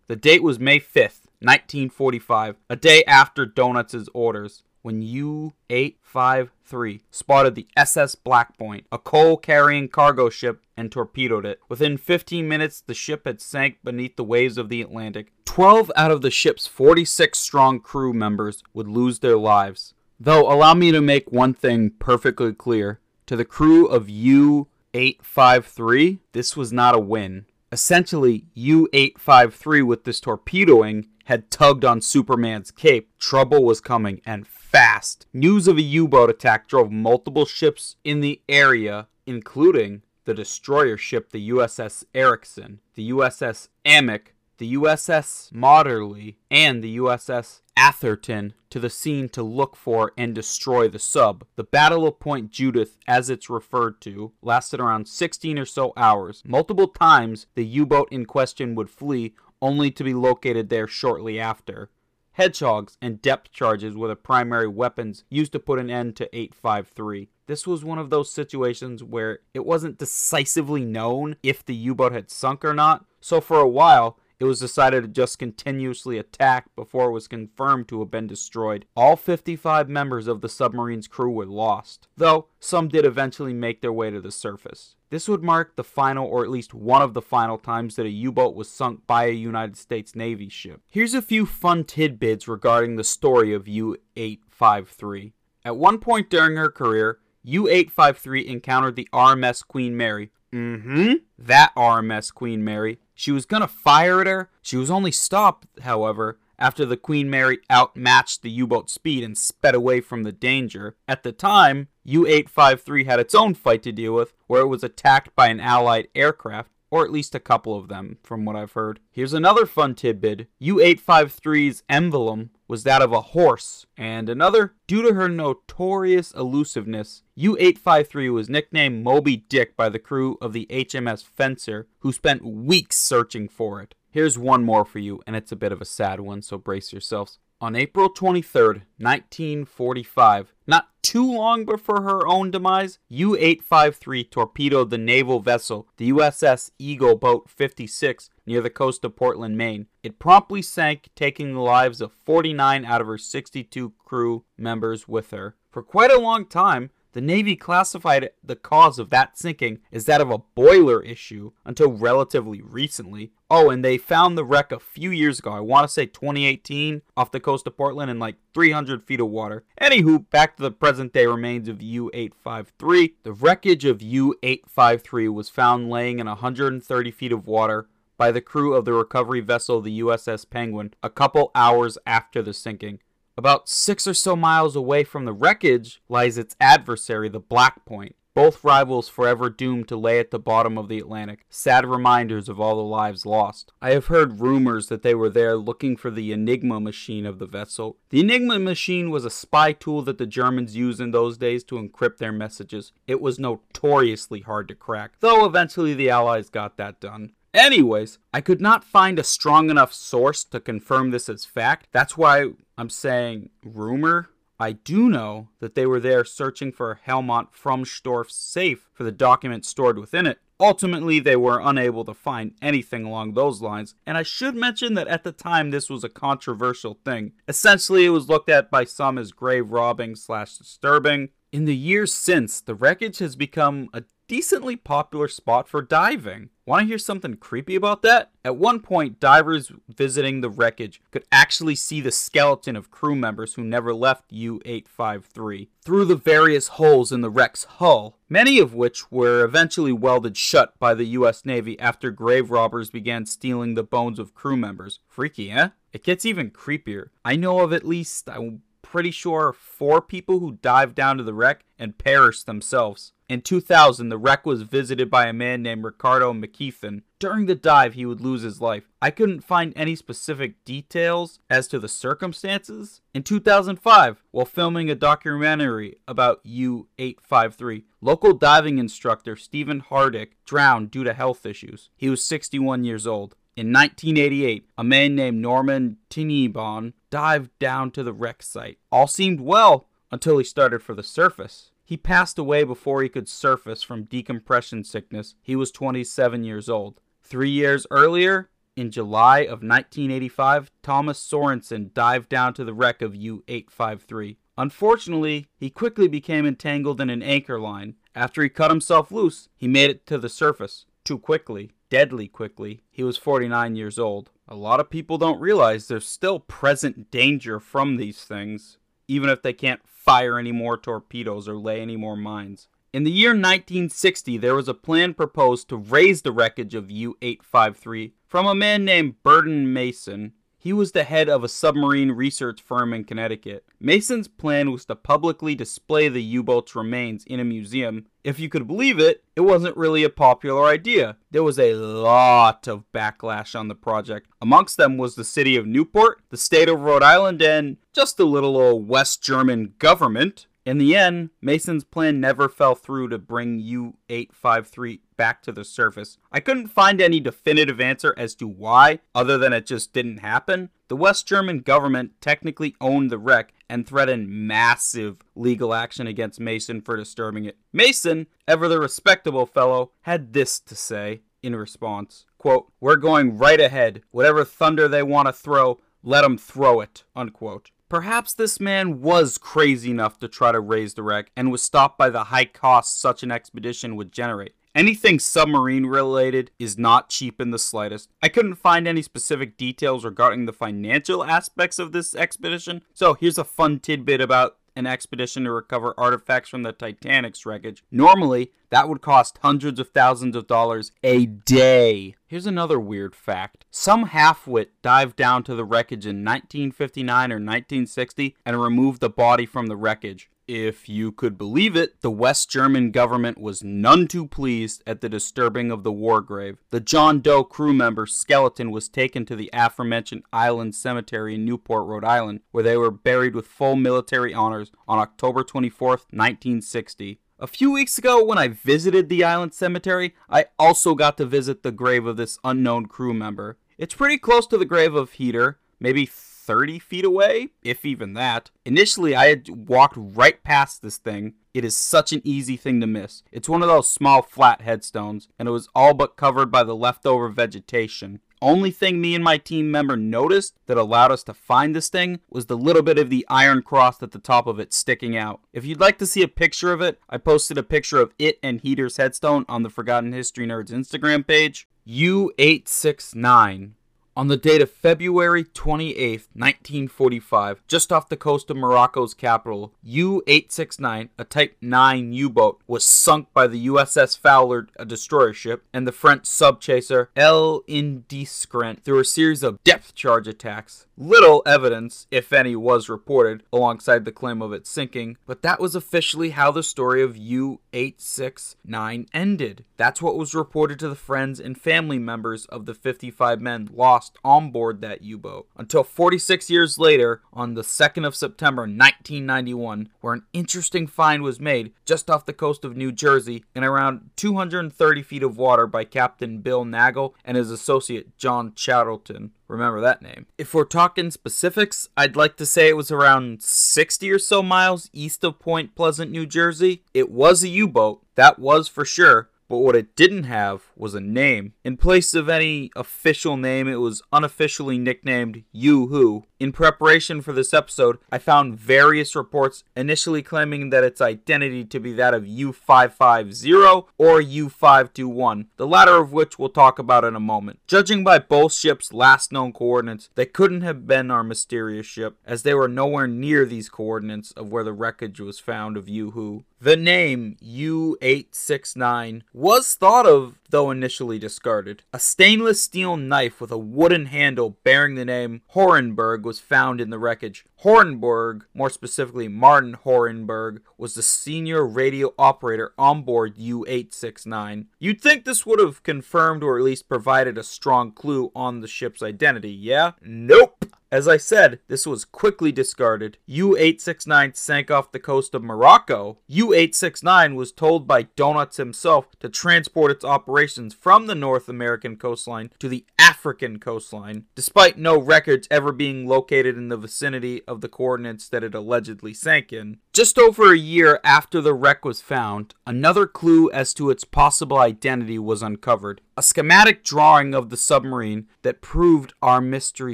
The 0.07 0.15
date 0.15 0.41
was 0.41 0.59
May 0.59 0.79
5th, 0.79 1.27
1945, 1.39 2.55
a 2.69 2.75
day 2.75 3.03
after 3.05 3.45
Donitz's 3.45 4.09
orders, 4.13 4.63
when 4.81 5.01
U-853 5.03 7.01
spotted 7.11 7.53
the 7.53 7.67
SS 7.77 8.15
Black 8.15 8.57
Point, 8.57 8.87
a 8.91 8.97
coal-carrying 8.97 9.89
cargo 9.89 10.29
ship, 10.29 10.63
and 10.75 10.91
torpedoed 10.91 11.45
it. 11.45 11.59
Within 11.69 11.97
15 11.97 12.47
minutes, 12.47 12.81
the 12.81 12.93
ship 12.95 13.25
had 13.25 13.39
sank 13.39 13.77
beneath 13.83 14.15
the 14.15 14.23
waves 14.23 14.57
of 14.57 14.69
the 14.69 14.81
Atlantic. 14.81 15.31
12 15.45 15.91
out 15.95 16.09
of 16.11 16.21
the 16.21 16.31
ship's 16.31 16.65
46 16.65 17.37
strong 17.37 17.79
crew 17.79 18.13
members 18.13 18.63
would 18.73 18.87
lose 18.87 19.19
their 19.19 19.37
lives. 19.37 19.93
Though, 20.19 20.51
allow 20.51 20.73
me 20.73 20.91
to 20.91 21.01
make 21.01 21.31
one 21.31 21.53
thing 21.53 21.91
perfectly 21.97 22.53
clear. 22.53 22.99
To 23.27 23.35
the 23.35 23.45
crew 23.45 23.85
of 23.85 24.09
U 24.09 24.67
853, 24.93 26.19
this 26.33 26.57
was 26.57 26.73
not 26.73 26.95
a 26.95 26.99
win. 26.99 27.45
Essentially, 27.71 28.45
U 28.53 28.89
853 28.91 29.81
with 29.83 30.03
this 30.03 30.19
torpedoing 30.19 31.07
had 31.25 31.51
tugged 31.51 31.85
on 31.85 32.01
Superman's 32.01 32.71
cape. 32.71 33.11
Trouble 33.19 33.63
was 33.63 33.79
coming, 33.79 34.19
and 34.25 34.47
fast. 34.47 35.27
News 35.31 35.67
of 35.67 35.77
a 35.77 35.81
U 35.81 36.07
boat 36.07 36.29
attack 36.29 36.67
drove 36.67 36.91
multiple 36.91 37.45
ships 37.45 37.95
in 38.03 38.21
the 38.21 38.41
area, 38.49 39.07
including 39.25 40.01
the 40.25 40.33
destroyer 40.33 40.97
ship, 40.97 41.31
the 41.31 41.49
USS 41.49 42.03
Ericsson, 42.13 42.79
the 42.95 43.11
USS 43.11 43.69
Amick, 43.85 44.33
the 44.57 44.73
USS 44.73 45.51
Maudsley, 45.53 46.37
and 46.51 46.83
the 46.83 46.97
USS 46.97 47.61
Atherton 47.79 48.53
to 48.69 48.77
the 48.77 48.89
scene 48.89 49.29
to 49.29 49.41
look 49.41 49.73
for 49.77 50.11
and 50.17 50.35
destroy 50.35 50.89
the 50.89 50.99
sub. 50.99 51.45
The 51.55 51.63
Battle 51.63 52.05
of 52.05 52.19
Point 52.19 52.51
Judith, 52.51 52.97
as 53.07 53.29
it's 53.29 53.49
referred 53.49 54.01
to, 54.01 54.33
lasted 54.41 54.81
around 54.81 55.07
16 55.07 55.57
or 55.57 55.65
so 55.65 55.93
hours. 55.95 56.43
Multiple 56.45 56.89
times, 56.89 57.47
the 57.55 57.65
U 57.65 57.85
boat 57.85 58.09
in 58.11 58.25
question 58.25 58.75
would 58.75 58.89
flee, 58.89 59.33
only 59.61 59.91
to 59.91 60.03
be 60.03 60.13
located 60.13 60.67
there 60.67 60.87
shortly 60.87 61.39
after. 61.39 61.89
Hedgehogs 62.33 62.97
and 63.01 63.21
depth 63.21 63.53
charges 63.53 63.95
were 63.95 64.09
the 64.09 64.15
primary 64.17 64.67
weapons 64.67 65.23
used 65.29 65.53
to 65.53 65.59
put 65.59 65.79
an 65.79 65.89
end 65.89 66.17
to 66.17 66.35
853. 66.35 67.29
This 67.47 67.65
was 67.65 67.85
one 67.85 67.97
of 67.97 68.09
those 68.09 68.29
situations 68.29 69.03
where 69.03 69.39
it 69.53 69.65
wasn't 69.65 69.97
decisively 69.97 70.83
known 70.83 71.37
if 71.43 71.65
the 71.65 71.75
U 71.75 71.95
boat 71.95 72.11
had 72.11 72.29
sunk 72.29 72.65
or 72.65 72.73
not, 72.73 73.05
so 73.21 73.39
for 73.39 73.59
a 73.59 73.67
while, 73.67 74.19
it 74.39 74.45
was 74.45 74.59
decided 74.59 75.01
to 75.01 75.07
just 75.09 75.37
continuously 75.37 76.17
attack 76.17 76.73
before 76.75 77.09
it 77.09 77.13
was 77.13 77.27
confirmed 77.27 77.87
to 77.89 77.99
have 77.99 78.09
been 78.09 78.27
destroyed. 78.27 78.85
All 78.95 79.15
55 79.15 79.89
members 79.89 80.27
of 80.27 80.41
the 80.41 80.49
submarine's 80.49 81.07
crew 81.07 81.31
were 81.31 81.45
lost, 81.45 82.07
though 82.15 82.47
some 82.59 82.87
did 82.87 83.05
eventually 83.05 83.53
make 83.53 83.81
their 83.81 83.93
way 83.93 84.09
to 84.09 84.21
the 84.21 84.31
surface. 84.31 84.95
This 85.09 85.27
would 85.27 85.43
mark 85.43 85.75
the 85.75 85.83
final, 85.83 86.27
or 86.27 86.43
at 86.43 86.51
least 86.51 86.73
one 86.73 87.01
of 87.01 87.13
the 87.13 87.21
final 87.21 87.57
times 87.57 87.95
that 87.95 88.05
a 88.05 88.11
U 88.11 88.31
boat 88.31 88.55
was 88.55 88.69
sunk 88.69 89.07
by 89.07 89.25
a 89.25 89.31
United 89.31 89.75
States 89.75 90.15
Navy 90.15 90.49
ship. 90.49 90.81
Here's 90.87 91.15
a 91.15 91.21
few 91.21 91.45
fun 91.45 91.83
tidbits 91.83 92.47
regarding 92.47 92.95
the 92.95 93.03
story 93.03 93.53
of 93.53 93.67
U 93.67 93.97
853. 94.15 95.33
At 95.65 95.77
one 95.77 95.97
point 95.97 96.29
during 96.29 96.57
her 96.57 96.69
career, 96.69 97.19
U 97.43 97.67
853 97.67 98.47
encountered 98.47 98.95
the 98.95 99.09
RMS 99.11 99.65
Queen 99.67 99.97
Mary. 99.97 100.29
Mm 100.53 100.81
hmm. 100.83 101.13
That 101.37 101.71
RMS 101.75 102.33
Queen 102.33 102.63
Mary 102.63 102.99
she 103.19 103.33
was 103.33 103.45
to 103.45 103.67
fire 103.67 104.21
at 104.21 104.27
her. 104.27 104.49
She 104.61 104.77
was 104.77 104.89
only 104.89 105.11
stopped, 105.11 105.67
however, 105.81 106.39
after 106.57 106.85
the 106.85 106.95
Queen 106.95 107.29
Mary 107.29 107.59
outmatched 107.69 108.43
the 108.43 108.49
U 108.51 108.65
boat 108.65 108.89
speed 108.89 109.25
and 109.25 109.37
sped 109.37 109.75
away 109.75 109.99
from 109.99 110.23
the 110.23 110.31
danger. 110.31 110.95
At 111.05 111.23
the 111.23 111.33
time, 111.33 111.89
U 112.05 112.25
853 112.25 113.03
had 113.03 113.19
its 113.19 113.35
own 113.35 113.55
fight 113.55 113.83
to 113.83 113.91
deal 113.91 114.13
with, 114.13 114.31
where 114.47 114.61
it 114.61 114.67
was 114.67 114.85
attacked 114.85 115.35
by 115.35 115.47
an 115.47 115.59
Allied 115.59 116.07
aircraft, 116.15 116.71
or 116.91 117.03
at 117.03 117.11
least 117.11 117.35
a 117.35 117.39
couple 117.39 117.75
of 117.75 117.87
them, 117.87 118.17
from 118.23 118.45
what 118.45 118.55
I've 118.55 118.73
heard. 118.73 118.99
Here's 119.11 119.33
another 119.33 119.65
fun 119.65 119.95
tidbit 119.95 120.47
U 120.59 120.75
853's 120.75 121.83
emblem 121.89 122.51
was 122.67 122.83
that 122.83 123.01
of 123.01 123.11
a 123.11 123.21
horse, 123.21 123.85
and 123.97 124.29
another, 124.29 124.75
due 124.87 125.01
to 125.01 125.13
her 125.13 125.27
notorious 125.27 126.31
elusiveness, 126.31 127.23
U 127.35 127.57
853 127.59 128.29
was 128.29 128.49
nicknamed 128.49 129.03
Moby 129.03 129.37
Dick 129.37 129.75
by 129.75 129.89
the 129.89 129.99
crew 129.99 130.37
of 130.41 130.53
the 130.53 130.67
HMS 130.69 131.23
Fencer, 131.23 131.87
who 131.99 132.11
spent 132.11 132.45
weeks 132.45 132.95
searching 132.97 133.47
for 133.47 133.81
it. 133.81 133.95
Here's 134.11 134.37
one 134.37 134.63
more 134.63 134.85
for 134.85 134.99
you, 134.99 135.21
and 135.27 135.35
it's 135.35 135.51
a 135.51 135.55
bit 135.55 135.71
of 135.71 135.81
a 135.81 135.85
sad 135.85 136.19
one, 136.19 136.41
so 136.41 136.57
brace 136.57 136.91
yourselves. 136.91 137.39
On 137.61 137.75
April 137.75 138.07
23, 138.07 138.83
1945, 138.99 140.53
not 140.65 140.87
too 141.01 141.29
long 141.29 141.65
before 141.65 142.03
her 142.03 142.25
own 142.25 142.51
demise, 142.51 142.99
U 143.09 143.35
853 143.35 144.23
torpedoed 144.23 144.89
the 144.89 144.97
naval 144.97 145.41
vessel, 145.41 145.85
the 145.97 146.09
USS 146.09 146.71
Eagle 146.79 147.17
Boat 147.17 147.49
56, 147.49 148.29
near 148.45 148.61
the 148.61 148.69
coast 148.69 149.03
of 149.03 149.17
Portland, 149.17 149.57
Maine. 149.57 149.87
It 150.03 150.19
promptly 150.19 150.61
sank, 150.61 151.09
taking 151.15 151.53
the 151.53 151.59
lives 151.59 151.99
of 151.99 152.13
49 152.13 152.85
out 152.85 153.01
of 153.01 153.07
her 153.07 153.17
62 153.17 153.91
crew 154.05 154.45
members 154.57 155.09
with 155.09 155.31
her. 155.31 155.57
For 155.69 155.83
quite 155.83 156.11
a 156.11 156.17
long 156.19 156.45
time, 156.45 156.91
the 157.13 157.21
Navy 157.21 157.55
classified 157.55 158.29
the 158.43 158.55
cause 158.55 158.99
of 158.99 159.09
that 159.09 159.37
sinking 159.37 159.79
as 159.91 160.05
that 160.05 160.21
of 160.21 160.29
a 160.29 160.37
boiler 160.55 161.01
issue 161.01 161.51
until 161.65 161.91
relatively 161.91 162.61
recently. 162.61 163.31
Oh, 163.49 163.69
and 163.69 163.83
they 163.83 163.97
found 163.97 164.37
the 164.37 164.45
wreck 164.45 164.71
a 164.71 164.79
few 164.79 165.09
years 165.09 165.39
ago. 165.39 165.51
I 165.51 165.59
want 165.59 165.87
to 165.87 165.93
say 165.93 166.05
2018 166.05 167.01
off 167.17 167.31
the 167.31 167.39
coast 167.39 167.65
of 167.65 167.75
Portland 167.75 168.11
in 168.11 168.19
like 168.19 168.35
300 168.53 169.03
feet 169.03 169.19
of 169.19 169.29
water. 169.29 169.63
Anywho, 169.81 170.29
back 170.29 170.57
to 170.57 170.63
the 170.63 170.71
present 170.71 171.13
day 171.13 171.25
remains 171.25 171.67
of 171.67 171.81
U 171.81 172.11
853. 172.13 173.15
The 173.23 173.33
wreckage 173.33 173.85
of 173.85 174.01
U 174.01 174.35
853 174.43 175.29
was 175.29 175.49
found 175.49 175.89
laying 175.89 176.19
in 176.19 176.27
130 176.27 177.11
feet 177.11 177.31
of 177.31 177.47
water 177.47 177.87
by 178.19 178.31
the 178.31 178.41
crew 178.41 178.75
of 178.75 178.85
the 178.85 178.93
recovery 178.93 179.39
vessel 179.39 179.81
the 179.81 180.01
USS 180.01 180.47
Penguin 180.47 180.93
a 181.01 181.09
couple 181.09 181.51
hours 181.55 181.97
after 182.05 182.41
the 182.41 182.53
sinking. 182.53 182.99
About 183.39 183.69
six 183.69 184.05
or 184.05 184.13
so 184.13 184.35
miles 184.35 184.75
away 184.75 185.05
from 185.05 185.23
the 185.23 185.31
wreckage 185.31 186.01
lies 186.09 186.37
its 186.37 186.57
adversary, 186.59 187.29
the 187.29 187.39
Black 187.39 187.85
Point. 187.85 188.17
Both 188.35 188.65
rivals 188.65 189.07
forever 189.07 189.49
doomed 189.49 189.87
to 189.87 189.95
lay 189.95 190.19
at 190.19 190.31
the 190.31 190.39
bottom 190.39 190.77
of 190.77 190.89
the 190.89 190.99
Atlantic, 190.99 191.45
sad 191.49 191.85
reminders 191.85 192.49
of 192.49 192.59
all 192.59 192.75
the 192.75 192.81
lives 192.81 193.25
lost. 193.25 193.71
I 193.81 193.91
have 193.91 194.07
heard 194.07 194.41
rumors 194.41 194.87
that 194.87 195.03
they 195.03 195.15
were 195.15 195.29
there 195.29 195.55
looking 195.55 195.95
for 195.95 196.11
the 196.11 196.33
Enigma 196.33 196.81
machine 196.81 197.25
of 197.25 197.39
the 197.39 197.45
vessel. 197.45 197.95
The 198.09 198.19
Enigma 198.19 198.59
machine 198.59 199.09
was 199.09 199.23
a 199.23 199.29
spy 199.29 199.71
tool 199.71 200.01
that 200.01 200.17
the 200.17 200.25
Germans 200.25 200.75
used 200.75 200.99
in 200.99 201.11
those 201.11 201.37
days 201.37 201.63
to 201.65 201.75
encrypt 201.75 202.17
their 202.17 202.33
messages. 202.33 202.91
It 203.07 203.21
was 203.21 203.39
notoriously 203.39 204.41
hard 204.41 204.67
to 204.67 204.75
crack, 204.75 205.13
though 205.21 205.45
eventually 205.45 205.93
the 205.93 206.09
Allies 206.09 206.49
got 206.49 206.75
that 206.75 206.99
done. 206.99 207.31
Anyways, 207.53 208.19
I 208.33 208.41
could 208.41 208.61
not 208.61 208.83
find 208.83 209.17
a 209.17 209.23
strong 209.23 209.69
enough 209.69 209.93
source 209.93 210.43
to 210.45 210.59
confirm 210.59 211.11
this 211.11 211.29
as 211.29 211.45
fact. 211.45 211.87
That's 211.91 212.17
why 212.17 212.51
I'm 212.77 212.89
saying 212.89 213.49
rumor. 213.63 214.29
I 214.59 214.73
do 214.73 215.09
know 215.09 215.47
that 215.59 215.73
they 215.73 215.85
were 215.85 216.01
there 216.01 216.25
searching 216.25 216.71
for 216.71 216.99
Helmut 217.05 217.53
Frömsdorf's 217.53 218.35
safe 218.35 218.89
for 218.93 219.03
the 219.03 219.11
documents 219.11 219.69
stored 219.69 219.97
within 219.97 220.25
it. 220.25 220.39
Ultimately, 220.59 221.21
they 221.21 221.37
were 221.37 221.61
unable 221.63 222.03
to 222.03 222.13
find 222.13 222.53
anything 222.61 223.05
along 223.05 223.33
those 223.33 223.61
lines, 223.61 223.95
and 224.05 224.17
I 224.17 224.23
should 224.23 224.55
mention 224.55 224.93
that 224.95 225.07
at 225.07 225.23
the 225.23 225.31
time 225.31 225.71
this 225.71 225.89
was 225.89 226.03
a 226.03 226.09
controversial 226.09 226.99
thing. 227.05 227.31
Essentially, 227.47 228.05
it 228.05 228.09
was 228.09 228.27
looked 228.27 228.49
at 228.49 228.69
by 228.69 228.83
some 228.83 229.17
as 229.17 229.31
grave 229.31 229.71
robbing 229.71 230.17
slash 230.17 230.57
disturbing. 230.57 231.29
In 231.53 231.63
the 231.63 231.75
years 231.75 232.13
since, 232.13 232.59
the 232.59 232.75
wreckage 232.75 233.19
has 233.19 233.37
become 233.37 233.87
a 233.93 234.03
decently 234.29 234.75
popular 234.75 235.27
spot 235.27 235.67
for 235.67 235.81
diving. 235.81 236.49
Want 236.65 236.83
to 236.83 236.87
hear 236.87 236.99
something 236.99 237.35
creepy 237.35 237.75
about 237.75 238.03
that? 238.03 238.29
At 238.45 238.57
one 238.57 238.79
point, 238.79 239.19
divers 239.19 239.71
visiting 239.89 240.39
the 240.39 240.51
wreckage 240.51 241.01
could 241.09 241.25
actually 241.31 241.73
see 241.73 241.99
the 241.99 242.11
skeleton 242.11 242.75
of 242.75 242.91
crew 242.91 243.15
members 243.15 243.55
who 243.55 243.63
never 243.63 243.91
left 243.91 244.31
U 244.31 244.61
853 244.65 245.69
through 245.83 246.05
the 246.05 246.15
various 246.15 246.67
holes 246.67 247.11
in 247.11 247.21
the 247.21 247.29
wreck's 247.31 247.63
hull, 247.63 248.19
many 248.29 248.59
of 248.59 248.75
which 248.75 249.11
were 249.11 249.43
eventually 249.43 249.91
welded 249.91 250.37
shut 250.37 250.77
by 250.77 250.93
the 250.93 251.05
US 251.05 251.43
Navy 251.43 251.77
after 251.79 252.11
grave 252.11 252.51
robbers 252.51 252.91
began 252.91 253.25
stealing 253.25 253.73
the 253.73 253.83
bones 253.83 254.19
of 254.19 254.35
crew 254.35 254.55
members. 254.55 254.99
Freaky, 255.07 255.49
eh? 255.49 255.69
It 255.91 256.03
gets 256.03 256.23
even 256.23 256.51
creepier. 256.51 257.07
I 257.25 257.35
know 257.35 257.61
of 257.61 257.73
at 257.73 257.83
least, 257.83 258.29
I'm 258.29 258.61
pretty 258.83 259.11
sure, 259.11 259.53
four 259.53 260.01
people 260.01 260.39
who 260.39 260.59
dived 260.61 260.93
down 260.93 261.17
to 261.17 261.23
the 261.23 261.33
wreck 261.33 261.65
and 261.79 261.97
perished 261.97 262.45
themselves. 262.45 263.13
In 263.29 263.41
2000, 263.41 264.09
the 264.09 264.17
wreck 264.17 264.43
was 264.43 264.63
visited 264.63 265.11
by 265.11 265.27
a 265.27 265.33
man 265.33 265.61
named 265.61 265.83
Ricardo 265.83 266.33
McKeithen. 266.33 267.03
During 267.19 267.45
the 267.45 267.53
dive, 267.53 267.93
he 267.93 268.03
would 268.03 268.21
lose 268.21 268.41
his 268.41 268.59
life. 268.59 268.89
I 269.03 269.11
couldn't 269.11 269.43
find 269.43 269.71
any 269.75 269.95
specific 269.95 270.65
details 270.65 271.37
as 271.47 271.67
to 271.67 271.77
the 271.77 271.87
circumstances. 271.87 273.01
In 273.13 273.21
2005, 273.21 274.23
while 274.31 274.45
filming 274.47 274.89
a 274.89 274.95
documentary 274.95 275.97
about 276.07 276.41
U 276.43 276.87
853, 276.97 277.85
local 278.01 278.33
diving 278.33 278.79
instructor 278.79 279.35
Stephen 279.35 279.81
Hardick 279.81 280.29
drowned 280.43 280.89
due 280.89 281.03
to 281.03 281.13
health 281.13 281.45
issues. 281.45 281.91
He 281.95 282.09
was 282.09 282.23
61 282.23 282.83
years 282.83 283.05
old. 283.05 283.35
In 283.55 283.71
1988, 283.71 284.65
a 284.75 284.83
man 284.83 285.15
named 285.15 285.37
Norman 285.37 285.97
Tinibon 286.09 286.93
dived 287.11 287.51
down 287.59 287.91
to 287.91 288.01
the 288.01 288.13
wreck 288.13 288.41
site. 288.41 288.79
All 288.91 289.05
seemed 289.05 289.39
well 289.39 289.87
until 290.11 290.39
he 290.39 290.43
started 290.43 290.81
for 290.81 290.95
the 290.95 291.03
surface. 291.03 291.69
He 291.89 291.97
passed 291.97 292.37
away 292.37 292.65
before 292.65 293.01
he 293.01 293.09
could 293.09 293.27
surface 293.27 293.81
from 293.81 294.03
decompression 294.03 294.83
sickness. 294.83 295.33
He 295.41 295.55
was 295.55 295.71
27 295.71 296.43
years 296.43 296.69
old. 296.69 297.01
Three 297.23 297.49
years 297.49 297.87
earlier, 297.89 298.51
in 298.75 298.91
July 298.91 299.39
of 299.39 299.63
1985, 299.63 300.69
Thomas 300.83 301.19
Sorensen 301.19 301.91
dived 301.95 302.29
down 302.29 302.53
to 302.53 302.63
the 302.63 302.75
wreck 302.75 303.01
of 303.01 303.15
U 303.15 303.43
853. 303.47 304.37
Unfortunately, 304.55 305.47
he 305.57 305.71
quickly 305.71 306.07
became 306.07 306.45
entangled 306.45 307.01
in 307.01 307.09
an 307.09 307.23
anchor 307.23 307.59
line. 307.59 307.95
After 308.13 308.43
he 308.43 308.49
cut 308.49 308.69
himself 308.69 309.11
loose, 309.11 309.49
he 309.57 309.67
made 309.67 309.89
it 309.89 310.05
to 310.05 310.19
the 310.19 310.29
surface. 310.29 310.85
Too 311.03 311.17
quickly, 311.17 311.71
deadly 311.89 312.27
quickly. 312.27 312.83
He 312.91 313.03
was 313.03 313.17
49 313.17 313.75
years 313.75 313.97
old. 313.97 314.29
A 314.47 314.55
lot 314.55 314.79
of 314.79 314.91
people 314.91 315.17
don't 315.17 315.41
realize 315.41 315.87
there's 315.87 316.07
still 316.07 316.39
present 316.39 317.09
danger 317.09 317.59
from 317.59 317.97
these 317.97 318.23
things, 318.25 318.77
even 319.09 319.29
if 319.29 319.41
they 319.41 319.53
can't 319.53 319.81
fire 319.85 320.37
any 320.39 320.51
more 320.51 320.77
torpedoes 320.77 321.49
or 321.49 321.57
lay 321.57 321.81
any 321.81 321.97
more 321.97 322.15
mines. 322.15 322.67
In 322.93 323.03
the 323.03 323.11
year 323.11 323.31
1960, 323.31 324.37
there 324.37 324.55
was 324.55 324.67
a 324.67 324.73
plan 324.73 325.13
proposed 325.13 325.67
to 325.69 325.75
raise 325.75 326.21
the 326.21 326.31
wreckage 326.31 326.73
of 326.73 326.89
U 326.89 327.17
853 327.21 328.13
from 328.27 328.47
a 328.47 328.55
man 328.55 328.85
named 328.85 329.21
Burton 329.23 329.73
Mason. 329.73 330.33
He 330.61 330.73
was 330.73 330.91
the 330.91 331.05
head 331.05 331.29
of 331.29 331.41
a 331.41 331.47
submarine 331.47 332.11
research 332.11 332.61
firm 332.61 332.93
in 332.93 333.05
Connecticut. 333.05 333.63
Mason's 333.79 334.27
plan 334.27 334.73
was 334.73 334.83
to 334.85 334.95
publicly 334.95 335.55
display 335.55 336.09
the 336.09 336.21
U 336.21 336.43
boat's 336.43 336.75
remains 336.75 337.23
in 337.23 337.39
a 337.39 337.45
museum. 337.45 338.07
If 338.25 338.41
you 338.41 338.49
could 338.49 338.67
believe 338.67 338.99
it, 338.99 339.23
it 339.37 339.41
wasn't 339.41 339.77
really 339.77 340.03
a 340.03 340.09
popular 340.09 340.65
idea. 340.65 341.15
There 341.31 341.43
was 341.43 341.57
a 341.57 341.75
lot 341.75 342.67
of 342.67 342.83
backlash 342.93 343.57
on 343.57 343.69
the 343.69 343.75
project. 343.75 344.27
Amongst 344.41 344.75
them 344.75 344.97
was 344.97 345.15
the 345.15 345.23
city 345.23 345.55
of 345.55 345.65
Newport, 345.65 346.21
the 346.29 346.35
state 346.35 346.67
of 346.67 346.81
Rhode 346.81 347.03
Island, 347.03 347.41
and 347.41 347.77
just 347.93 348.19
a 348.19 348.25
little 348.25 348.57
old 348.57 348.85
West 348.85 349.23
German 349.23 349.75
government. 349.79 350.47
In 350.65 350.77
the 350.77 350.93
end, 350.93 351.29
Mason's 351.41 351.85
plan 351.85 352.19
never 352.19 352.49
fell 352.49 352.75
through 352.75 353.07
to 353.09 353.17
bring 353.17 353.59
U 353.59 353.95
853 354.09 354.99
back 355.19 355.43
to 355.43 355.51
the 355.51 355.65
surface. 355.65 356.17
I 356.31 356.39
couldn't 356.39 356.69
find 356.69 357.01
any 357.01 357.19
definitive 357.19 357.81
answer 357.81 358.15
as 358.17 358.35
to 358.35 358.47
why, 358.47 358.99
other 359.13 359.37
than 359.37 359.51
it 359.51 359.65
just 359.65 359.91
didn't 359.91 360.19
happen. 360.19 360.69
The 360.87 360.95
West 360.95 361.27
German 361.27 361.59
government 361.59 362.13
technically 362.21 362.73
owned 362.79 363.11
the 363.11 363.17
wreck 363.17 363.53
and 363.69 363.85
threatened 363.85 364.29
massive 364.29 365.17
legal 365.35 365.73
action 365.73 366.07
against 366.07 366.39
Mason 366.39 366.79
for 366.79 366.95
disturbing 366.95 367.43
it. 367.43 367.57
Mason, 367.73 368.27
ever 368.47 368.69
the 368.69 368.79
respectable 368.79 369.45
fellow, 369.45 369.91
had 370.03 370.31
this 370.31 370.57
to 370.61 370.73
say 370.73 371.19
in 371.43 371.53
response 371.53 372.25
quote, 372.37 372.71
We're 372.79 372.95
going 372.95 373.37
right 373.37 373.59
ahead. 373.59 374.03
Whatever 374.11 374.45
thunder 374.45 374.87
they 374.87 375.03
want 375.03 375.27
to 375.27 375.33
throw, 375.33 375.81
let 376.01 376.23
'em 376.23 376.37
throw 376.37 376.79
it. 376.79 377.03
Unquote. 377.13 377.71
Perhaps 377.89 378.35
this 378.35 378.59
man 378.59 379.01
was 379.01 379.37
crazy 379.39 379.89
enough 379.91 380.19
to 380.19 380.27
try 380.27 380.51
to 380.51 380.59
raise 380.59 380.93
the 380.93 381.03
wreck 381.03 381.31
and 381.35 381.51
was 381.51 381.63
stopped 381.63 381.97
by 381.97 382.09
the 382.09 382.25
high 382.25 382.45
costs 382.45 382.99
such 382.99 383.23
an 383.23 383.31
expedition 383.31 383.95
would 383.95 384.11
generate. 384.11 384.53
Anything 384.75 385.17
submarine 385.17 385.87
related 385.87 386.51
is 386.59 386.77
not 386.77 387.09
cheap 387.09 387.41
in 387.41 387.49
the 387.49 387.57
slightest. 387.57 388.09
I 388.21 388.29
couldn't 388.29 388.55
find 388.55 388.87
any 388.87 389.01
specific 389.01 389.57
details 389.57 390.05
regarding 390.05 390.45
the 390.45 390.53
financial 390.53 391.23
aspects 391.23 391.79
of 391.79 391.91
this 391.91 392.13
expedition, 392.13 392.83
so 392.93 393.15
here's 393.15 393.39
a 393.39 393.43
fun 393.43 393.79
tidbit 393.79 394.21
about 394.21 394.57
an 394.75 394.85
expedition 394.85 395.43
to 395.43 395.51
recover 395.51 395.93
artifacts 395.97 396.49
from 396.49 396.63
the 396.63 396.71
Titanic's 396.71 397.45
wreckage. 397.45 397.83
Normally, 397.91 398.51
that 398.69 398.87
would 398.87 399.01
cost 399.01 399.39
hundreds 399.41 399.79
of 399.79 399.89
thousands 399.89 400.35
of 400.35 400.47
dollars 400.47 400.91
a 401.03 401.25
day. 401.25 402.15
Here's 402.27 402.45
another 402.45 402.79
weird 402.79 403.15
fact. 403.15 403.65
Some 403.71 404.09
halfwit 404.09 404.67
dived 404.81 405.15
down 405.15 405.43
to 405.43 405.55
the 405.55 405.65
wreckage 405.65 406.05
in 406.05 406.23
1959 406.23 407.31
or 407.31 407.35
1960 407.35 408.35
and 408.45 408.61
removed 408.61 409.01
the 409.01 409.09
body 409.09 409.45
from 409.45 409.67
the 409.67 409.75
wreckage. 409.75 410.29
If 410.51 410.89
you 410.89 411.11
could 411.11 411.37
believe 411.37 411.75
it, 411.75 412.01
the 412.01 412.09
West 412.09 412.49
German 412.49 412.89
government 412.89 413.37
was 413.37 413.63
none 413.63 414.07
too 414.07 414.25
pleased 414.25 414.81
at 414.87 414.99
the 414.99 415.07
disturbing 415.07 415.69
of 415.69 415.83
the 415.83 415.91
war 415.91 416.21
grave. 416.21 416.57
The 416.71 416.79
John 416.79 417.19
Doe 417.19 417.43
crew 417.43 417.71
member's 417.71 418.15
skeleton 418.15 418.71
was 418.71 418.89
taken 418.89 419.27
to 419.27 419.35
the 419.35 419.51
aforementioned 419.53 420.23
Island 420.33 420.73
Cemetery 420.73 421.35
in 421.35 421.45
Newport, 421.45 421.85
Rhode 421.85 422.03
Island, 422.03 422.39
where 422.49 422.63
they 422.63 422.77
were 422.77 422.89
buried 422.89 423.35
with 423.35 423.45
full 423.45 423.75
military 423.75 424.33
honors 424.33 424.71
on 424.87 424.97
October 424.97 425.43
24, 425.43 425.89
1960. 425.89 427.19
A 427.37 427.45
few 427.45 427.69
weeks 427.69 427.99
ago, 427.99 428.25
when 428.25 428.39
I 428.39 428.47
visited 428.47 429.07
the 429.07 429.23
Island 429.23 429.53
Cemetery, 429.53 430.15
I 430.31 430.45
also 430.57 430.95
got 430.95 431.15
to 431.17 431.27
visit 431.27 431.61
the 431.61 431.71
grave 431.71 432.07
of 432.07 432.17
this 432.17 432.39
unknown 432.43 432.87
crew 432.87 433.13
member. 433.13 433.59
It's 433.77 433.93
pretty 433.93 434.17
close 434.17 434.47
to 434.47 434.57
the 434.57 434.65
grave 434.65 434.95
of 434.95 435.11
Heater, 435.11 435.59
maybe 435.79 436.07
30 436.49 436.79
feet 436.79 437.05
away, 437.05 437.49
if 437.61 437.85
even 437.85 438.13
that. 438.13 438.49
Initially, 438.65 439.15
I 439.15 439.27
had 439.27 439.69
walked 439.69 439.93
right 439.95 440.43
past 440.43 440.81
this 440.81 440.97
thing. 440.97 441.35
It 441.53 441.63
is 441.63 441.77
such 441.77 442.11
an 442.11 442.21
easy 442.23 442.57
thing 442.57 442.81
to 442.81 442.87
miss. 442.87 443.21
It's 443.31 443.47
one 443.47 443.61
of 443.61 443.67
those 443.67 443.87
small 443.87 444.23
flat 444.23 444.61
headstones, 444.61 445.27
and 445.37 445.47
it 445.47 445.51
was 445.51 445.69
all 445.75 445.93
but 445.93 446.17
covered 446.17 446.49
by 446.49 446.63
the 446.63 446.75
leftover 446.75 447.29
vegetation. 447.29 448.21
Only 448.41 448.71
thing 448.71 448.99
me 448.99 449.13
and 449.13 449.23
my 449.23 449.37
team 449.37 449.69
member 449.69 449.95
noticed 449.95 450.55
that 450.65 450.75
allowed 450.75 451.11
us 451.11 451.21
to 451.25 451.35
find 451.35 451.75
this 451.75 451.89
thing 451.89 452.19
was 452.31 452.47
the 452.47 452.57
little 452.57 452.81
bit 452.81 452.97
of 452.97 453.11
the 453.11 453.27
iron 453.29 453.61
cross 453.61 454.01
at 454.01 454.09
the 454.09 454.17
top 454.17 454.47
of 454.47 454.59
it 454.59 454.73
sticking 454.73 455.15
out. 455.15 455.41
If 455.53 455.65
you'd 455.65 455.79
like 455.79 455.99
to 455.99 456.07
see 456.07 456.23
a 456.23 456.27
picture 456.27 456.73
of 456.73 456.81
it, 456.81 456.99
I 457.07 457.19
posted 457.19 457.59
a 457.59 457.63
picture 457.63 458.01
of 458.01 458.11
it 458.17 458.39
and 458.41 458.59
Heater's 458.59 458.97
headstone 458.97 459.45
on 459.47 459.61
the 459.61 459.69
Forgotten 459.69 460.13
History 460.13 460.47
Nerds 460.47 460.71
Instagram 460.71 461.27
page. 461.27 461.67
U869 461.87 463.73
on 464.19 464.27
the 464.27 464.35
date 464.35 464.61
of 464.61 464.69
February 464.69 465.45
28, 465.45 465.95
1945, 466.33 467.63
just 467.69 467.89
off 467.89 468.09
the 468.09 468.17
coast 468.17 468.49
of 468.49 468.57
Morocco's 468.57 469.13
capital, 469.13 469.73
U 469.81 470.21
869, 470.27 471.07
a 471.17 471.23
Type 471.23 471.55
9 471.61 472.11
U 472.11 472.29
boat, 472.29 472.59
was 472.67 472.83
sunk 472.83 473.29
by 473.33 473.47
the 473.47 473.67
USS 473.67 474.19
Fowler, 474.19 474.67
a 474.75 474.83
destroyer 474.83 475.31
ship, 475.31 475.63
and 475.71 475.87
the 475.87 475.93
French 475.93 476.25
subchaser 476.25 477.07
L'Indiscret 477.15 478.83
through 478.83 478.99
a 478.99 479.05
series 479.05 479.41
of 479.41 479.63
depth 479.63 479.95
charge 479.95 480.27
attacks. 480.27 480.85
Little 481.01 481.41
evidence, 481.45 482.07
if 482.11 482.33
any, 482.33 482.57
was 482.57 482.89
reported 482.89 483.43
alongside 483.53 484.03
the 484.03 484.11
claim 484.11 484.41
of 484.41 484.51
its 484.51 484.69
sinking, 484.69 485.15
but 485.25 485.41
that 485.43 485.61
was 485.61 485.73
officially 485.73 486.31
how 486.31 486.51
the 486.51 486.61
story 486.61 487.01
of 487.01 487.15
U 487.15 487.61
869 487.71 489.05
ended. 489.13 489.63
That's 489.77 490.01
what 490.01 490.17
was 490.17 490.35
reported 490.35 490.77
to 490.79 490.89
the 490.89 490.95
friends 490.95 491.39
and 491.39 491.57
family 491.57 491.99
members 491.99 492.47
of 492.47 492.65
the 492.65 492.73
55 492.73 493.39
men 493.39 493.69
lost 493.71 494.17
on 494.25 494.51
board 494.51 494.81
that 494.81 495.01
U 495.01 495.17
boat. 495.17 495.47
Until 495.55 495.85
46 495.85 496.49
years 496.49 496.77
later, 496.77 497.21
on 497.31 497.53
the 497.53 497.61
2nd 497.61 498.05
of 498.05 498.13
September 498.13 498.63
1991, 498.63 499.87
where 500.01 500.15
an 500.15 500.25
interesting 500.33 500.85
find 500.85 501.23
was 501.23 501.39
made 501.39 501.71
just 501.85 502.09
off 502.09 502.25
the 502.25 502.33
coast 502.33 502.65
of 502.65 502.75
New 502.75 502.91
Jersey 502.91 503.45
in 503.55 503.63
around 503.63 504.09
230 504.17 505.01
feet 505.03 505.23
of 505.23 505.37
water 505.37 505.65
by 505.65 505.85
Captain 505.85 506.39
Bill 506.41 506.65
Nagle 506.65 507.15
and 507.23 507.37
his 507.37 507.51
associate 507.51 508.17
John 508.17 508.53
Chatterton. 508.53 509.31
Remember 509.49 509.81
that 509.81 510.03
name. 510.03 510.27
If 510.37 510.53
we're 510.53 510.63
talking 510.63 511.09
specifics, 511.09 511.89
I'd 511.97 512.15
like 512.15 512.37
to 512.37 512.45
say 512.45 512.69
it 512.69 512.77
was 512.77 512.91
around 512.91 513.41
60 513.41 514.11
or 514.11 514.19
so 514.19 514.43
miles 514.43 514.91
east 514.93 515.23
of 515.23 515.39
Point 515.39 515.75
Pleasant, 515.75 516.11
New 516.11 516.27
Jersey. 516.27 516.83
It 516.93 517.09
was 517.09 517.43
a 517.43 517.49
U 517.49 517.67
boat, 517.67 518.05
that 518.13 518.37
was 518.37 518.67
for 518.67 518.85
sure, 518.85 519.29
but 519.49 519.57
what 519.57 519.75
it 519.75 519.95
didn't 519.95 520.23
have 520.23 520.71
was 520.77 520.93
a 520.93 521.01
name. 521.01 521.53
In 521.65 521.75
place 521.75 522.13
of 522.13 522.29
any 522.29 522.71
official 522.75 523.35
name, 523.35 523.67
it 523.67 523.77
was 523.81 524.01
unofficially 524.13 524.77
nicknamed 524.77 525.43
U-Who. 525.51 526.23
In 526.39 526.53
preparation 526.53 527.21
for 527.21 527.33
this 527.33 527.53
episode, 527.53 527.97
I 528.11 528.17
found 528.19 528.57
various 528.57 529.15
reports 529.15 529.65
initially 529.75 530.21
claiming 530.21 530.69
that 530.69 530.85
its 530.85 531.01
identity 531.01 531.65
to 531.65 531.79
be 531.79 531.91
that 531.93 532.13
of 532.13 532.23
U550 532.23 533.85
or 533.97 534.21
U521, 534.21 535.47
the 535.57 535.67
latter 535.67 535.97
of 535.97 536.13
which 536.13 536.39
we'll 536.39 536.49
talk 536.49 536.79
about 536.79 537.03
in 537.03 537.15
a 537.15 537.19
moment. 537.19 537.59
Judging 537.67 538.03
by 538.03 538.19
both 538.19 538.53
ships' 538.53 538.93
last 538.93 539.33
known 539.33 539.51
coordinates, 539.51 540.09
they 540.15 540.25
couldn't 540.25 540.61
have 540.61 540.87
been 540.87 541.11
our 541.11 541.23
mysterious 541.23 541.87
ship, 541.87 542.17
as 542.25 542.43
they 542.43 542.53
were 542.53 542.69
nowhere 542.69 543.07
near 543.07 543.45
these 543.45 543.67
coordinates 543.67 544.31
of 544.33 544.51
where 544.51 544.63
the 544.63 544.71
wreckage 544.71 545.19
was 545.19 545.39
found 545.39 545.75
of 545.75 545.89
U-Who. 545.89 546.45
The 546.61 546.75
name 546.75 547.37
U869 547.41 549.21
was 549.31 549.75
thought 549.75 550.05
of, 550.05 550.39
though 550.49 550.71
initially 550.71 551.17
discarded. 551.17 551.83
A 551.93 551.99
stainless 551.99 552.61
steel 552.61 552.97
knife 552.97 553.39
with 553.39 553.49
a 553.49 553.57
wooden 553.57 554.07
handle 554.07 554.57
bearing 554.65 554.95
the 554.95 555.05
name 555.05 555.41
Horenburg 555.55 556.23
was 556.23 556.41
found 556.41 556.81
in 556.81 556.89
the 556.89 556.99
wreckage. 556.99 557.45
Horenburg, 557.63 558.41
more 558.53 558.69
specifically 558.69 559.29
Martin 559.29 559.77
Horenburg, 559.85 560.59
was 560.77 560.95
the 560.95 561.01
senior 561.01 561.65
radio 561.65 562.13
operator 562.19 562.73
on 562.77 563.03
board 563.03 563.37
U869. 563.37 564.65
You'd 564.79 564.99
think 564.99 565.23
this 565.23 565.45
would 565.45 565.59
have 565.59 565.81
confirmed 565.83 566.43
or 566.43 566.57
at 566.57 566.65
least 566.65 566.89
provided 566.89 567.37
a 567.37 567.43
strong 567.43 567.93
clue 567.93 568.33
on 568.35 568.59
the 568.59 568.67
ship's 568.67 569.01
identity, 569.01 569.51
yeah? 569.51 569.91
Nope! 570.01 570.58
As 570.91 571.07
I 571.07 571.17
said, 571.17 571.59
this 571.67 571.85
was 571.85 572.03
quickly 572.03 572.51
discarded. 572.51 573.19
U 573.27 573.55
869 573.55 574.33
sank 574.33 574.71
off 574.71 574.91
the 574.91 574.99
coast 574.99 575.35
of 575.35 575.43
Morocco. 575.43 576.17
U 576.27 576.51
869 576.51 577.35
was 577.35 577.51
told 577.51 577.87
by 577.87 578.03
Donuts 578.03 578.57
himself 578.57 579.07
to 579.19 579.29
transport 579.29 579.91
its 579.91 580.03
operations 580.03 580.73
from 580.73 581.05
the 581.05 581.13
North 581.13 581.47
American 581.47 581.95
coastline 581.95 582.49
to 582.57 582.67
the 582.67 582.85
African 582.97 583.59
coastline, 583.59 584.25
despite 584.33 584.77
no 584.79 584.99
records 584.99 585.47
ever 585.51 585.71
being 585.71 586.07
located 586.07 586.57
in 586.57 586.69
the 586.69 586.77
vicinity 586.77 587.43
of 587.47 587.61
the 587.61 587.69
coordinates 587.69 588.27
that 588.29 588.43
it 588.43 588.55
allegedly 588.55 589.13
sank 589.13 589.53
in. 589.53 589.77
Just 589.93 590.17
over 590.17 590.53
a 590.53 590.57
year 590.57 590.99
after 591.03 591.41
the 591.41 591.53
wreck 591.53 591.85
was 591.85 592.01
found, 592.01 592.55
another 592.65 593.05
clue 593.05 593.51
as 593.51 593.73
to 593.75 593.89
its 593.89 594.03
possible 594.03 594.57
identity 594.57 595.19
was 595.19 595.43
uncovered. 595.43 596.01
A 596.19 596.21
schematic 596.21 596.83
drawing 596.83 597.33
of 597.33 597.49
the 597.49 597.55
submarine 597.55 598.27
that 598.41 598.59
proved 598.59 599.13
our 599.21 599.39
mystery 599.39 599.93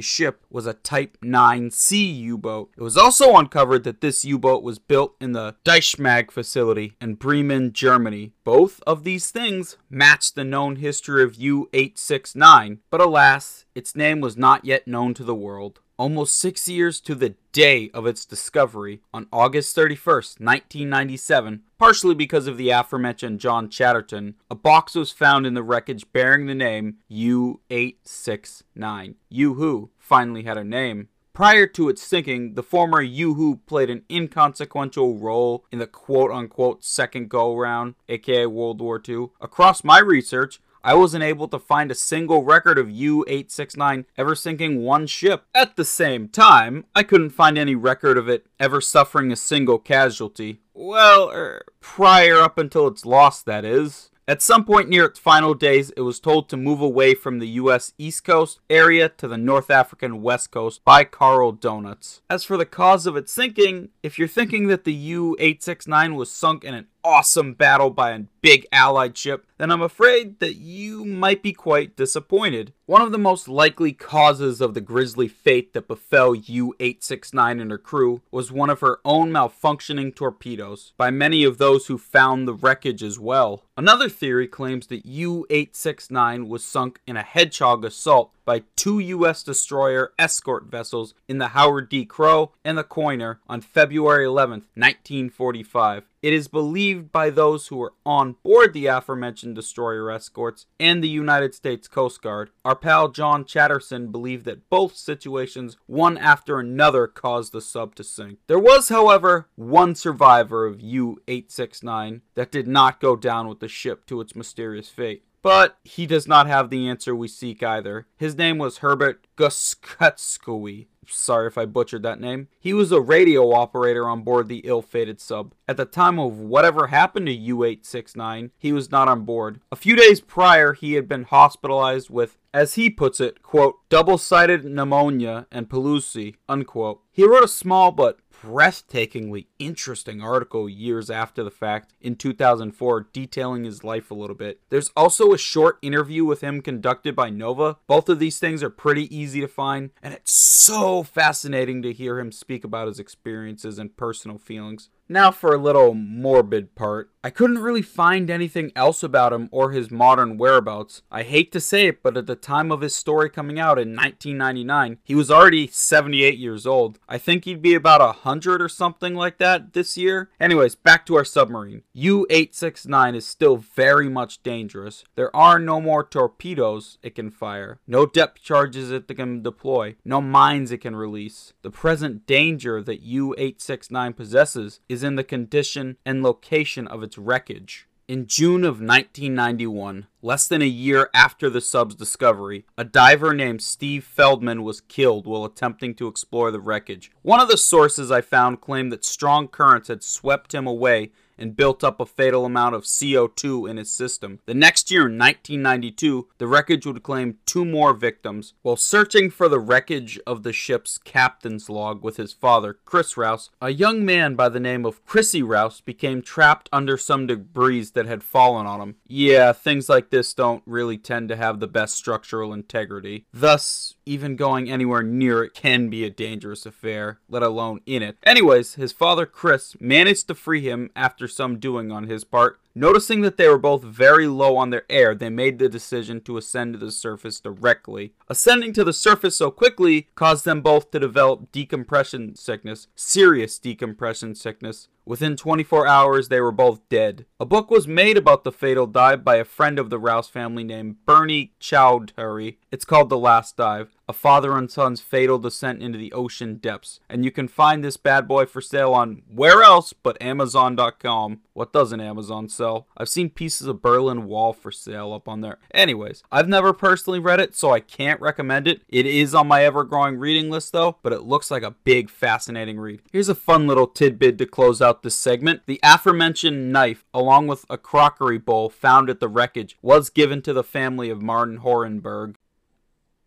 ship 0.00 0.44
was 0.50 0.66
a 0.66 0.74
Type 0.74 1.16
9C 1.22 2.16
U 2.16 2.36
boat. 2.36 2.72
It 2.76 2.82
was 2.82 2.96
also 2.96 3.36
uncovered 3.36 3.84
that 3.84 4.00
this 4.00 4.24
U 4.24 4.36
boat 4.36 4.64
was 4.64 4.80
built 4.80 5.14
in 5.20 5.34
the 5.34 5.54
Deschimag 5.64 6.32
facility 6.32 6.96
in 7.00 7.14
Bremen, 7.14 7.72
Germany. 7.72 8.32
Both 8.42 8.82
of 8.88 9.04
these 9.04 9.30
things 9.30 9.76
matched 9.88 10.34
the 10.34 10.42
known 10.42 10.74
history 10.74 11.22
of 11.22 11.36
U 11.36 11.68
869, 11.72 12.80
but 12.90 13.00
alas, 13.00 13.65
its 13.76 13.94
name 13.94 14.20
was 14.20 14.36
not 14.36 14.64
yet 14.64 14.88
known 14.88 15.14
to 15.14 15.22
the 15.22 15.34
world 15.34 15.80
almost 15.98 16.38
six 16.38 16.68
years 16.68 17.00
to 17.00 17.14
the 17.14 17.34
day 17.52 17.90
of 17.94 18.06
its 18.06 18.24
discovery 18.24 19.00
on 19.12 19.26
August 19.32 19.76
31st, 19.76 20.40
1997, 20.40 21.62
partially 21.78 22.14
because 22.14 22.46
of 22.46 22.56
the 22.56 22.70
aforementioned 22.70 23.40
John 23.40 23.68
Chatterton, 23.68 24.36
a 24.50 24.54
box 24.54 24.94
was 24.94 25.12
found 25.12 25.46
in 25.46 25.54
the 25.54 25.62
wreckage 25.62 26.10
bearing 26.12 26.46
the 26.46 26.54
name 26.54 26.96
U869. 27.10 29.14
U-Who 29.30 29.90
finally 29.98 30.44
had 30.44 30.58
a 30.58 30.64
name. 30.64 31.08
Prior 31.32 31.66
to 31.66 31.88
its 31.90 32.02
sinking, 32.02 32.54
the 32.54 32.62
former 32.62 33.02
U-Who 33.02 33.56
played 33.66 33.90
an 33.90 34.04
inconsequential 34.10 35.18
role 35.18 35.66
in 35.70 35.78
the 35.78 35.86
quote 35.86 36.30
unquote 36.30 36.82
second 36.82 37.28
go 37.28 37.54
round, 37.54 37.94
aka 38.08 38.46
World 38.46 38.80
War 38.80 39.02
II. 39.06 39.28
Across 39.38 39.84
my 39.84 39.98
research, 39.98 40.60
I 40.86 40.94
wasn't 40.94 41.24
able 41.24 41.48
to 41.48 41.58
find 41.58 41.90
a 41.90 41.96
single 41.96 42.44
record 42.44 42.78
of 42.78 42.88
U-869 42.88 44.04
ever 44.16 44.36
sinking 44.36 44.84
one 44.84 45.08
ship. 45.08 45.44
At 45.52 45.74
the 45.74 45.84
same 45.84 46.28
time, 46.28 46.84
I 46.94 47.02
couldn't 47.02 47.30
find 47.30 47.58
any 47.58 47.74
record 47.74 48.16
of 48.16 48.28
it 48.28 48.46
ever 48.60 48.80
suffering 48.80 49.32
a 49.32 49.36
single 49.36 49.80
casualty. 49.80 50.60
Well, 50.74 51.32
er, 51.32 51.62
prior 51.80 52.40
up 52.40 52.56
until 52.56 52.86
its 52.86 53.04
loss, 53.04 53.42
that 53.42 53.64
is. 53.64 54.10
At 54.28 54.42
some 54.42 54.64
point 54.64 54.88
near 54.88 55.04
its 55.04 55.20
final 55.20 55.54
days, 55.54 55.90
it 55.96 56.00
was 56.00 56.18
told 56.18 56.48
to 56.48 56.56
move 56.56 56.80
away 56.80 57.14
from 57.14 57.38
the 57.38 57.48
US 57.60 57.92
East 57.96 58.24
Coast 58.24 58.58
area 58.68 59.08
to 59.08 59.28
the 59.28 59.38
North 59.38 59.70
African 59.70 60.20
West 60.20 60.50
Coast 60.50 60.84
by 60.84 61.04
Carl 61.04 61.52
Donuts. 61.52 62.22
As 62.28 62.42
for 62.42 62.56
the 62.56 62.66
cause 62.66 63.06
of 63.06 63.16
its 63.16 63.32
sinking, 63.32 63.90
if 64.02 64.18
you're 64.18 64.26
thinking 64.26 64.66
that 64.66 64.82
the 64.82 64.94
U 64.94 65.36
869 65.38 66.16
was 66.16 66.30
sunk 66.30 66.64
in 66.64 66.74
an 66.74 66.86
awesome 67.06 67.54
battle 67.54 67.90
by 67.90 68.10
a 68.10 68.24
big 68.40 68.66
allied 68.72 69.16
ship, 69.16 69.46
then 69.58 69.70
I'm 69.70 69.80
afraid 69.80 70.40
that 70.40 70.56
you 70.56 71.04
might 71.04 71.42
be 71.42 71.52
quite 71.52 71.96
disappointed. 71.96 72.72
One 72.86 73.00
of 73.00 73.12
the 73.12 73.18
most 73.18 73.48
likely 73.48 73.92
causes 73.92 74.60
of 74.60 74.74
the 74.74 74.80
grisly 74.80 75.28
fate 75.28 75.72
that 75.72 75.88
befell 75.88 76.34
U 76.34 76.74
869 76.80 77.60
and 77.60 77.70
her 77.70 77.78
crew 77.78 78.22
was 78.30 78.52
one 78.52 78.70
of 78.70 78.80
her 78.80 78.98
own 79.04 79.30
malfunctioning 79.30 80.14
torpedoes, 80.14 80.92
by 80.96 81.10
many 81.10 81.44
of 81.44 81.58
those 81.58 81.86
who 81.86 81.96
found 81.96 82.46
the 82.46 82.54
wreckage 82.54 83.02
as 83.02 83.18
well. 83.18 83.64
Another 83.76 84.08
theory 84.08 84.48
claims 84.48 84.88
that 84.88 85.06
U 85.06 85.46
869 85.48 86.48
was 86.48 86.64
sunk 86.64 87.00
in 87.06 87.16
a 87.16 87.22
hedgehog 87.22 87.84
assault 87.84 88.32
by 88.44 88.62
two 88.76 89.00
U.S. 89.00 89.42
destroyer 89.42 90.12
escort 90.18 90.66
vessels 90.66 91.14
in 91.28 91.38
the 91.38 91.48
Howard 91.48 91.88
D. 91.88 92.04
Crow 92.04 92.52
and 92.64 92.78
the 92.78 92.84
Koiner 92.84 93.38
on 93.48 93.60
February 93.60 94.24
11, 94.24 94.66
1945. 94.74 96.04
It 96.26 96.32
is 96.32 96.48
believed 96.48 97.12
by 97.12 97.30
those 97.30 97.68
who 97.68 97.76
were 97.76 97.92
on 98.04 98.34
board 98.42 98.72
the 98.72 98.86
aforementioned 98.86 99.54
destroyer 99.54 100.10
escorts 100.10 100.66
and 100.80 101.00
the 101.00 101.08
United 101.08 101.54
States 101.54 101.86
Coast 101.86 102.20
Guard. 102.20 102.50
Our 102.64 102.74
pal 102.74 103.10
John 103.10 103.44
Chatterton 103.44 104.10
believed 104.10 104.44
that 104.46 104.68
both 104.68 104.96
situations, 104.96 105.76
one 105.86 106.18
after 106.18 106.58
another, 106.58 107.06
caused 107.06 107.52
the 107.52 107.60
sub 107.60 107.94
to 107.94 108.02
sink. 108.02 108.40
There 108.48 108.58
was, 108.58 108.88
however, 108.88 109.46
one 109.54 109.94
survivor 109.94 110.66
of 110.66 110.80
U 110.80 111.22
869 111.28 112.22
that 112.34 112.50
did 112.50 112.66
not 112.66 112.98
go 112.98 113.14
down 113.14 113.46
with 113.46 113.60
the 113.60 113.68
ship 113.68 114.04
to 114.06 114.20
its 114.20 114.34
mysterious 114.34 114.88
fate. 114.88 115.22
But 115.46 115.78
he 115.84 116.06
does 116.06 116.26
not 116.26 116.48
have 116.48 116.70
the 116.70 116.88
answer 116.88 117.14
we 117.14 117.28
seek 117.28 117.62
either. 117.62 118.08
His 118.16 118.36
name 118.36 118.58
was 118.58 118.78
Herbert 118.78 119.28
Guskutskowy. 119.36 120.88
Sorry 121.06 121.46
if 121.46 121.56
I 121.56 121.66
butchered 121.66 122.02
that 122.02 122.20
name. 122.20 122.48
He 122.58 122.72
was 122.72 122.90
a 122.90 123.00
radio 123.00 123.52
operator 123.52 124.08
on 124.08 124.22
board 124.22 124.48
the 124.48 124.62
ill 124.64 124.82
fated 124.82 125.20
sub. 125.20 125.54
At 125.68 125.76
the 125.76 125.84
time 125.84 126.18
of 126.18 126.40
whatever 126.40 126.88
happened 126.88 127.26
to 127.26 127.32
U 127.32 127.62
869, 127.62 128.50
he 128.58 128.72
was 128.72 128.90
not 128.90 129.06
on 129.06 129.20
board. 129.20 129.60
A 129.70 129.76
few 129.76 129.94
days 129.94 130.20
prior, 130.20 130.72
he 130.72 130.94
had 130.94 131.06
been 131.06 131.22
hospitalized 131.22 132.10
with, 132.10 132.38
as 132.52 132.74
he 132.74 132.90
puts 132.90 133.20
it, 133.20 133.40
quote, 133.44 133.76
double 133.88 134.18
sided 134.18 134.64
pneumonia 134.64 135.46
and 135.52 135.70
palsy, 135.70 136.34
unquote. 136.48 137.02
He 137.12 137.24
wrote 137.24 137.44
a 137.44 137.48
small 137.48 137.92
but 137.92 138.18
breathtakingly 138.42 139.46
interesting 139.58 140.22
article 140.22 140.68
years 140.68 141.10
after 141.10 141.42
the 141.42 141.50
fact 141.50 141.94
in 142.00 142.16
2004 142.16 143.08
detailing 143.12 143.64
his 143.64 143.84
life 143.84 144.10
a 144.10 144.14
little 144.14 144.36
bit. 144.36 144.60
There's 144.70 144.90
also 144.96 145.32
a 145.32 145.38
short 145.38 145.78
interview 145.82 146.24
with 146.24 146.40
him 146.40 146.60
conducted 146.62 147.16
by 147.16 147.30
Nova. 147.30 147.78
Both 147.86 148.08
of 148.08 148.18
these 148.18 148.38
things 148.38 148.62
are 148.62 148.70
pretty 148.70 149.14
easy 149.14 149.40
to 149.40 149.48
find, 149.48 149.90
and 150.02 150.14
it's 150.14 150.32
so 150.32 151.02
fascinating 151.02 151.82
to 151.82 151.92
hear 151.92 152.18
him 152.18 152.32
speak 152.32 152.64
about 152.64 152.88
his 152.88 152.98
experiences 152.98 153.78
and 153.78 153.96
personal 153.96 154.38
feelings. 154.38 154.90
Now 155.08 155.30
for 155.30 155.54
a 155.54 155.58
little 155.58 155.94
morbid 155.94 156.74
part. 156.74 157.10
I 157.22 157.30
couldn't 157.30 157.58
really 157.58 157.82
find 157.82 158.30
anything 158.30 158.70
else 158.76 159.02
about 159.02 159.32
him 159.32 159.48
or 159.50 159.72
his 159.72 159.90
modern 159.90 160.38
whereabouts. 160.38 161.02
I 161.10 161.24
hate 161.24 161.50
to 161.52 161.60
say 161.60 161.88
it, 161.88 162.00
but 162.00 162.16
at 162.16 162.26
the 162.26 162.36
time 162.36 162.70
of 162.70 162.82
his 162.82 162.94
story 162.94 163.28
coming 163.28 163.58
out 163.58 163.80
in 163.80 163.96
1999, 163.96 164.98
he 165.02 165.16
was 165.16 165.28
already 165.28 165.66
78 165.66 166.38
years 166.38 166.66
old. 166.68 167.00
I 167.08 167.18
think 167.18 167.44
he'd 167.44 167.62
be 167.62 167.74
about 167.74 168.00
100 168.00 168.62
or 168.62 168.68
something 168.68 169.16
like 169.16 169.38
that 169.38 169.72
this 169.72 169.96
year. 169.96 170.30
Anyways, 170.38 170.76
back 170.76 171.04
to 171.06 171.16
our 171.16 171.24
submarine. 171.24 171.82
U-869 171.94 173.16
is 173.16 173.26
still 173.26 173.56
very 173.56 174.08
much 174.08 174.44
dangerous. 174.44 175.02
There 175.16 175.34
are 175.34 175.58
no 175.58 175.80
more 175.80 176.04
torpedoes 176.04 176.98
it 177.02 177.16
can 177.16 177.32
fire, 177.32 177.80
no 177.88 178.06
depth 178.06 178.40
charges 178.40 178.92
it 178.92 179.08
can 179.08 179.42
deploy, 179.42 179.96
no 180.04 180.20
mines 180.20 180.70
it 180.70 180.78
can 180.78 180.94
release. 180.94 181.54
The 181.62 181.72
present 181.72 182.24
danger 182.24 182.80
that 182.82 183.02
U-869 183.02 184.16
possesses 184.16 184.78
is 184.88 184.95
in 185.02 185.16
the 185.16 185.24
condition 185.24 185.96
and 186.04 186.22
location 186.22 186.86
of 186.86 187.02
its 187.02 187.18
wreckage. 187.18 187.86
In 188.08 188.28
June 188.28 188.62
of 188.62 188.80
1991, 188.80 190.06
less 190.22 190.46
than 190.46 190.62
a 190.62 190.66
year 190.66 191.10
after 191.12 191.50
the 191.50 191.60
sub's 191.60 191.96
discovery, 191.96 192.64
a 192.78 192.84
diver 192.84 193.34
named 193.34 193.62
Steve 193.62 194.04
Feldman 194.04 194.62
was 194.62 194.80
killed 194.80 195.26
while 195.26 195.44
attempting 195.44 195.92
to 195.96 196.06
explore 196.06 196.52
the 196.52 196.60
wreckage. 196.60 197.10
One 197.22 197.40
of 197.40 197.48
the 197.48 197.56
sources 197.56 198.12
I 198.12 198.20
found 198.20 198.60
claimed 198.60 198.92
that 198.92 199.04
strong 199.04 199.48
currents 199.48 199.88
had 199.88 200.04
swept 200.04 200.54
him 200.54 200.68
away 200.68 201.10
and 201.38 201.56
built 201.56 201.84
up 201.84 202.00
a 202.00 202.06
fatal 202.06 202.44
amount 202.44 202.74
of 202.74 202.84
CO2 202.84 203.68
in 203.68 203.76
his 203.76 203.90
system. 203.90 204.40
The 204.46 204.54
next 204.54 204.90
year, 204.90 205.02
in 205.02 205.18
1992, 205.18 206.28
the 206.38 206.46
wreckage 206.46 206.86
would 206.86 207.02
claim 207.02 207.38
two 207.46 207.64
more 207.64 207.92
victims. 207.92 208.54
While 208.62 208.76
searching 208.76 209.30
for 209.30 209.48
the 209.48 209.58
wreckage 209.58 210.18
of 210.26 210.42
the 210.42 210.52
ship's 210.52 210.98
captain's 210.98 211.68
log 211.68 212.02
with 212.02 212.16
his 212.16 212.32
father, 212.32 212.78
Chris 212.84 213.16
Rouse, 213.16 213.50
a 213.60 213.70
young 213.70 214.04
man 214.04 214.34
by 214.34 214.48
the 214.48 214.60
name 214.60 214.84
of 214.84 215.04
Chrissy 215.04 215.42
Rouse 215.42 215.80
became 215.80 216.22
trapped 216.22 216.68
under 216.72 216.96
some 216.96 217.26
debris 217.26 217.76
that 217.94 218.06
had 218.06 218.22
fallen 218.22 218.66
on 218.66 218.80
him. 218.80 218.96
Yeah, 219.06 219.52
things 219.52 219.88
like 219.88 220.10
this 220.10 220.32
don't 220.32 220.62
really 220.66 220.96
tend 220.96 221.28
to 221.28 221.36
have 221.36 221.60
the 221.60 221.66
best 221.66 221.96
structural 221.96 222.52
integrity. 222.52 223.26
Thus, 223.32 223.95
even 224.06 224.36
going 224.36 224.70
anywhere 224.70 225.02
near 225.02 225.42
it 225.42 225.52
can 225.52 225.90
be 225.90 226.04
a 226.04 226.10
dangerous 226.10 226.64
affair, 226.64 227.18
let 227.28 227.42
alone 227.42 227.80
in 227.84 228.02
it. 228.02 228.16
Anyways, 228.22 228.76
his 228.76 228.92
father 228.92 229.26
Chris 229.26 229.76
managed 229.80 230.28
to 230.28 230.34
free 230.34 230.62
him 230.62 230.90
after 230.94 231.26
some 231.26 231.58
doing 231.58 231.90
on 231.90 232.06
his 232.06 232.24
part. 232.24 232.60
Noticing 232.78 233.22
that 233.22 233.38
they 233.38 233.48
were 233.48 233.56
both 233.56 233.82
very 233.82 234.26
low 234.26 234.56
on 234.58 234.68
their 234.68 234.84
air, 234.90 235.14
they 235.14 235.30
made 235.30 235.58
the 235.58 235.68
decision 235.68 236.20
to 236.20 236.36
ascend 236.36 236.74
to 236.74 236.78
the 236.78 236.92
surface 236.92 237.40
directly. 237.40 238.12
Ascending 238.28 238.74
to 238.74 238.84
the 238.84 238.92
surface 238.92 239.36
so 239.36 239.50
quickly 239.50 240.08
caused 240.14 240.44
them 240.44 240.60
both 240.60 240.90
to 240.90 241.00
develop 241.00 241.50
decompression 241.52 242.36
sickness, 242.36 242.88
serious 242.94 243.58
decompression 243.58 244.34
sickness. 244.34 244.88
Within 245.06 245.36
24 245.36 245.86
hours, 245.86 246.28
they 246.28 246.40
were 246.40 246.52
both 246.52 246.86
dead. 246.90 247.24
A 247.40 247.46
book 247.46 247.70
was 247.70 247.88
made 247.88 248.18
about 248.18 248.44
the 248.44 248.52
fatal 248.52 248.86
dive 248.86 249.24
by 249.24 249.36
a 249.36 249.44
friend 249.44 249.78
of 249.78 249.88
the 249.88 250.00
Rouse 250.00 250.28
family 250.28 250.64
named 250.64 250.96
Bernie 251.06 251.54
Chowdhury. 251.58 252.56
It's 252.70 252.84
called 252.84 253.08
The 253.08 253.16
Last 253.16 253.56
Dive 253.56 253.95
a 254.08 254.12
father 254.12 254.56
and 254.56 254.70
son's 254.70 255.00
fatal 255.00 255.38
descent 255.38 255.82
into 255.82 255.98
the 255.98 256.12
ocean 256.12 256.56
depths. 256.56 257.00
And 257.08 257.24
you 257.24 257.30
can 257.30 257.48
find 257.48 257.82
this 257.82 257.96
bad 257.96 258.28
boy 258.28 258.46
for 258.46 258.60
sale 258.60 258.92
on 258.92 259.22
where 259.28 259.62
else 259.62 259.92
but 259.92 260.20
Amazon.com. 260.22 261.40
What 261.52 261.72
doesn't 261.72 262.00
Amazon 262.00 262.48
sell? 262.48 262.86
I've 262.96 263.08
seen 263.08 263.30
pieces 263.30 263.66
of 263.66 263.82
Berlin 263.82 264.26
Wall 264.26 264.52
for 264.52 264.70
sale 264.70 265.12
up 265.12 265.26
on 265.26 265.40
there. 265.40 265.58
Anyways, 265.72 266.22
I've 266.30 266.48
never 266.48 266.72
personally 266.72 267.18
read 267.18 267.40
it, 267.40 267.56
so 267.56 267.72
I 267.72 267.80
can't 267.80 268.20
recommend 268.20 268.68
it. 268.68 268.82
It 268.88 269.06
is 269.06 269.34
on 269.34 269.48
my 269.48 269.64
ever 269.64 269.82
growing 269.82 270.18
reading 270.18 270.50
list 270.50 270.72
though, 270.72 270.98
but 271.02 271.12
it 271.12 271.22
looks 271.22 271.50
like 271.50 271.62
a 271.62 271.70
big, 271.70 272.10
fascinating 272.10 272.78
read. 272.78 273.00
Here's 273.10 273.28
a 273.28 273.34
fun 273.34 273.66
little 273.66 273.86
tidbit 273.86 274.38
to 274.38 274.46
close 274.46 274.82
out 274.82 275.02
this 275.02 275.16
segment. 275.16 275.62
The 275.66 275.80
aforementioned 275.82 276.72
knife, 276.72 277.04
along 277.12 277.46
with 277.46 277.64
a 277.70 277.78
crockery 277.78 278.38
bowl 278.38 278.68
found 278.68 279.10
at 279.10 279.20
the 279.20 279.28
wreckage, 279.28 279.76
was 279.82 280.10
given 280.10 280.42
to 280.42 280.52
the 280.52 280.64
family 280.64 281.10
of 281.10 281.22
Martin 281.22 281.60
Horenburg. 281.60 282.34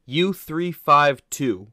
U352. 0.10 1.68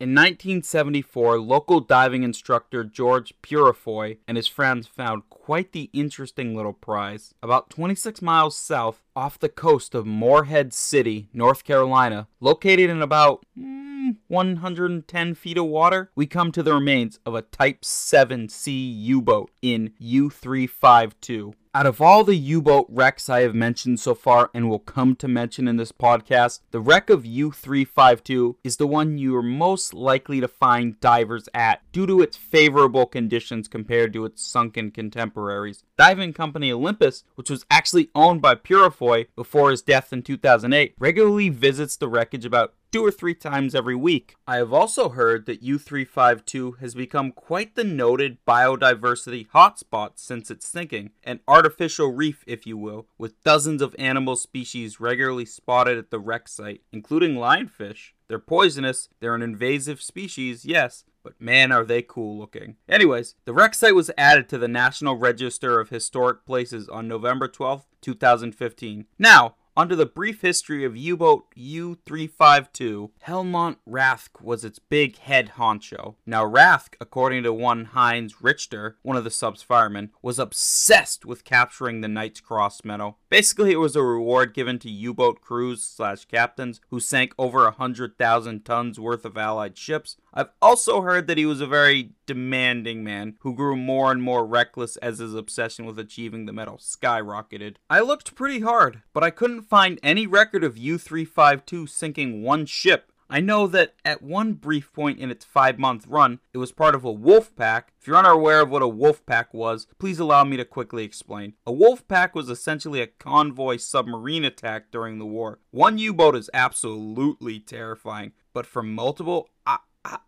In 0.00 0.16
1974, 0.16 1.38
local 1.38 1.78
diving 1.78 2.24
instructor 2.24 2.82
George 2.82 3.34
Purifoy 3.40 4.18
and 4.26 4.36
his 4.36 4.48
friends 4.48 4.88
found 4.88 5.30
quite 5.30 5.70
the 5.70 5.88
interesting 5.92 6.56
little 6.56 6.72
prize. 6.72 7.34
About 7.40 7.70
26 7.70 8.20
miles 8.20 8.56
south, 8.56 9.04
off 9.14 9.38
the 9.38 9.48
coast 9.48 9.94
of 9.94 10.04
Morehead 10.04 10.74
City, 10.74 11.28
North 11.32 11.62
Carolina, 11.62 12.26
located 12.40 12.90
in 12.90 13.00
about 13.00 13.46
mm, 13.56 14.16
110 14.26 15.34
feet 15.34 15.56
of 15.56 15.66
water, 15.66 16.10
we 16.16 16.26
come 16.26 16.50
to 16.50 16.64
the 16.64 16.74
remains 16.74 17.20
of 17.24 17.36
a 17.36 17.42
Type 17.42 17.82
7C 17.82 19.04
U 19.04 19.22
boat 19.22 19.52
in 19.62 19.92
U352. 20.00 21.54
Out 21.74 21.86
of 21.86 22.02
all 22.02 22.22
the 22.22 22.36
U 22.36 22.60
boat 22.60 22.86
wrecks 22.90 23.30
I 23.30 23.40
have 23.40 23.54
mentioned 23.54 23.98
so 23.98 24.14
far 24.14 24.50
and 24.52 24.68
will 24.68 24.78
come 24.78 25.16
to 25.16 25.26
mention 25.26 25.66
in 25.66 25.78
this 25.78 25.90
podcast, 25.90 26.60
the 26.70 26.80
wreck 26.80 27.08
of 27.08 27.24
U 27.24 27.50
352 27.50 28.58
is 28.62 28.76
the 28.76 28.86
one 28.86 29.16
you 29.16 29.34
are 29.36 29.42
most 29.42 29.94
likely 29.94 30.38
to 30.42 30.48
find 30.48 31.00
divers 31.00 31.48
at 31.54 31.80
due 31.90 32.06
to 32.06 32.20
its 32.20 32.36
favorable 32.36 33.06
conditions 33.06 33.68
compared 33.68 34.12
to 34.12 34.26
its 34.26 34.42
sunken 34.42 34.90
contemporaries. 34.90 35.82
Diving 35.96 36.34
company 36.34 36.70
Olympus, 36.70 37.24
which 37.36 37.48
was 37.48 37.64
actually 37.70 38.10
owned 38.14 38.42
by 38.42 38.54
Purifoy 38.54 39.28
before 39.34 39.70
his 39.70 39.80
death 39.80 40.12
in 40.12 40.20
2008, 40.20 40.94
regularly 40.98 41.48
visits 41.48 41.96
the 41.96 42.06
wreckage 42.06 42.44
about 42.44 42.74
two 42.92 43.04
or 43.04 43.10
three 43.10 43.34
times 43.34 43.74
every 43.74 43.94
week. 43.94 44.36
I 44.46 44.56
have 44.56 44.72
also 44.72 45.08
heard 45.08 45.46
that 45.46 45.64
U352 45.64 46.78
has 46.78 46.94
become 46.94 47.32
quite 47.32 47.74
the 47.74 47.84
noted 47.84 48.36
biodiversity 48.46 49.48
hotspot 49.48 50.12
since 50.16 50.50
its 50.50 50.68
sinking, 50.68 51.10
an 51.24 51.40
artificial 51.48 52.12
reef, 52.12 52.44
if 52.46 52.66
you 52.66 52.76
will, 52.76 53.06
with 53.16 53.42
dozens 53.42 53.80
of 53.80 53.96
animal 53.98 54.36
species 54.36 55.00
regularly 55.00 55.46
spotted 55.46 55.96
at 55.96 56.10
the 56.10 56.20
wreck 56.20 56.48
site, 56.48 56.82
including 56.92 57.34
lionfish. 57.34 58.10
They're 58.28 58.38
poisonous, 58.38 59.08
they're 59.20 59.34
an 59.34 59.42
invasive 59.42 60.02
species, 60.02 60.66
yes, 60.66 61.04
but 61.22 61.40
man 61.40 61.72
are 61.72 61.84
they 61.84 62.02
cool 62.02 62.38
looking. 62.38 62.76
Anyways, 62.88 63.36
the 63.46 63.54
wreck 63.54 63.74
site 63.74 63.94
was 63.94 64.10
added 64.18 64.48
to 64.50 64.58
the 64.58 64.68
National 64.68 65.16
Register 65.16 65.80
of 65.80 65.88
Historic 65.88 66.44
Places 66.44 66.88
on 66.88 67.08
November 67.08 67.48
12, 67.48 67.86
2015. 68.02 69.06
Now, 69.18 69.54
under 69.76 69.96
the 69.96 70.06
brief 70.06 70.42
history 70.42 70.84
of 70.84 70.96
U 70.96 71.16
boat 71.16 71.46
U 71.54 71.98
352, 72.04 73.10
Hellmut 73.26 73.76
Rathke 73.88 74.42
was 74.42 74.64
its 74.64 74.78
big 74.78 75.18
head 75.18 75.52
honcho. 75.56 76.16
Now, 76.26 76.44
Rathke, 76.44 76.94
according 77.00 77.42
to 77.44 77.52
one 77.52 77.86
Heinz 77.86 78.42
Richter, 78.42 78.96
one 79.02 79.16
of 79.16 79.24
the 79.24 79.30
sub's 79.30 79.62
firemen, 79.62 80.10
was 80.20 80.38
obsessed 80.38 81.24
with 81.24 81.44
capturing 81.44 82.00
the 82.00 82.08
Knight's 82.08 82.40
Cross 82.40 82.84
medal. 82.84 83.18
Basically, 83.28 83.72
it 83.72 83.76
was 83.76 83.96
a 83.96 84.02
reward 84.02 84.52
given 84.52 84.78
to 84.80 84.90
U 84.90 85.14
boat 85.14 85.40
crews 85.40 85.82
slash 85.82 86.26
captains 86.26 86.80
who 86.90 87.00
sank 87.00 87.34
over 87.38 87.66
a 87.66 87.72
hundred 87.72 88.18
thousand 88.18 88.64
tons 88.64 89.00
worth 89.00 89.24
of 89.24 89.38
Allied 89.38 89.78
ships. 89.78 90.16
I've 90.34 90.50
also 90.60 91.02
heard 91.02 91.26
that 91.26 91.38
he 91.38 91.46
was 91.46 91.60
a 91.60 91.66
very 91.66 92.10
demanding 92.26 93.04
man 93.04 93.36
who 93.40 93.54
grew 93.54 93.76
more 93.76 94.10
and 94.10 94.22
more 94.22 94.46
reckless 94.46 94.96
as 94.98 95.18
his 95.18 95.34
obsession 95.34 95.84
with 95.84 95.98
achieving 95.98 96.46
the 96.46 96.52
medal 96.52 96.78
skyrocketed. 96.78 97.76
I 97.88 98.00
looked 98.00 98.34
pretty 98.34 98.60
hard, 98.60 99.02
but 99.12 99.24
I 99.24 99.30
couldn't 99.30 99.62
find 99.62 99.98
any 100.02 100.26
record 100.26 100.64
of 100.64 100.78
U 100.78 100.98
352 100.98 101.86
sinking 101.86 102.42
one 102.42 102.66
ship 102.66 103.12
I 103.32 103.40
know 103.40 103.66
that 103.68 103.94
at 104.04 104.20
one 104.20 104.52
brief 104.52 104.92
point 104.92 105.18
in 105.18 105.30
its 105.30 105.42
five 105.42 105.78
month 105.78 106.06
run, 106.06 106.40
it 106.52 106.58
was 106.58 106.70
part 106.70 106.94
of 106.94 107.02
a 107.02 107.10
wolf 107.10 107.56
pack. 107.56 107.94
If 107.98 108.06
you're 108.06 108.18
unaware 108.18 108.60
of 108.60 108.68
what 108.68 108.82
a 108.82 108.88
wolf 108.88 109.24
pack 109.24 109.54
was, 109.54 109.86
please 109.98 110.18
allow 110.18 110.44
me 110.44 110.58
to 110.58 110.66
quickly 110.66 111.02
explain. 111.02 111.54
A 111.66 111.72
wolf 111.72 112.06
pack 112.06 112.34
was 112.34 112.50
essentially 112.50 113.00
a 113.00 113.06
convoy 113.06 113.78
submarine 113.78 114.44
attack 114.44 114.90
during 114.90 115.18
the 115.18 115.24
war. 115.24 115.60
One 115.70 115.96
U 115.96 116.12
boat 116.12 116.36
is 116.36 116.50
absolutely 116.52 117.58
terrifying, 117.58 118.32
but 118.52 118.66
for 118.66 118.82
multiple, 118.82 119.48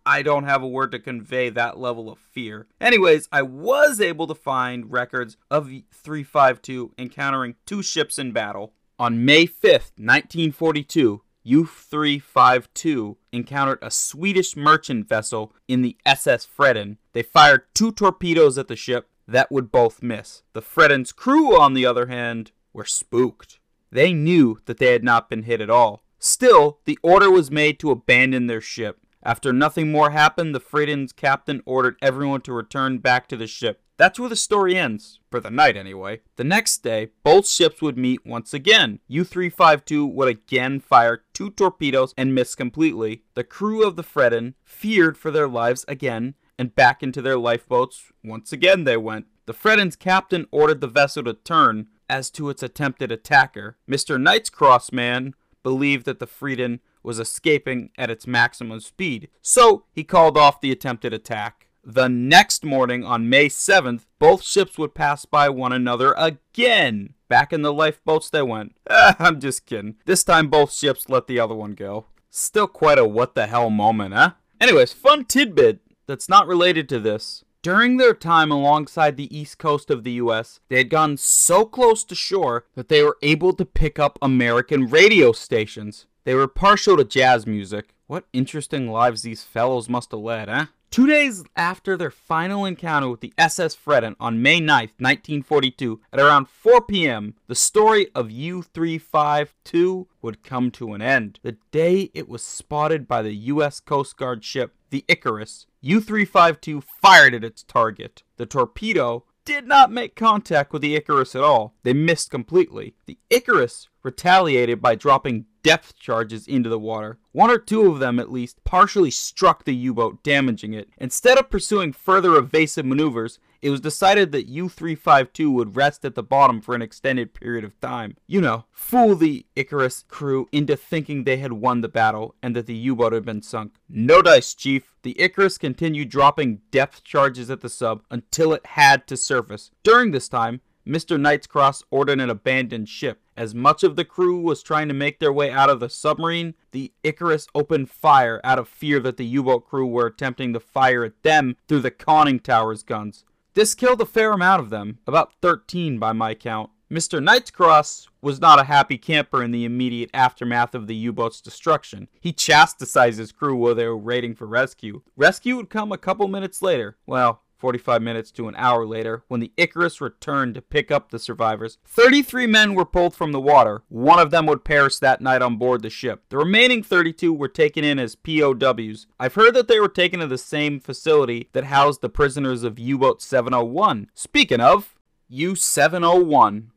I, 0.05 0.21
don't 0.21 0.45
have 0.45 0.63
a 0.63 0.67
word 0.67 0.91
to 0.93 0.99
convey 0.99 1.49
that 1.49 1.77
level 1.77 2.09
of 2.09 2.19
fear. 2.19 2.67
Anyways, 2.79 3.27
I 3.31 3.41
was 3.41 3.99
able 3.99 4.27
to 4.27 4.35
find 4.35 4.91
records 4.91 5.37
of 5.51 5.65
352 5.91 6.93
encountering 6.97 7.55
two 7.65 7.83
ships 7.83 8.17
in 8.17 8.31
battle. 8.31 8.73
On 8.97 9.25
May 9.25 9.45
5th, 9.45 9.91
1942, 9.97 11.21
U-352 11.43 13.17
encountered 13.31 13.79
a 13.81 13.91
Swedish 13.91 14.55
merchant 14.55 15.07
vessel 15.07 15.53
in 15.67 15.81
the 15.81 15.97
SS 16.05 16.47
Freden. 16.47 16.97
They 17.13 17.21
fired 17.21 17.63
two 17.73 17.91
torpedoes 17.91 18.57
at 18.57 18.67
the 18.67 18.75
ship 18.75 19.09
that 19.27 19.51
would 19.51 19.71
both 19.71 20.01
miss. 20.01 20.43
The 20.53 20.61
Freden's 20.61 21.11
crew, 21.11 21.59
on 21.59 21.73
the 21.73 21.85
other 21.85 22.07
hand, 22.07 22.51
were 22.73 22.85
spooked. 22.85 23.59
They 23.91 24.13
knew 24.13 24.59
that 24.65 24.77
they 24.77 24.93
had 24.93 25.03
not 25.03 25.29
been 25.29 25.43
hit 25.43 25.61
at 25.61 25.69
all. 25.69 26.03
Still, 26.17 26.79
the 26.85 26.97
order 27.03 27.29
was 27.29 27.51
made 27.51 27.79
to 27.79 27.91
abandon 27.91 28.47
their 28.47 28.61
ship. 28.61 28.99
After 29.25 29.51
nothing 29.51 29.91
more 29.91 30.11
happened, 30.11 30.53
the 30.53 30.59
Freden's 30.59 31.11
captain 31.11 31.63
ordered 31.65 31.97
everyone 31.99 32.41
to 32.41 32.53
return 32.53 32.99
back 32.99 33.27
to 33.29 33.35
the 33.35 33.47
ship. 33.47 33.81
That's 33.97 34.19
where 34.19 34.29
the 34.29 34.35
story 34.35 34.77
ends, 34.77 35.19
for 35.31 35.39
the 35.39 35.49
night 35.49 35.75
anyway. 35.75 36.21
The 36.35 36.43
next 36.43 36.83
day, 36.83 37.09
both 37.23 37.47
ships 37.47 37.81
would 37.81 37.97
meet 37.97 38.23
once 38.23 38.53
again. 38.53 38.99
U-352 39.07 40.13
would 40.13 40.27
again 40.27 40.79
fire 40.79 41.23
two 41.33 41.49
torpedoes 41.49 42.13
and 42.15 42.35
miss 42.35 42.53
completely. 42.53 43.23
The 43.33 43.43
crew 43.43 43.87
of 43.87 43.95
the 43.95 44.03
Freden 44.03 44.53
feared 44.63 45.17
for 45.17 45.31
their 45.31 45.47
lives 45.47 45.85
again, 45.87 46.35
and 46.59 46.75
back 46.75 47.01
into 47.01 47.21
their 47.21 47.37
lifeboats 47.37 48.11
once 48.23 48.53
again 48.53 48.83
they 48.83 48.97
went. 48.97 49.25
The 49.47 49.53
Freden's 49.53 49.95
captain 49.95 50.45
ordered 50.51 50.81
the 50.81 50.87
vessel 50.87 51.23
to 51.23 51.33
turn 51.33 51.87
as 52.07 52.29
to 52.31 52.49
its 52.49 52.61
attempted 52.61 53.11
attacker. 53.11 53.77
Mr. 53.89 54.21
Knight's 54.21 54.51
Crossman 54.51 55.33
believed 55.63 56.05
that 56.05 56.19
the 56.19 56.27
Freden 56.27 56.79
was 57.05 57.19
escaping 57.19 57.91
at 57.97 58.09
its 58.09 58.27
maximum 58.27 58.79
speed, 58.79 59.29
so 59.41 59.85
he 59.91 60.03
called 60.03 60.37
off 60.37 60.61
the 60.61 60.71
attempted 60.71 61.13
attack. 61.13 61.67
The 61.83 62.09
next 62.09 62.65
morning, 62.65 63.03
on 63.03 63.29
May 63.29 63.47
7th, 63.47 64.05
both 64.17 64.43
ships 64.43 64.77
would 64.79 64.95
pass 64.95 65.25
by 65.25 65.49
one 65.49 65.71
another 65.71 66.15
again. 66.17 67.13
Back 67.29 67.53
in 67.53 67.61
the 67.61 67.71
lifeboats 67.71 68.29
they 68.29 68.41
went. 68.41 68.75
I'm 68.89 69.39
just 69.39 69.67
kidding. 69.67 69.97
This 70.05 70.23
time 70.23 70.49
both 70.49 70.73
ships 70.73 71.09
let 71.09 71.27
the 71.27 71.39
other 71.39 71.53
one 71.53 71.73
go. 71.73 72.07
Still 72.31 72.67
quite 72.67 72.97
a 72.97 73.05
what 73.05 73.35
the 73.35 73.45
hell 73.45 73.69
moment, 73.69 74.15
huh? 74.15 74.31
Anyways, 74.59 74.93
fun 74.93 75.25
tidbit 75.25 75.81
that's 76.07 76.27
not 76.27 76.47
related 76.47 76.89
to 76.89 76.99
this. 76.99 77.43
During 77.61 77.97
their 77.97 78.13
time 78.13 78.51
alongside 78.51 79.17
the 79.17 79.35
east 79.35 79.57
coast 79.57 79.89
of 79.89 80.03
the 80.03 80.11
US, 80.13 80.59
they 80.69 80.77
had 80.77 80.89
gone 80.89 81.17
so 81.17 81.65
close 81.65 82.03
to 82.03 82.13
shore 82.15 82.65
that 82.75 82.89
they 82.89 83.03
were 83.03 83.17
able 83.21 83.53
to 83.53 83.65
pick 83.65 83.97
up 83.97 84.19
American 84.21 84.87
radio 84.87 85.31
stations. 85.31 86.05
They 86.25 86.33
were 86.33 86.47
partial 86.47 86.97
to 86.97 87.03
jazz 87.03 87.45
music. 87.45 87.93
What 88.07 88.25
interesting 88.33 88.89
lives 88.89 89.21
these 89.21 89.43
fellows 89.43 89.87
must 89.87 90.09
have 90.11 90.19
led, 90.19 90.49
eh? 90.49 90.65
Two 90.89 91.05
days 91.05 91.43
after 91.55 91.95
their 91.95 92.09
final 92.09 92.65
encounter 92.65 93.09
with 93.09 93.19
the 93.19 93.33
SS 93.37 93.75
Freden 93.75 94.15
on 94.19 94.41
May 94.41 94.59
9, 94.59 94.89
1942, 94.97 96.01
at 96.11 96.19
around 96.19 96.47
4 96.49 96.81
p.m., 96.81 97.35
the 97.47 97.53
story 97.53 98.07
of 98.15 98.31
U 98.31 98.63
352 98.63 100.07
would 100.21 100.41
come 100.41 100.71
to 100.71 100.93
an 100.93 101.01
end. 101.01 101.39
The 101.43 101.57
day 101.71 102.09
it 102.13 102.27
was 102.27 102.41
spotted 102.41 103.07
by 103.07 103.21
the 103.21 103.35
U.S. 103.35 103.79
Coast 103.79 104.17
Guard 104.17 104.43
ship, 104.43 104.73
the 104.89 105.05
Icarus, 105.07 105.67
U 105.81 106.01
352 106.01 106.81
fired 106.81 107.35
at 107.35 107.43
its 107.43 107.61
target. 107.61 108.23
The 108.37 108.45
torpedo 108.47 109.25
did 109.45 109.67
not 109.67 109.91
make 109.91 110.15
contact 110.15 110.73
with 110.73 110.81
the 110.81 110.95
Icarus 110.95 111.35
at 111.35 111.43
all. 111.43 111.75
They 111.83 111.93
missed 111.93 112.31
completely. 112.31 112.95
The 113.05 113.19
Icarus 113.29 113.87
retaliated 114.03 114.81
by 114.81 114.95
dropping 114.95 115.45
depth 115.63 115.97
charges 115.97 116.47
into 116.47 116.69
the 116.69 116.79
water. 116.79 117.17
One 117.31 117.49
or 117.49 117.57
two 117.57 117.91
of 117.91 117.99
them, 117.99 118.19
at 118.19 118.31
least, 118.31 118.63
partially 118.63 119.11
struck 119.11 119.63
the 119.63 119.75
U 119.75 119.93
boat, 119.93 120.23
damaging 120.23 120.73
it. 120.73 120.89
Instead 120.97 121.37
of 121.37 121.49
pursuing 121.49 121.93
further 121.93 122.35
evasive 122.35 122.85
maneuvers, 122.85 123.39
it 123.65 123.71
was 123.71 123.81
decided 123.81 124.31
that 124.31 124.47
U 124.47 124.69
352 124.69 125.49
would 125.49 125.75
rest 125.75 126.05
at 126.05 126.13
the 126.13 126.21
bottom 126.21 126.61
for 126.61 126.75
an 126.75 126.83
extended 126.83 127.33
period 127.33 127.63
of 127.63 127.79
time. 127.81 128.15
You 128.27 128.39
know, 128.39 128.65
fool 128.71 129.15
the 129.15 129.47
Icarus 129.55 130.05
crew 130.07 130.47
into 130.51 130.75
thinking 130.75 131.23
they 131.23 131.37
had 131.37 131.53
won 131.53 131.81
the 131.81 131.87
battle 131.87 132.35
and 132.43 132.55
that 132.55 132.67
the 132.67 132.75
U 132.75 132.95
boat 132.95 133.13
had 133.13 133.25
been 133.25 133.41
sunk. 133.41 133.73
No 133.89 134.21
dice, 134.21 134.53
Chief. 134.53 134.93
The 135.01 135.19
Icarus 135.19 135.57
continued 135.57 136.09
dropping 136.09 136.61
depth 136.69 137.03
charges 137.03 137.49
at 137.49 137.61
the 137.61 137.69
sub 137.69 138.03
until 138.11 138.53
it 138.53 138.63
had 138.67 139.07
to 139.07 139.17
surface. 139.17 139.71
During 139.81 140.11
this 140.11 140.29
time, 140.29 140.61
Mr. 140.87 141.19
Knight's 141.19 141.47
Cross 141.47 141.81
ordered 141.89 142.19
an 142.19 142.29
abandoned 142.29 142.87
ship. 142.87 143.19
As 143.35 143.55
much 143.55 143.83
of 143.83 143.95
the 143.95 144.05
crew 144.05 144.39
was 144.39 144.61
trying 144.61 144.89
to 144.89 144.93
make 144.93 145.17
their 145.19 145.33
way 145.33 145.49
out 145.49 145.71
of 145.71 145.79
the 145.79 145.89
submarine, 145.89 146.53
the 146.69 146.93
Icarus 147.03 147.47
opened 147.55 147.89
fire 147.89 148.39
out 148.43 148.59
of 148.59 148.67
fear 148.69 148.99
that 148.99 149.17
the 149.17 149.25
U 149.25 149.41
boat 149.41 149.65
crew 149.65 149.87
were 149.87 150.05
attempting 150.05 150.53
to 150.53 150.59
fire 150.59 151.03
at 151.03 151.23
them 151.23 151.57
through 151.67 151.81
the 151.81 151.89
conning 151.89 152.39
tower's 152.39 152.83
guns. 152.83 153.25
This 153.55 153.73
killed 153.73 154.01
a 154.01 154.05
fair 154.05 154.33
amount 154.33 154.61
of 154.61 154.69
them, 154.69 154.99
about 155.07 155.31
13 155.41 155.97
by 155.97 156.11
my 156.11 156.33
count. 156.35 156.71
Mr. 156.91 157.23
Knight's 157.23 157.51
Cross 157.51 158.09
was 158.21 158.41
not 158.41 158.59
a 158.59 158.65
happy 158.65 158.97
camper 158.97 159.41
in 159.41 159.51
the 159.51 159.63
immediate 159.63 160.09
aftermath 160.13 160.75
of 160.75 160.87
the 160.87 160.95
U 160.95 161.13
boat's 161.13 161.39
destruction. 161.39 162.09
He 162.19 162.33
chastised 162.33 163.17
his 163.17 163.31
crew 163.31 163.55
while 163.55 163.73
they 163.73 163.87
were 163.87 163.95
waiting 163.95 164.35
for 164.35 164.45
rescue. 164.45 165.03
Rescue 165.15 165.55
would 165.55 165.69
come 165.69 165.93
a 165.93 165.97
couple 165.97 166.27
minutes 166.27 166.61
later. 166.61 166.97
Well, 167.07 167.43
45 167.65 168.03
minutes 168.03 168.29
to 168.29 168.47
an 168.47 168.53
hour 168.57 168.85
later, 168.85 169.23
when 169.27 169.39
the 169.39 169.51
Icarus 169.57 169.99
returned 169.99 170.53
to 170.53 170.61
pick 170.61 170.91
up 170.91 171.09
the 171.09 171.17
survivors, 171.17 171.79
33 171.87 172.45
men 172.45 172.75
were 172.75 172.85
pulled 172.85 173.15
from 173.15 173.31
the 173.31 173.41
water. 173.41 173.81
One 173.89 174.19
of 174.19 174.29
them 174.29 174.45
would 174.45 174.63
perish 174.63 174.99
that 174.99 175.19
night 175.19 175.41
on 175.41 175.57
board 175.57 175.81
the 175.81 175.89
ship. 175.89 176.25
The 176.29 176.37
remaining 176.37 176.83
32 176.83 177.33
were 177.33 177.47
taken 177.47 177.83
in 177.83 177.97
as 177.97 178.15
POWs. 178.15 179.07
I've 179.19 179.33
heard 179.33 179.55
that 179.55 179.67
they 179.67 179.79
were 179.79 179.89
taken 179.89 180.19
to 180.19 180.27
the 180.27 180.37
same 180.37 180.79
facility 180.79 181.49
that 181.53 181.63
housed 181.63 182.01
the 182.01 182.09
prisoners 182.09 182.61
of 182.61 182.77
U 182.77 182.99
boat 182.99 183.19
701. 183.23 184.11
Speaking 184.13 184.61
of, 184.61 184.93
U 185.27 185.55
701 185.55 186.69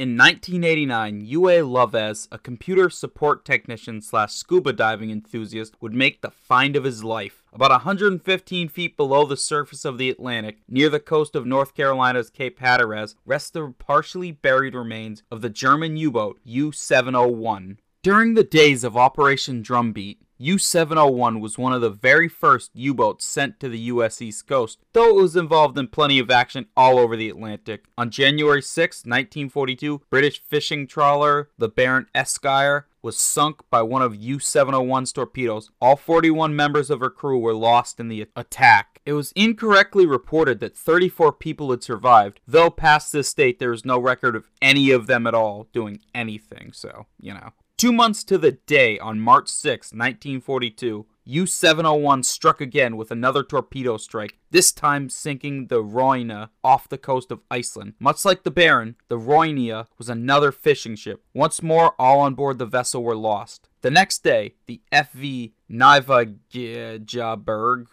in 0.00 0.16
1989, 0.16 1.26
Uwe 1.26 1.60
Lovas, 1.62 2.26
a 2.32 2.38
computer 2.38 2.88
support 2.88 3.44
technician 3.44 4.00
slash 4.00 4.32
scuba 4.32 4.72
diving 4.72 5.10
enthusiast, 5.10 5.74
would 5.82 5.92
make 5.92 6.22
the 6.22 6.30
find 6.30 6.74
of 6.74 6.84
his 6.84 7.04
life. 7.04 7.39
About 7.52 7.72
115 7.72 8.68
feet 8.68 8.96
below 8.96 9.26
the 9.26 9.36
surface 9.36 9.84
of 9.84 9.98
the 9.98 10.08
Atlantic, 10.08 10.58
near 10.68 10.88
the 10.88 11.00
coast 11.00 11.34
of 11.34 11.46
North 11.46 11.74
Carolina's 11.74 12.30
Cape 12.30 12.60
Hatteras, 12.60 13.16
rest 13.26 13.54
the 13.54 13.74
partially 13.76 14.30
buried 14.30 14.74
remains 14.74 15.24
of 15.32 15.40
the 15.40 15.50
German 15.50 15.96
U 15.96 16.12
boat 16.12 16.38
U 16.44 16.70
701. 16.70 17.80
During 18.02 18.34
the 18.34 18.44
days 18.44 18.84
of 18.84 18.96
Operation 18.96 19.62
Drumbeat, 19.62 20.20
U 20.42 20.56
701 20.56 21.38
was 21.40 21.58
one 21.58 21.74
of 21.74 21.82
the 21.82 21.90
very 21.90 22.26
first 22.26 22.70
U 22.72 22.94
boats 22.94 23.26
sent 23.26 23.60
to 23.60 23.68
the 23.68 23.78
U.S. 23.78 24.22
East 24.22 24.46
Coast, 24.46 24.78
though 24.94 25.10
it 25.10 25.20
was 25.20 25.36
involved 25.36 25.76
in 25.76 25.88
plenty 25.88 26.18
of 26.18 26.30
action 26.30 26.64
all 26.74 26.98
over 26.98 27.14
the 27.14 27.28
Atlantic. 27.28 27.84
On 27.98 28.10
January 28.10 28.62
6, 28.62 28.96
1942, 29.00 30.00
British 30.08 30.42
fishing 30.42 30.86
trawler 30.86 31.50
the 31.58 31.68
Baron 31.68 32.06
Erskine 32.16 32.84
was 33.02 33.18
sunk 33.18 33.60
by 33.68 33.82
one 33.82 34.00
of 34.00 34.16
U 34.16 34.38
701's 34.38 35.12
torpedoes. 35.12 35.70
All 35.78 35.96
41 35.96 36.56
members 36.56 36.88
of 36.88 37.00
her 37.00 37.10
crew 37.10 37.38
were 37.38 37.52
lost 37.52 38.00
in 38.00 38.08
the 38.08 38.26
attack. 38.34 39.00
It 39.04 39.12
was 39.12 39.32
incorrectly 39.36 40.06
reported 40.06 40.60
that 40.60 40.74
34 40.74 41.34
people 41.34 41.70
had 41.70 41.82
survived, 41.82 42.40
though 42.46 42.70
past 42.70 43.12
this 43.12 43.34
date 43.34 43.58
there 43.58 43.74
is 43.74 43.84
no 43.84 43.98
record 43.98 44.34
of 44.34 44.48
any 44.62 44.90
of 44.90 45.06
them 45.06 45.26
at 45.26 45.34
all 45.34 45.68
doing 45.72 46.00
anything, 46.14 46.72
so, 46.72 47.04
you 47.18 47.34
know. 47.34 47.52
Two 47.80 47.94
months 47.94 48.24
to 48.24 48.36
the 48.36 48.52
day, 48.52 48.98
on 48.98 49.22
March 49.22 49.48
6, 49.48 49.94
1942, 49.94 51.06
U 51.24 51.46
701 51.46 52.22
struck 52.24 52.60
again 52.60 52.98
with 52.98 53.10
another 53.10 53.42
torpedo 53.42 53.96
strike, 53.96 54.36
this 54.50 54.70
time 54.70 55.08
sinking 55.08 55.68
the 55.68 55.82
Roina 55.82 56.50
off 56.62 56.90
the 56.90 56.98
coast 56.98 57.32
of 57.32 57.40
Iceland. 57.50 57.94
Much 57.98 58.26
like 58.26 58.42
the 58.42 58.50
Baron, 58.50 58.96
the 59.08 59.16
Roinia 59.16 59.86
was 59.96 60.10
another 60.10 60.52
fishing 60.52 60.94
ship. 60.94 61.24
Once 61.32 61.62
more, 61.62 61.94
all 61.98 62.20
on 62.20 62.34
board 62.34 62.58
the 62.58 62.66
vessel 62.66 63.02
were 63.02 63.16
lost. 63.16 63.70
The 63.80 63.90
next 63.90 64.22
day, 64.22 64.56
the 64.66 64.82
FV 64.92 65.52
Nyvajaberg 65.70 67.86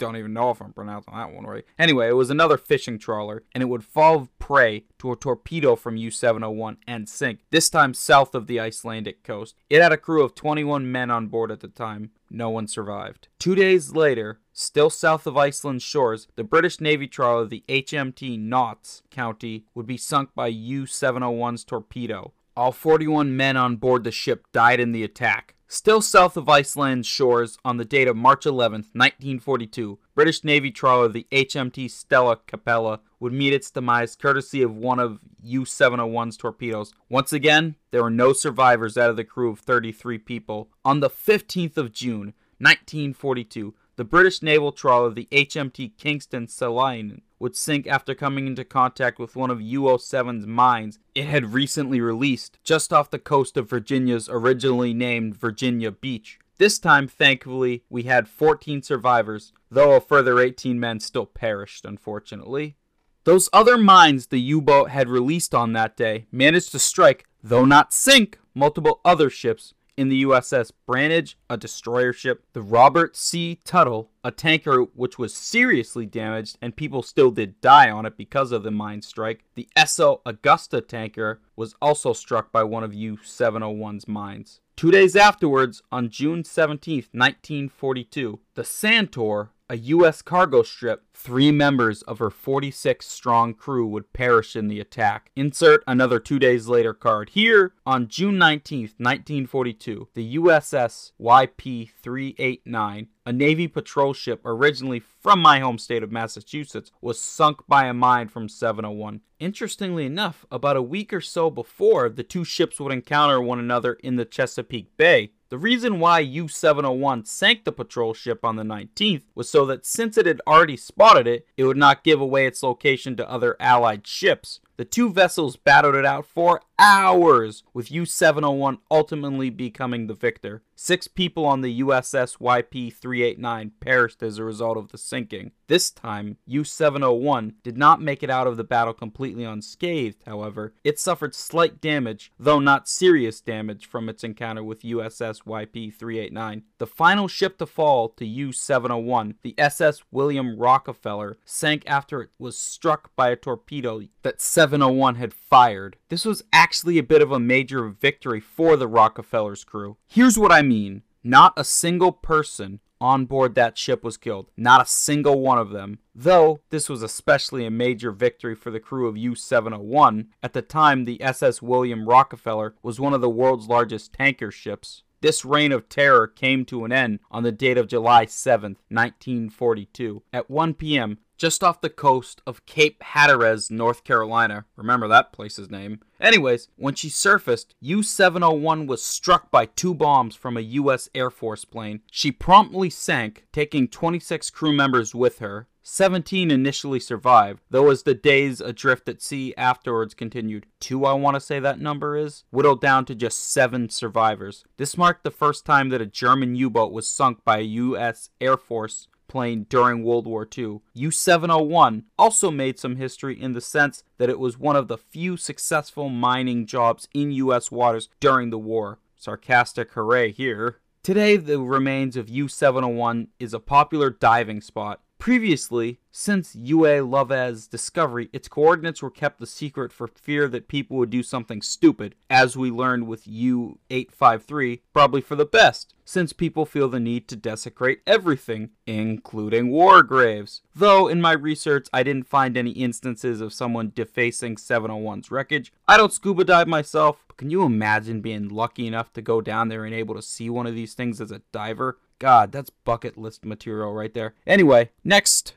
don't 0.00 0.16
even 0.16 0.32
know 0.32 0.50
if 0.50 0.60
I'm 0.60 0.72
pronouncing 0.72 1.14
that 1.14 1.32
one 1.32 1.44
right. 1.44 1.64
Anyway, 1.78 2.08
it 2.08 2.16
was 2.16 2.30
another 2.30 2.56
fishing 2.56 2.98
trawler, 2.98 3.44
and 3.54 3.62
it 3.62 3.66
would 3.66 3.84
fall 3.84 4.28
prey 4.40 4.84
to 4.98 5.12
a 5.12 5.16
torpedo 5.16 5.76
from 5.76 5.96
U 5.96 6.10
701 6.10 6.78
and 6.88 7.08
sink, 7.08 7.40
this 7.50 7.70
time 7.70 7.94
south 7.94 8.34
of 8.34 8.48
the 8.48 8.58
Icelandic 8.58 9.22
coast. 9.22 9.54
It 9.68 9.82
had 9.82 9.92
a 9.92 9.96
crew 9.96 10.24
of 10.24 10.34
21 10.34 10.90
men 10.90 11.10
on 11.10 11.28
board 11.28 11.52
at 11.52 11.60
the 11.60 11.68
time. 11.68 12.10
No 12.30 12.50
one 12.50 12.66
survived. 12.66 13.28
Two 13.38 13.54
days 13.54 13.92
later, 13.94 14.40
still 14.52 14.90
south 14.90 15.26
of 15.26 15.36
Iceland's 15.36 15.84
shores, 15.84 16.26
the 16.36 16.44
British 16.44 16.80
Navy 16.80 17.06
trawler, 17.06 17.46
the 17.46 17.64
HMT 17.68 18.38
Notts 18.38 19.02
County, 19.10 19.66
would 19.74 19.86
be 19.86 19.96
sunk 19.96 20.30
by 20.34 20.48
U 20.48 20.84
701's 20.84 21.64
torpedo. 21.64 22.32
All 22.56 22.72
41 22.72 23.36
men 23.36 23.56
on 23.56 23.76
board 23.76 24.04
the 24.04 24.10
ship 24.10 24.46
died 24.52 24.80
in 24.80 24.92
the 24.92 25.04
attack. 25.04 25.54
Still 25.72 26.02
south 26.02 26.36
of 26.36 26.48
Iceland's 26.48 27.06
shores, 27.06 27.56
on 27.64 27.76
the 27.76 27.84
date 27.84 28.08
of 28.08 28.16
March 28.16 28.44
11, 28.44 28.86
1942, 28.92 30.00
British 30.16 30.42
Navy 30.42 30.72
trawler 30.72 31.06
the 31.06 31.28
HMT 31.30 31.88
Stella 31.88 32.40
Capella 32.48 32.98
would 33.20 33.32
meet 33.32 33.52
its 33.52 33.70
demise 33.70 34.16
courtesy 34.16 34.62
of 34.62 34.74
one 34.74 34.98
of 34.98 35.20
U 35.44 35.62
701's 35.62 36.36
torpedoes. 36.36 36.92
Once 37.08 37.32
again, 37.32 37.76
there 37.92 38.02
were 38.02 38.10
no 38.10 38.32
survivors 38.32 38.98
out 38.98 39.10
of 39.10 39.16
the 39.16 39.22
crew 39.22 39.48
of 39.52 39.60
33 39.60 40.18
people. 40.18 40.70
On 40.84 40.98
the 40.98 41.08
15th 41.08 41.76
of 41.76 41.92
June, 41.92 42.34
1942, 42.58 43.72
the 44.00 44.04
British 44.04 44.40
naval 44.40 44.72
trawler, 44.72 45.10
the 45.10 45.28
HMT 45.30 45.92
Kingston 45.98 46.46
Ceylonite, 46.46 47.20
would 47.38 47.54
sink 47.54 47.86
after 47.86 48.14
coming 48.14 48.46
into 48.46 48.64
contact 48.64 49.18
with 49.18 49.36
one 49.36 49.50
of 49.50 49.60
U-07's 49.60 50.46
mines 50.46 50.98
it 51.14 51.26
had 51.26 51.52
recently 51.52 52.00
released 52.00 52.58
just 52.64 52.94
off 52.94 53.10
the 53.10 53.18
coast 53.18 53.58
of 53.58 53.68
Virginia's 53.68 54.26
originally 54.26 54.94
named 54.94 55.36
Virginia 55.36 55.90
Beach. 55.90 56.38
This 56.56 56.78
time, 56.78 57.08
thankfully, 57.08 57.84
we 57.90 58.04
had 58.04 58.26
14 58.26 58.80
survivors, 58.80 59.52
though 59.70 59.92
a 59.92 60.00
further 60.00 60.40
18 60.40 60.80
men 60.80 60.98
still 60.98 61.26
perished, 61.26 61.84
unfortunately. 61.84 62.76
Those 63.24 63.50
other 63.52 63.76
mines 63.76 64.28
the 64.28 64.40
U 64.40 64.62
boat 64.62 64.88
had 64.88 65.10
released 65.10 65.54
on 65.54 65.74
that 65.74 65.94
day 65.94 66.24
managed 66.32 66.72
to 66.72 66.78
strike, 66.78 67.26
though 67.42 67.66
not 67.66 67.92
sink, 67.92 68.38
multiple 68.54 69.02
other 69.04 69.28
ships, 69.28 69.74
in 69.96 70.08
the 70.08 70.24
USS 70.24 70.72
Brannage, 70.86 71.36
a 71.48 71.56
destroyer 71.56 72.12
ship, 72.12 72.44
the 72.52 72.62
Robert 72.62 73.16
C. 73.16 73.60
Tuttle, 73.64 74.10
a 74.22 74.30
tanker 74.30 74.82
which 74.82 75.18
was 75.18 75.34
seriously 75.34 76.06
damaged 76.06 76.58
and 76.60 76.76
people 76.76 77.02
still 77.02 77.30
did 77.30 77.60
die 77.60 77.90
on 77.90 78.06
it 78.06 78.16
because 78.16 78.52
of 78.52 78.62
the 78.62 78.70
mine 78.70 79.02
strike. 79.02 79.44
The 79.54 79.68
Esso 79.76 80.20
Augusta 80.26 80.80
tanker 80.80 81.40
was 81.56 81.74
also 81.80 82.12
struck 82.12 82.52
by 82.52 82.62
one 82.62 82.84
of 82.84 82.94
U 82.94 83.16
701's 83.16 84.08
mines. 84.08 84.60
Two 84.76 84.90
days 84.90 85.14
afterwards, 85.14 85.82
on 85.92 86.08
June 86.08 86.42
17, 86.42 87.04
1942, 87.12 88.40
the 88.54 88.62
Santore, 88.62 89.50
a 89.70 89.76
U.S. 89.76 90.20
cargo 90.20 90.64
ship, 90.64 91.04
three 91.14 91.52
members 91.52 92.02
of 92.02 92.18
her 92.18 92.28
46 92.28 93.06
strong 93.06 93.54
crew 93.54 93.86
would 93.86 94.12
perish 94.12 94.56
in 94.56 94.66
the 94.66 94.80
attack. 94.80 95.30
Insert 95.36 95.84
another 95.86 96.18
two 96.18 96.40
days 96.40 96.66
later 96.66 96.92
card. 96.92 97.30
Here, 97.30 97.74
on 97.86 98.08
June 98.08 98.36
19, 98.36 98.80
1942, 98.98 100.08
the 100.14 100.34
USS 100.34 101.12
YP 101.20 101.88
389, 102.02 103.08
a 103.24 103.32
Navy 103.32 103.68
patrol 103.68 104.12
ship 104.12 104.40
originally 104.44 104.98
from 104.98 105.38
my 105.38 105.60
home 105.60 105.78
state 105.78 106.02
of 106.02 106.10
Massachusetts, 106.10 106.90
was 107.00 107.20
sunk 107.20 107.60
by 107.68 107.84
a 107.84 107.94
mine 107.94 108.26
from 108.26 108.48
701. 108.48 109.20
Interestingly 109.38 110.04
enough, 110.04 110.44
about 110.50 110.76
a 110.76 110.82
week 110.82 111.12
or 111.12 111.20
so 111.20 111.48
before, 111.48 112.08
the 112.08 112.24
two 112.24 112.44
ships 112.44 112.80
would 112.80 112.92
encounter 112.92 113.40
one 113.40 113.60
another 113.60 113.92
in 114.02 114.16
the 114.16 114.24
Chesapeake 114.24 114.96
Bay. 114.96 115.30
The 115.50 115.58
reason 115.58 115.98
why 115.98 116.20
U 116.20 116.46
701 116.46 117.24
sank 117.24 117.64
the 117.64 117.72
patrol 117.72 118.14
ship 118.14 118.44
on 118.44 118.54
the 118.54 118.62
19th 118.62 119.24
was 119.34 119.50
so 119.50 119.66
that 119.66 119.84
since 119.84 120.16
it 120.16 120.24
had 120.24 120.40
already 120.46 120.76
spotted 120.76 121.26
it, 121.26 121.44
it 121.56 121.64
would 121.64 121.76
not 121.76 122.04
give 122.04 122.20
away 122.20 122.46
its 122.46 122.62
location 122.62 123.16
to 123.16 123.28
other 123.28 123.56
Allied 123.58 124.06
ships. 124.06 124.60
The 124.80 124.86
two 124.86 125.12
vessels 125.12 125.56
battled 125.56 125.94
it 125.94 126.06
out 126.06 126.24
for 126.24 126.62
hours, 126.78 127.62
with 127.74 127.92
U 127.92 128.06
701 128.06 128.78
ultimately 128.90 129.50
becoming 129.50 130.06
the 130.06 130.14
victor. 130.14 130.62
Six 130.74 131.06
people 131.06 131.44
on 131.44 131.60
the 131.60 131.82
USS 131.82 132.38
YP 132.38 132.94
389 132.94 133.72
perished 133.80 134.22
as 134.22 134.38
a 134.38 134.44
result 134.44 134.78
of 134.78 134.88
the 134.88 134.96
sinking. 134.96 135.52
This 135.66 135.90
time, 135.90 136.38
U 136.46 136.64
701 136.64 137.56
did 137.62 137.76
not 137.76 138.00
make 138.00 138.22
it 138.22 138.30
out 138.30 138.46
of 138.46 138.56
the 138.56 138.64
battle 138.64 138.94
completely 138.94 139.44
unscathed, 139.44 140.22
however. 140.24 140.72
It 140.82 140.98
suffered 140.98 141.34
slight 141.34 141.82
damage, 141.82 142.32
though 142.38 142.60
not 142.60 142.88
serious 142.88 143.42
damage, 143.42 143.84
from 143.84 144.08
its 144.08 144.24
encounter 144.24 144.64
with 144.64 144.80
USS 144.80 145.42
YP 145.44 145.94
389. 145.94 146.62
The 146.78 146.86
final 146.86 147.28
ship 147.28 147.58
to 147.58 147.66
fall 147.66 148.08
to 148.08 148.24
U 148.24 148.52
701, 148.52 149.34
the 149.42 149.54
SS 149.58 150.02
William 150.10 150.58
Rockefeller, 150.58 151.36
sank 151.44 151.82
after 151.86 152.22
it 152.22 152.30
was 152.38 152.56
struck 152.56 153.14
by 153.14 153.28
a 153.28 153.36
torpedo 153.36 154.00
that 154.22 154.40
701 154.70 155.16
had 155.16 155.34
fired. 155.34 155.96
This 156.10 156.24
was 156.24 156.44
actually 156.52 156.96
a 156.96 157.02
bit 157.02 157.22
of 157.22 157.32
a 157.32 157.40
major 157.40 157.88
victory 157.88 158.38
for 158.38 158.76
the 158.76 158.86
Rockefeller's 158.86 159.64
crew. 159.64 159.96
Here's 160.06 160.38
what 160.38 160.52
I 160.52 160.62
mean 160.62 161.02
not 161.24 161.52
a 161.56 161.64
single 161.64 162.12
person 162.12 162.78
on 163.00 163.26
board 163.26 163.56
that 163.56 163.76
ship 163.76 164.04
was 164.04 164.16
killed. 164.16 164.46
Not 164.56 164.80
a 164.80 164.88
single 164.88 165.40
one 165.40 165.58
of 165.58 165.70
them. 165.70 165.98
Though 166.14 166.60
this 166.70 166.88
was 166.88 167.02
especially 167.02 167.66
a 167.66 167.70
major 167.70 168.12
victory 168.12 168.54
for 168.54 168.70
the 168.70 168.78
crew 168.78 169.08
of 169.08 169.16
U 169.16 169.34
701, 169.34 170.28
at 170.40 170.52
the 170.52 170.62
time 170.62 171.04
the 171.04 171.20
SS 171.20 171.60
William 171.60 172.08
Rockefeller 172.08 172.76
was 172.80 173.00
one 173.00 173.12
of 173.12 173.20
the 173.20 173.28
world's 173.28 173.66
largest 173.66 174.12
tanker 174.12 174.52
ships. 174.52 175.02
This 175.20 175.44
reign 175.44 175.72
of 175.72 175.88
terror 175.88 176.28
came 176.28 176.64
to 176.66 176.84
an 176.84 176.92
end 176.92 177.18
on 177.30 177.42
the 177.42 177.52
date 177.52 177.76
of 177.76 177.88
July 177.88 178.26
7, 178.26 178.76
1942. 178.88 180.22
At 180.32 180.48
1 180.48 180.74
p.m., 180.74 181.18
just 181.40 181.64
off 181.64 181.80
the 181.80 181.88
coast 181.88 182.42
of 182.46 182.66
Cape 182.66 183.02
Hatteras, 183.02 183.70
North 183.70 184.04
Carolina. 184.04 184.66
Remember 184.76 185.08
that 185.08 185.32
place's 185.32 185.70
name. 185.70 186.00
Anyways, 186.20 186.68
when 186.76 186.94
she 186.94 187.08
surfaced, 187.08 187.74
U 187.80 188.02
701 188.02 188.86
was 188.86 189.02
struck 189.02 189.50
by 189.50 189.64
two 189.64 189.94
bombs 189.94 190.36
from 190.36 190.58
a 190.58 190.60
U.S. 190.60 191.08
Air 191.14 191.30
Force 191.30 191.64
plane. 191.64 192.02
She 192.10 192.30
promptly 192.30 192.90
sank, 192.90 193.46
taking 193.52 193.88
26 193.88 194.50
crew 194.50 194.74
members 194.74 195.14
with 195.14 195.38
her. 195.38 195.66
17 195.82 196.50
initially 196.50 197.00
survived, 197.00 197.62
though 197.70 197.88
as 197.88 198.02
the 198.02 198.14
days 198.14 198.60
adrift 198.60 199.08
at 199.08 199.22
sea 199.22 199.54
afterwards 199.56 200.12
continued, 200.12 200.66
two 200.78 201.06
I 201.06 201.14
want 201.14 201.36
to 201.36 201.40
say 201.40 201.58
that 201.58 201.80
number 201.80 202.18
is, 202.18 202.44
whittled 202.50 202.82
down 202.82 203.06
to 203.06 203.14
just 203.14 203.50
seven 203.50 203.88
survivors. 203.88 204.64
This 204.76 204.98
marked 204.98 205.24
the 205.24 205.30
first 205.30 205.64
time 205.64 205.88
that 205.88 206.02
a 206.02 206.06
German 206.06 206.54
U 206.54 206.68
boat 206.68 206.92
was 206.92 207.08
sunk 207.08 207.44
by 207.46 207.58
a 207.58 207.62
U.S. 207.62 208.28
Air 208.42 208.58
Force 208.58 209.08
plane 209.30 209.64
during 209.70 210.02
World 210.02 210.26
War 210.26 210.46
II. 210.58 210.80
U 210.92 211.10
701 211.10 212.04
also 212.18 212.50
made 212.50 212.78
some 212.78 212.96
history 212.96 213.40
in 213.40 213.54
the 213.54 213.60
sense 213.60 214.02
that 214.18 214.28
it 214.28 214.38
was 214.38 214.58
one 214.58 214.76
of 214.76 214.88
the 214.88 214.98
few 214.98 215.38
successful 215.38 216.10
mining 216.10 216.66
jobs 216.66 217.08
in 217.14 217.30
U.S. 217.30 217.70
waters 217.70 218.10
during 218.18 218.50
the 218.50 218.58
war. 218.58 218.98
Sarcastic 219.16 219.92
hooray 219.92 220.32
here. 220.32 220.78
Today, 221.02 221.36
the 221.36 221.60
remains 221.60 222.16
of 222.16 222.28
U 222.28 222.48
701 222.48 223.28
is 223.38 223.54
a 223.54 223.60
popular 223.60 224.10
diving 224.10 224.60
spot. 224.60 225.00
Previously, 225.20 226.00
since 226.10 226.56
Uwe 226.56 227.06
Lovas's 227.06 227.66
discovery, 227.66 228.30
its 228.32 228.48
coordinates 228.48 229.02
were 229.02 229.10
kept 229.10 229.42
a 229.42 229.46
secret 229.46 229.92
for 229.92 230.06
fear 230.06 230.48
that 230.48 230.66
people 230.66 230.96
would 230.96 231.10
do 231.10 231.22
something 231.22 231.60
stupid, 231.60 232.14
as 232.30 232.56
we 232.56 232.70
learned 232.70 233.06
with 233.06 233.26
U853, 233.26 234.80
probably 234.94 235.20
for 235.20 235.36
the 235.36 235.44
best, 235.44 235.94
since 236.06 236.32
people 236.32 236.64
feel 236.64 236.88
the 236.88 236.98
need 236.98 237.28
to 237.28 237.36
desecrate 237.36 238.00
everything, 238.06 238.70
including 238.86 239.68
war 239.68 240.02
graves. 240.02 240.62
Though, 240.74 241.06
in 241.06 241.20
my 241.20 241.32
research, 241.32 241.86
I 241.92 242.02
didn't 242.02 242.26
find 242.26 242.56
any 242.56 242.70
instances 242.70 243.42
of 243.42 243.52
someone 243.52 243.92
defacing 243.94 244.56
701's 244.56 245.30
wreckage. 245.30 245.70
I 245.86 245.98
don't 245.98 246.14
scuba 246.14 246.44
dive 246.44 246.66
myself, 246.66 247.24
but 247.28 247.36
can 247.36 247.50
you 247.50 247.64
imagine 247.64 248.22
being 248.22 248.48
lucky 248.48 248.86
enough 248.86 249.12
to 249.12 249.20
go 249.20 249.42
down 249.42 249.68
there 249.68 249.84
and 249.84 249.94
able 249.94 250.14
to 250.14 250.22
see 250.22 250.48
one 250.48 250.66
of 250.66 250.74
these 250.74 250.94
things 250.94 251.20
as 251.20 251.30
a 251.30 251.42
diver? 251.52 251.98
God, 252.20 252.52
that's 252.52 252.70
bucket 252.70 253.16
list 253.18 253.44
material 253.44 253.92
right 253.94 254.12
there. 254.12 254.34
Anyway, 254.46 254.90
next 255.02 255.54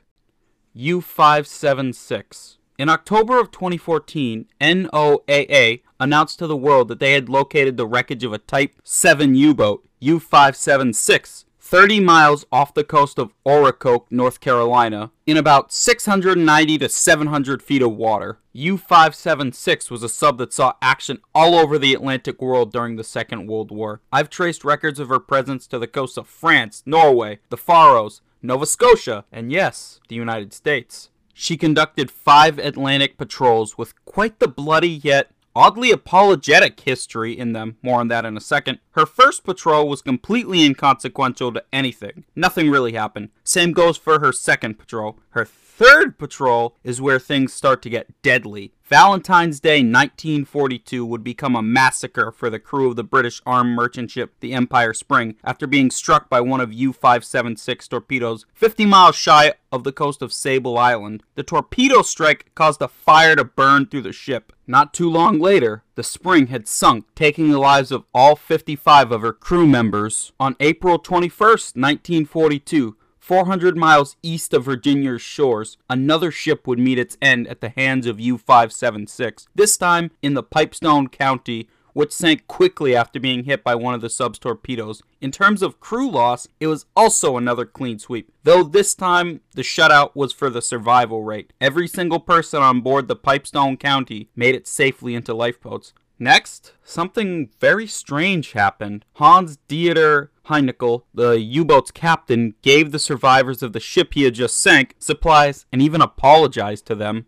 U576. 0.74 2.56
In 2.78 2.88
October 2.88 3.38
of 3.38 3.52
2014, 3.52 4.46
NOAA 4.60 5.82
announced 6.00 6.38
to 6.40 6.46
the 6.46 6.56
world 6.56 6.88
that 6.88 6.98
they 6.98 7.12
had 7.12 7.28
located 7.28 7.76
the 7.76 7.86
wreckage 7.86 8.24
of 8.24 8.32
a 8.32 8.38
Type 8.38 8.74
7 8.82 9.34
U 9.36 9.54
boat, 9.54 9.86
U 10.00 10.18
576, 10.18 11.44
30 11.74 11.98
miles 11.98 12.46
off 12.52 12.72
the 12.72 12.84
coast 12.84 13.18
of 13.18 13.34
Ocracoke, 13.44 14.06
North 14.08 14.38
Carolina, 14.38 15.10
in 15.26 15.36
about 15.36 15.72
690 15.72 16.78
to 16.78 16.88
700 16.88 17.60
feet 17.60 17.82
of 17.82 17.96
water. 17.96 18.38
U 18.52 18.78
576 18.78 19.90
was 19.90 20.04
a 20.04 20.08
sub 20.08 20.38
that 20.38 20.52
saw 20.52 20.74
action 20.80 21.18
all 21.34 21.56
over 21.56 21.76
the 21.76 21.92
Atlantic 21.92 22.40
world 22.40 22.70
during 22.70 22.94
the 22.94 23.02
Second 23.02 23.48
World 23.48 23.72
War. 23.72 24.00
I've 24.12 24.30
traced 24.30 24.62
records 24.62 25.00
of 25.00 25.08
her 25.08 25.18
presence 25.18 25.66
to 25.66 25.80
the 25.80 25.88
coasts 25.88 26.16
of 26.16 26.28
France, 26.28 26.84
Norway, 26.86 27.40
the 27.48 27.56
Faroes, 27.56 28.20
Nova 28.40 28.66
Scotia, 28.66 29.24
and 29.32 29.50
yes, 29.50 29.98
the 30.08 30.14
United 30.14 30.52
States. 30.52 31.10
She 31.36 31.56
conducted 31.56 32.08
five 32.08 32.60
Atlantic 32.60 33.18
patrols 33.18 33.76
with 33.76 34.04
quite 34.04 34.38
the 34.38 34.46
bloody 34.46 35.00
yet 35.02 35.32
oddly 35.54 35.90
apologetic 35.90 36.80
history 36.80 37.36
in 37.36 37.52
them. 37.52 37.76
More 37.82 38.00
on 38.00 38.08
that 38.08 38.24
in 38.24 38.36
a 38.36 38.40
second. 38.40 38.78
Her 38.92 39.06
first 39.06 39.44
patrol 39.44 39.88
was 39.88 40.02
completely 40.02 40.64
inconsequential 40.64 41.52
to 41.52 41.64
anything. 41.72 42.24
Nothing 42.34 42.70
really 42.70 42.92
happened. 42.92 43.30
Same 43.44 43.72
goes 43.72 43.96
for 43.96 44.20
her 44.20 44.32
second 44.32 44.78
patrol. 44.78 45.18
Her 45.30 45.44
third 45.44 46.18
patrol 46.18 46.76
is 46.84 47.00
where 47.00 47.18
things 47.18 47.52
start 47.52 47.82
to 47.82 47.90
get 47.90 48.22
deadly. 48.22 48.72
Valentine's 48.86 49.60
Day 49.60 49.78
1942 49.78 51.06
would 51.06 51.24
become 51.24 51.56
a 51.56 51.62
massacre 51.62 52.30
for 52.30 52.50
the 52.50 52.58
crew 52.58 52.90
of 52.90 52.96
the 52.96 53.02
British 53.02 53.40
armed 53.46 53.74
merchant 53.74 54.10
ship 54.10 54.34
the 54.40 54.52
Empire 54.52 54.92
Spring 54.92 55.36
after 55.42 55.66
being 55.66 55.90
struck 55.90 56.28
by 56.28 56.42
one 56.42 56.60
of 56.60 56.70
U 56.70 56.92
576 56.92 57.88
torpedoes 57.88 58.44
50 58.52 58.84
miles 58.84 59.16
shy 59.16 59.54
of 59.72 59.84
the 59.84 59.92
coast 59.92 60.20
of 60.20 60.34
Sable 60.34 60.76
Island. 60.76 61.22
The 61.34 61.42
torpedo 61.42 62.02
strike 62.02 62.54
caused 62.54 62.82
a 62.82 62.88
fire 62.88 63.34
to 63.36 63.44
burn 63.44 63.86
through 63.86 64.02
the 64.02 64.12
ship. 64.12 64.52
Not 64.66 64.92
too 64.92 65.08
long 65.08 65.38
later, 65.38 65.82
the 65.94 66.02
Spring 66.02 66.48
had 66.48 66.68
sunk, 66.68 67.06
taking 67.14 67.50
the 67.50 67.58
lives 67.58 67.90
of 67.90 68.04
all 68.12 68.36
55 68.36 69.12
of 69.12 69.22
her 69.22 69.32
crew 69.32 69.66
members. 69.66 70.32
On 70.38 70.56
April 70.60 70.98
21, 70.98 71.48
1942, 71.48 72.96
400 73.24 73.74
miles 73.74 74.16
east 74.22 74.52
of 74.52 74.66
Virginia's 74.66 75.22
shores, 75.22 75.78
another 75.88 76.30
ship 76.30 76.66
would 76.66 76.78
meet 76.78 76.98
its 76.98 77.16
end 77.22 77.48
at 77.48 77.62
the 77.62 77.70
hands 77.70 78.06
of 78.06 78.20
U 78.20 78.36
576, 78.36 79.48
this 79.54 79.78
time 79.78 80.10
in 80.20 80.34
the 80.34 80.42
Pipestone 80.42 81.08
County, 81.08 81.66
which 81.94 82.12
sank 82.12 82.46
quickly 82.48 82.94
after 82.94 83.18
being 83.18 83.44
hit 83.44 83.64
by 83.64 83.74
one 83.76 83.94
of 83.94 84.02
the 84.02 84.10
sub's 84.10 84.38
torpedoes. 84.38 85.02
In 85.22 85.30
terms 85.30 85.62
of 85.62 85.80
crew 85.80 86.10
loss, 86.10 86.48
it 86.60 86.66
was 86.66 86.84
also 86.94 87.38
another 87.38 87.64
clean 87.64 87.98
sweep, 87.98 88.30
though 88.42 88.62
this 88.62 88.94
time 88.94 89.40
the 89.54 89.62
shutout 89.62 90.14
was 90.14 90.34
for 90.34 90.50
the 90.50 90.60
survival 90.60 91.24
rate. 91.24 91.54
Every 91.62 91.88
single 91.88 92.20
person 92.20 92.62
on 92.62 92.82
board 92.82 93.08
the 93.08 93.16
Pipestone 93.16 93.78
County 93.78 94.28
made 94.36 94.54
it 94.54 94.68
safely 94.68 95.14
into 95.14 95.32
lifeboats. 95.32 95.94
Next, 96.18 96.72
something 96.84 97.50
very 97.60 97.86
strange 97.86 98.52
happened. 98.52 99.04
Hans 99.14 99.58
Dieter 99.68 100.28
Heinicke, 100.46 101.02
the 101.12 101.40
U 101.40 101.64
boat's 101.64 101.90
captain, 101.90 102.54
gave 102.62 102.92
the 102.92 102.98
survivors 102.98 103.62
of 103.62 103.72
the 103.72 103.80
ship 103.80 104.14
he 104.14 104.22
had 104.22 104.34
just 104.34 104.58
sank 104.58 104.94
supplies 104.98 105.66
and 105.72 105.82
even 105.82 106.00
apologized 106.00 106.86
to 106.86 106.94
them. 106.94 107.26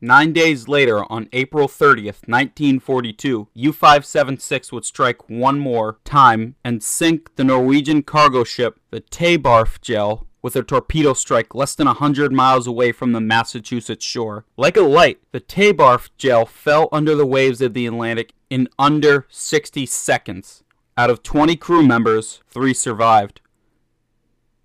Nine 0.00 0.32
days 0.32 0.68
later, 0.68 1.10
on 1.10 1.28
April 1.32 1.66
30th, 1.66 2.28
1942, 2.28 3.48
U 3.54 3.72
576 3.72 4.72
would 4.72 4.84
strike 4.84 5.30
one 5.30 5.58
more 5.58 5.98
time 6.04 6.56
and 6.62 6.82
sink 6.82 7.36
the 7.36 7.44
Norwegian 7.44 8.02
cargo 8.02 8.44
ship, 8.44 8.80
the 8.90 9.00
Taborfjell, 9.00 10.26
with 10.44 10.54
a 10.56 10.62
torpedo 10.62 11.14
strike 11.14 11.54
less 11.54 11.74
than 11.74 11.86
a 11.86 11.96
100 11.96 12.30
miles 12.30 12.66
away 12.66 12.92
from 12.92 13.12
the 13.12 13.20
Massachusetts 13.20 14.04
shore. 14.04 14.44
Like 14.58 14.76
a 14.76 14.82
light, 14.82 15.18
the 15.32 15.40
Taborfjell 15.40 16.46
fell 16.46 16.90
under 16.92 17.14
the 17.14 17.24
waves 17.24 17.62
of 17.62 17.72
the 17.72 17.86
Atlantic 17.86 18.34
in 18.50 18.68
under 18.78 19.26
60 19.30 19.86
seconds. 19.86 20.62
Out 20.98 21.08
of 21.08 21.22
20 21.22 21.56
crew 21.56 21.82
members, 21.82 22.42
three 22.46 22.74
survived. 22.74 23.40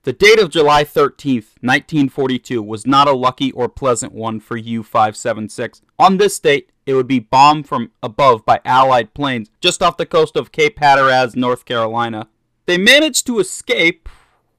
The 0.04 0.12
date 0.12 0.38
of 0.38 0.50
July 0.50 0.84
13th, 0.84 1.56
1942 1.62 2.62
was 2.62 2.86
not 2.86 3.08
a 3.08 3.14
lucky 3.14 3.54
or 3.54 3.70
pleasant 3.70 4.12
one 4.12 4.42
for 4.42 4.58
U-576. 4.58 5.80
On 5.98 6.18
this 6.18 6.38
date, 6.40 6.72
it 6.86 6.96
would 6.96 7.08
be 7.08 7.20
bombed 7.20 7.70
from 7.70 7.92
above 8.04 8.46
by 8.46 8.60
Allied 8.66 9.14
planes 9.14 9.50
just 9.62 9.82
off 9.82 9.96
the 9.96 10.06
coast 10.06 10.36
of 10.36 10.52
Cape 10.52 10.78
Hatteras, 10.80 11.38
North 11.38 11.64
Carolina. 11.64 12.28
They 12.66 12.78
managed 12.78 13.26
to 13.28 13.40
escape 13.40 14.10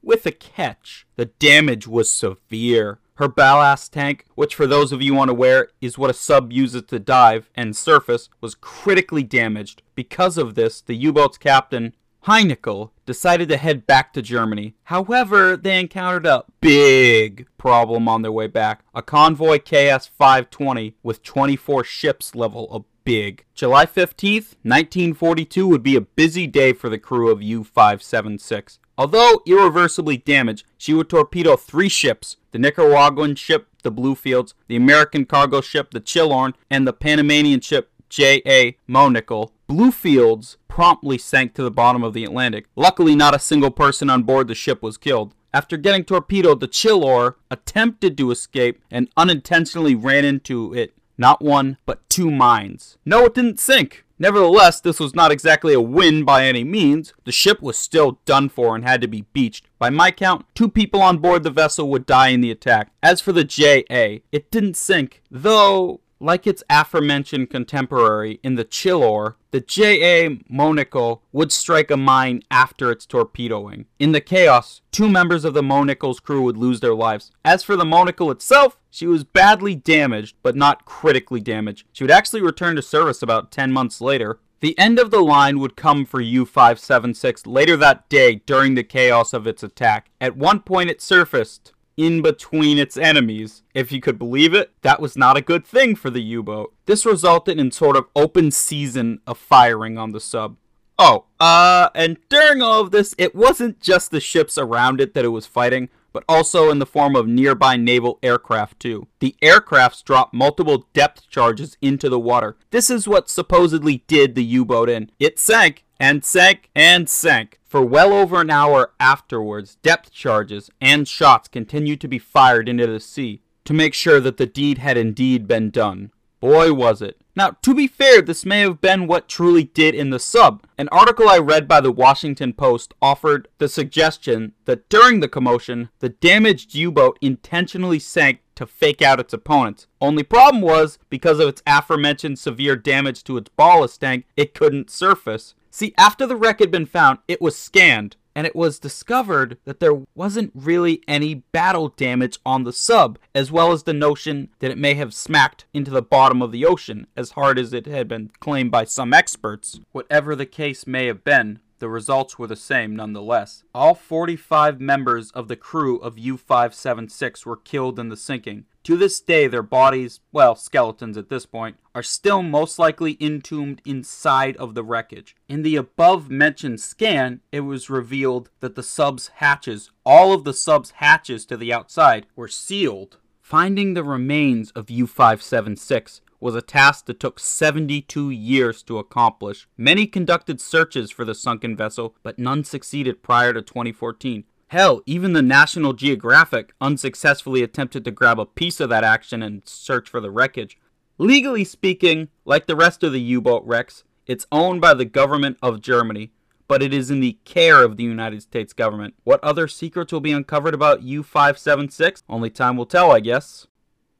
with 0.01 0.25
a 0.25 0.31
catch. 0.31 1.05
The 1.15 1.25
damage 1.25 1.87
was 1.87 2.11
severe. 2.11 2.99
Her 3.15 3.27
ballast 3.27 3.93
tank, 3.93 4.25
which 4.35 4.55
for 4.55 4.65
those 4.65 4.91
of 4.91 5.01
you 5.01 5.19
unaware 5.19 5.69
is 5.79 5.97
what 5.97 6.09
a 6.09 6.13
sub 6.13 6.51
uses 6.51 6.83
to 6.83 6.97
dive 6.97 7.49
and 7.53 7.75
surface, 7.75 8.29
was 8.39 8.55
critically 8.55 9.23
damaged. 9.23 9.83
Because 9.93 10.37
of 10.37 10.55
this, 10.55 10.81
the 10.81 10.95
U-boat's 10.95 11.37
captain, 11.37 11.93
Heinicke, 12.25 12.89
decided 13.05 13.49
to 13.49 13.57
head 13.57 13.85
back 13.85 14.13
to 14.13 14.21
Germany. 14.21 14.75
However, 14.85 15.55
they 15.57 15.79
encountered 15.79 16.25
a 16.25 16.45
big 16.61 17.47
problem 17.57 18.07
on 18.07 18.21
their 18.21 18.31
way 18.31 18.47
back. 18.47 18.83
A 18.95 19.01
convoy 19.01 19.59
KS-520 19.59 20.93
with 21.03 21.23
24 21.23 21.83
ships 21.83 22.33
level 22.33 22.71
of 22.71 22.85
big. 23.11 23.43
July 23.53 23.85
15th, 23.85 24.55
1942 24.63 25.67
would 25.67 25.83
be 25.83 25.97
a 25.97 26.01
busy 26.01 26.47
day 26.47 26.71
for 26.71 26.87
the 26.87 26.97
crew 26.97 27.29
of 27.29 27.41
U-576. 27.41 28.79
Although 28.97 29.41
irreversibly 29.45 30.15
damaged, 30.15 30.65
she 30.77 30.93
would 30.93 31.09
torpedo 31.09 31.57
three 31.57 31.89
ships 31.89 32.37
the 32.51 32.59
Nicaraguan 32.59 33.35
ship, 33.35 33.67
the 33.83 33.91
Bluefields, 33.91 34.53
the 34.67 34.77
American 34.77 35.25
cargo 35.25 35.59
ship, 35.59 35.91
the 35.91 35.99
Chilore, 35.99 36.53
and 36.69 36.87
the 36.87 36.93
Panamanian 36.93 37.59
ship, 37.59 37.91
J.A. 38.07 38.77
Monocle. 38.87 39.51
Bluefields 39.67 40.55
promptly 40.69 41.17
sank 41.17 41.53
to 41.55 41.63
the 41.63 41.71
bottom 41.71 42.03
of 42.05 42.13
the 42.13 42.23
Atlantic. 42.23 42.67
Luckily, 42.77 43.13
not 43.13 43.35
a 43.35 43.39
single 43.39 43.71
person 43.71 44.09
on 44.09 44.23
board 44.23 44.47
the 44.47 44.55
ship 44.55 44.81
was 44.81 44.97
killed. 44.97 45.33
After 45.53 45.75
getting 45.75 46.05
torpedoed, 46.05 46.61
the 46.61 46.67
Chilore 46.67 47.35
attempted 47.49 48.17
to 48.17 48.31
escape 48.31 48.81
and 48.89 49.09
unintentionally 49.17 49.95
ran 49.95 50.23
into 50.23 50.73
it 50.73 50.93
not 51.17 51.41
one, 51.41 51.77
but 51.85 52.07
two 52.09 52.31
mines. 52.31 52.97
No, 53.05 53.25
it 53.25 53.33
didn't 53.33 53.59
sink. 53.59 54.05
Nevertheless, 54.21 54.79
this 54.79 54.99
was 54.99 55.15
not 55.15 55.31
exactly 55.31 55.73
a 55.73 55.81
win 55.81 56.23
by 56.23 56.45
any 56.45 56.63
means. 56.63 57.11
The 57.23 57.31
ship 57.31 57.59
was 57.59 57.75
still 57.75 58.19
done 58.25 58.49
for 58.49 58.75
and 58.75 58.83
had 58.83 59.01
to 59.01 59.07
be 59.07 59.25
beached. 59.33 59.65
By 59.79 59.89
my 59.89 60.11
count, 60.11 60.45
two 60.53 60.69
people 60.69 61.01
on 61.01 61.17
board 61.17 61.41
the 61.41 61.49
vessel 61.49 61.89
would 61.89 62.05
die 62.05 62.27
in 62.27 62.41
the 62.41 62.51
attack. 62.51 62.91
As 63.01 63.19
for 63.19 63.31
the 63.31 63.43
JA, 63.43 64.21
it 64.31 64.51
didn't 64.51 64.77
sink, 64.77 65.23
though 65.31 66.01
like 66.21 66.45
its 66.45 66.63
aforementioned 66.69 67.49
contemporary 67.49 68.39
in 68.43 68.55
the 68.55 68.63
Chilore, 68.63 69.37
the 69.51 69.59
J.A. 69.59 70.39
Monocle 70.47 71.23
would 71.31 71.51
strike 71.51 71.91
a 71.91 71.97
mine 71.97 72.43
after 72.49 72.91
its 72.91 73.05
torpedoing. 73.05 73.85
In 73.99 74.11
the 74.11 74.21
chaos, 74.21 74.81
two 74.91 75.09
members 75.09 75.43
of 75.43 75.53
the 75.53 75.63
Monocle's 75.63 76.19
crew 76.19 76.43
would 76.43 76.57
lose 76.57 76.79
their 76.79 76.95
lives. 76.95 77.31
As 77.43 77.63
for 77.63 77.75
the 77.75 77.85
Monocle 77.85 78.31
itself, 78.31 78.77
she 78.89 79.07
was 79.07 79.23
badly 79.23 79.75
damaged, 79.75 80.35
but 80.43 80.55
not 80.55 80.85
critically 80.85 81.41
damaged. 81.41 81.87
She 81.91 82.03
would 82.03 82.11
actually 82.11 82.41
return 82.41 82.75
to 82.75 82.81
service 82.81 83.21
about 83.21 83.51
10 83.51 83.71
months 83.71 83.99
later. 83.99 84.39
The 84.61 84.77
end 84.77 84.99
of 84.99 85.09
the 85.09 85.21
line 85.21 85.57
would 85.59 85.75
come 85.75 86.05
for 86.05 86.21
U-576 86.21 87.47
later 87.47 87.75
that 87.77 88.07
day 88.09 88.35
during 88.45 88.75
the 88.75 88.83
chaos 88.83 89.33
of 89.33 89.47
its 89.47 89.63
attack. 89.63 90.11
At 90.21 90.37
one 90.37 90.59
point 90.59 90.91
it 90.91 91.01
surfaced, 91.01 91.73
in 91.97 92.21
between 92.21 92.77
its 92.77 92.97
enemies. 92.97 93.63
If 93.73 93.91
you 93.91 94.01
could 94.01 94.17
believe 94.17 94.53
it, 94.53 94.71
that 94.81 94.99
was 94.99 95.17
not 95.17 95.37
a 95.37 95.41
good 95.41 95.65
thing 95.65 95.95
for 95.95 96.09
the 96.09 96.21
U 96.21 96.43
boat. 96.43 96.73
This 96.85 97.05
resulted 97.05 97.59
in 97.59 97.71
sort 97.71 97.95
of 97.95 98.07
open 98.15 98.51
season 98.51 99.19
of 99.27 99.37
firing 99.37 99.97
on 99.97 100.11
the 100.11 100.19
sub. 100.19 100.57
Oh, 100.99 101.25
uh, 101.39 101.89
and 101.95 102.17
during 102.29 102.61
all 102.61 102.81
of 102.81 102.91
this, 102.91 103.15
it 103.17 103.33
wasn't 103.33 103.79
just 103.79 104.11
the 104.11 104.19
ships 104.19 104.57
around 104.57 105.01
it 105.01 105.13
that 105.13 105.25
it 105.25 105.29
was 105.29 105.47
fighting, 105.47 105.89
but 106.13 106.23
also 106.29 106.69
in 106.69 106.79
the 106.79 106.85
form 106.85 107.15
of 107.15 107.27
nearby 107.27 107.75
naval 107.75 108.19
aircraft 108.21 108.79
too. 108.79 109.07
The 109.19 109.35
aircrafts 109.41 110.03
dropped 110.03 110.33
multiple 110.33 110.85
depth 110.93 111.27
charges 111.29 111.75
into 111.81 112.09
the 112.09 112.19
water. 112.19 112.57
This 112.69 112.89
is 112.89 113.07
what 113.07 113.29
supposedly 113.29 114.03
did 114.07 114.35
the 114.35 114.43
U-boat 114.43 114.89
in. 114.89 115.09
It 115.19 115.39
sank, 115.39 115.85
and 115.99 116.23
sank, 116.23 116.69
and 116.75 117.09
sank. 117.09 117.59
For 117.71 117.81
well 117.81 118.11
over 118.11 118.41
an 118.41 118.49
hour 118.49 118.91
afterwards, 118.99 119.75
depth 119.75 120.11
charges 120.11 120.69
and 120.81 121.07
shots 121.07 121.47
continued 121.47 122.01
to 122.01 122.09
be 122.09 122.19
fired 122.19 122.67
into 122.67 122.85
the 122.85 122.99
sea 122.99 123.43
to 123.63 123.71
make 123.71 123.93
sure 123.93 124.19
that 124.19 124.35
the 124.35 124.45
deed 124.45 124.79
had 124.79 124.97
indeed 124.97 125.47
been 125.47 125.69
done. 125.69 126.11
Boy, 126.41 126.73
was 126.73 127.01
it. 127.01 127.21
Now, 127.33 127.51
to 127.61 127.73
be 127.73 127.87
fair, 127.87 128.21
this 128.21 128.45
may 128.45 128.59
have 128.59 128.81
been 128.81 129.07
what 129.07 129.29
truly 129.29 129.63
did 129.63 129.95
in 129.95 130.09
the 130.09 130.19
sub. 130.19 130.65
An 130.77 130.89
article 130.91 131.29
I 131.29 131.37
read 131.37 131.65
by 131.65 131.79
the 131.79 131.93
Washington 131.93 132.51
Post 132.51 132.93
offered 133.01 133.47
the 133.57 133.69
suggestion 133.69 134.51
that 134.65 134.89
during 134.89 135.21
the 135.21 135.29
commotion, 135.29 135.91
the 135.99 136.09
damaged 136.09 136.75
U 136.75 136.91
boat 136.91 137.17
intentionally 137.21 137.99
sank 137.99 138.41
to 138.55 138.65
fake 138.65 139.01
out 139.01 139.21
its 139.21 139.31
opponents. 139.31 139.87
Only 140.01 140.23
problem 140.23 140.61
was, 140.61 140.99
because 141.09 141.39
of 141.39 141.47
its 141.47 141.63
aforementioned 141.65 142.37
severe 142.37 142.75
damage 142.75 143.23
to 143.23 143.37
its 143.37 143.49
ballast 143.55 144.01
tank, 144.01 144.25
it 144.35 144.53
couldn't 144.53 144.89
surface. 144.89 145.55
See, 145.71 145.93
after 145.97 146.27
the 146.27 146.35
wreck 146.35 146.59
had 146.59 146.69
been 146.69 146.85
found, 146.85 147.19
it 147.29 147.41
was 147.41 147.57
scanned, 147.57 148.17
and 148.35 148.45
it 148.45 148.55
was 148.55 148.77
discovered 148.77 149.57
that 149.63 149.79
there 149.79 150.01
wasn't 150.13 150.51
really 150.53 151.01
any 151.07 151.33
battle 151.33 151.87
damage 151.87 152.37
on 152.45 152.65
the 152.65 152.73
sub, 152.73 153.17
as 153.33 153.53
well 153.53 153.71
as 153.71 153.83
the 153.83 153.93
notion 153.93 154.49
that 154.59 154.69
it 154.69 154.77
may 154.77 154.95
have 154.95 155.13
smacked 155.13 155.65
into 155.73 155.89
the 155.89 156.01
bottom 156.01 156.41
of 156.41 156.51
the 156.51 156.65
ocean, 156.65 157.07
as 157.15 157.31
hard 157.31 157.57
as 157.57 157.71
it 157.71 157.85
had 157.85 158.09
been 158.09 158.31
claimed 158.41 158.69
by 158.69 158.83
some 158.83 159.13
experts. 159.13 159.79
Whatever 159.93 160.35
the 160.35 160.45
case 160.45 160.85
may 160.85 161.05
have 161.05 161.23
been, 161.23 161.59
the 161.81 161.89
results 161.89 162.37
were 162.37 162.45
the 162.45 162.55
same 162.55 162.95
nonetheless. 162.95 163.63
All 163.73 163.95
45 163.95 164.79
members 164.79 165.31
of 165.31 165.47
the 165.47 165.55
crew 165.55 165.97
of 165.97 166.19
U 166.19 166.37
576 166.37 167.43
were 167.43 167.57
killed 167.57 167.97
in 167.97 168.09
the 168.09 168.15
sinking. 168.15 168.65
To 168.83 168.95
this 168.95 169.19
day, 169.19 169.47
their 169.47 169.63
bodies, 169.63 170.19
well, 170.31 170.55
skeletons 170.55 171.17
at 171.17 171.29
this 171.29 171.47
point, 171.47 171.77
are 171.95 172.03
still 172.03 172.43
most 172.43 172.77
likely 172.77 173.17
entombed 173.19 173.81
inside 173.83 174.55
of 174.57 174.75
the 174.75 174.83
wreckage. 174.83 175.35
In 175.49 175.63
the 175.63 175.75
above 175.75 176.29
mentioned 176.29 176.79
scan, 176.79 177.41
it 177.51 177.61
was 177.61 177.89
revealed 177.89 178.51
that 178.59 178.75
the 178.75 178.83
sub's 178.83 179.29
hatches, 179.35 179.89
all 180.05 180.33
of 180.33 180.43
the 180.43 180.53
sub's 180.53 180.91
hatches 180.91 181.47
to 181.47 181.57
the 181.57 181.73
outside, 181.73 182.27
were 182.35 182.47
sealed. 182.47 183.17
Finding 183.41 183.95
the 183.95 184.03
remains 184.03 184.69
of 184.71 184.91
U 184.91 185.07
576 185.07 186.21
was 186.41 186.55
a 186.55 186.61
task 186.61 187.05
that 187.05 187.19
took 187.19 187.39
72 187.39 188.29
years 188.29 188.83
to 188.83 188.97
accomplish. 188.97 189.67
Many 189.77 190.07
conducted 190.07 190.59
searches 190.59 191.11
for 191.11 191.23
the 191.23 191.35
sunken 191.35 191.77
vessel, 191.77 192.15
but 192.23 192.39
none 192.39 192.63
succeeded 192.63 193.23
prior 193.23 193.53
to 193.53 193.61
2014. 193.61 194.43
Hell, 194.67 195.01
even 195.05 195.33
the 195.33 195.41
National 195.41 195.93
Geographic 195.93 196.73
unsuccessfully 196.81 197.61
attempted 197.61 198.03
to 198.05 198.11
grab 198.11 198.39
a 198.39 198.45
piece 198.45 198.79
of 198.79 198.89
that 198.89 199.03
action 199.03 199.43
and 199.43 199.61
search 199.65 200.09
for 200.09 200.19
the 200.19 200.31
wreckage. 200.31 200.77
Legally 201.17 201.63
speaking, 201.63 202.29
like 202.45 202.65
the 202.65 202.75
rest 202.75 203.03
of 203.03 203.11
the 203.11 203.21
U 203.21 203.41
boat 203.41 203.63
wrecks, 203.65 204.03
it's 204.25 204.47
owned 204.51 204.81
by 204.81 204.93
the 204.93 205.05
government 205.05 205.57
of 205.61 205.81
Germany, 205.81 206.31
but 206.67 206.81
it 206.81 206.93
is 206.93 207.11
in 207.11 207.19
the 207.19 207.37
care 207.43 207.83
of 207.83 207.97
the 207.97 208.03
United 208.03 208.41
States 208.41 208.71
government. 208.71 209.13
What 209.25 209.43
other 209.43 209.67
secrets 209.67 210.13
will 210.13 210.21
be 210.21 210.31
uncovered 210.31 210.73
about 210.73 211.03
U 211.03 211.21
576? 211.21 212.23
Only 212.29 212.49
time 212.49 212.77
will 212.77 212.85
tell, 212.85 213.11
I 213.11 213.19
guess. 213.19 213.67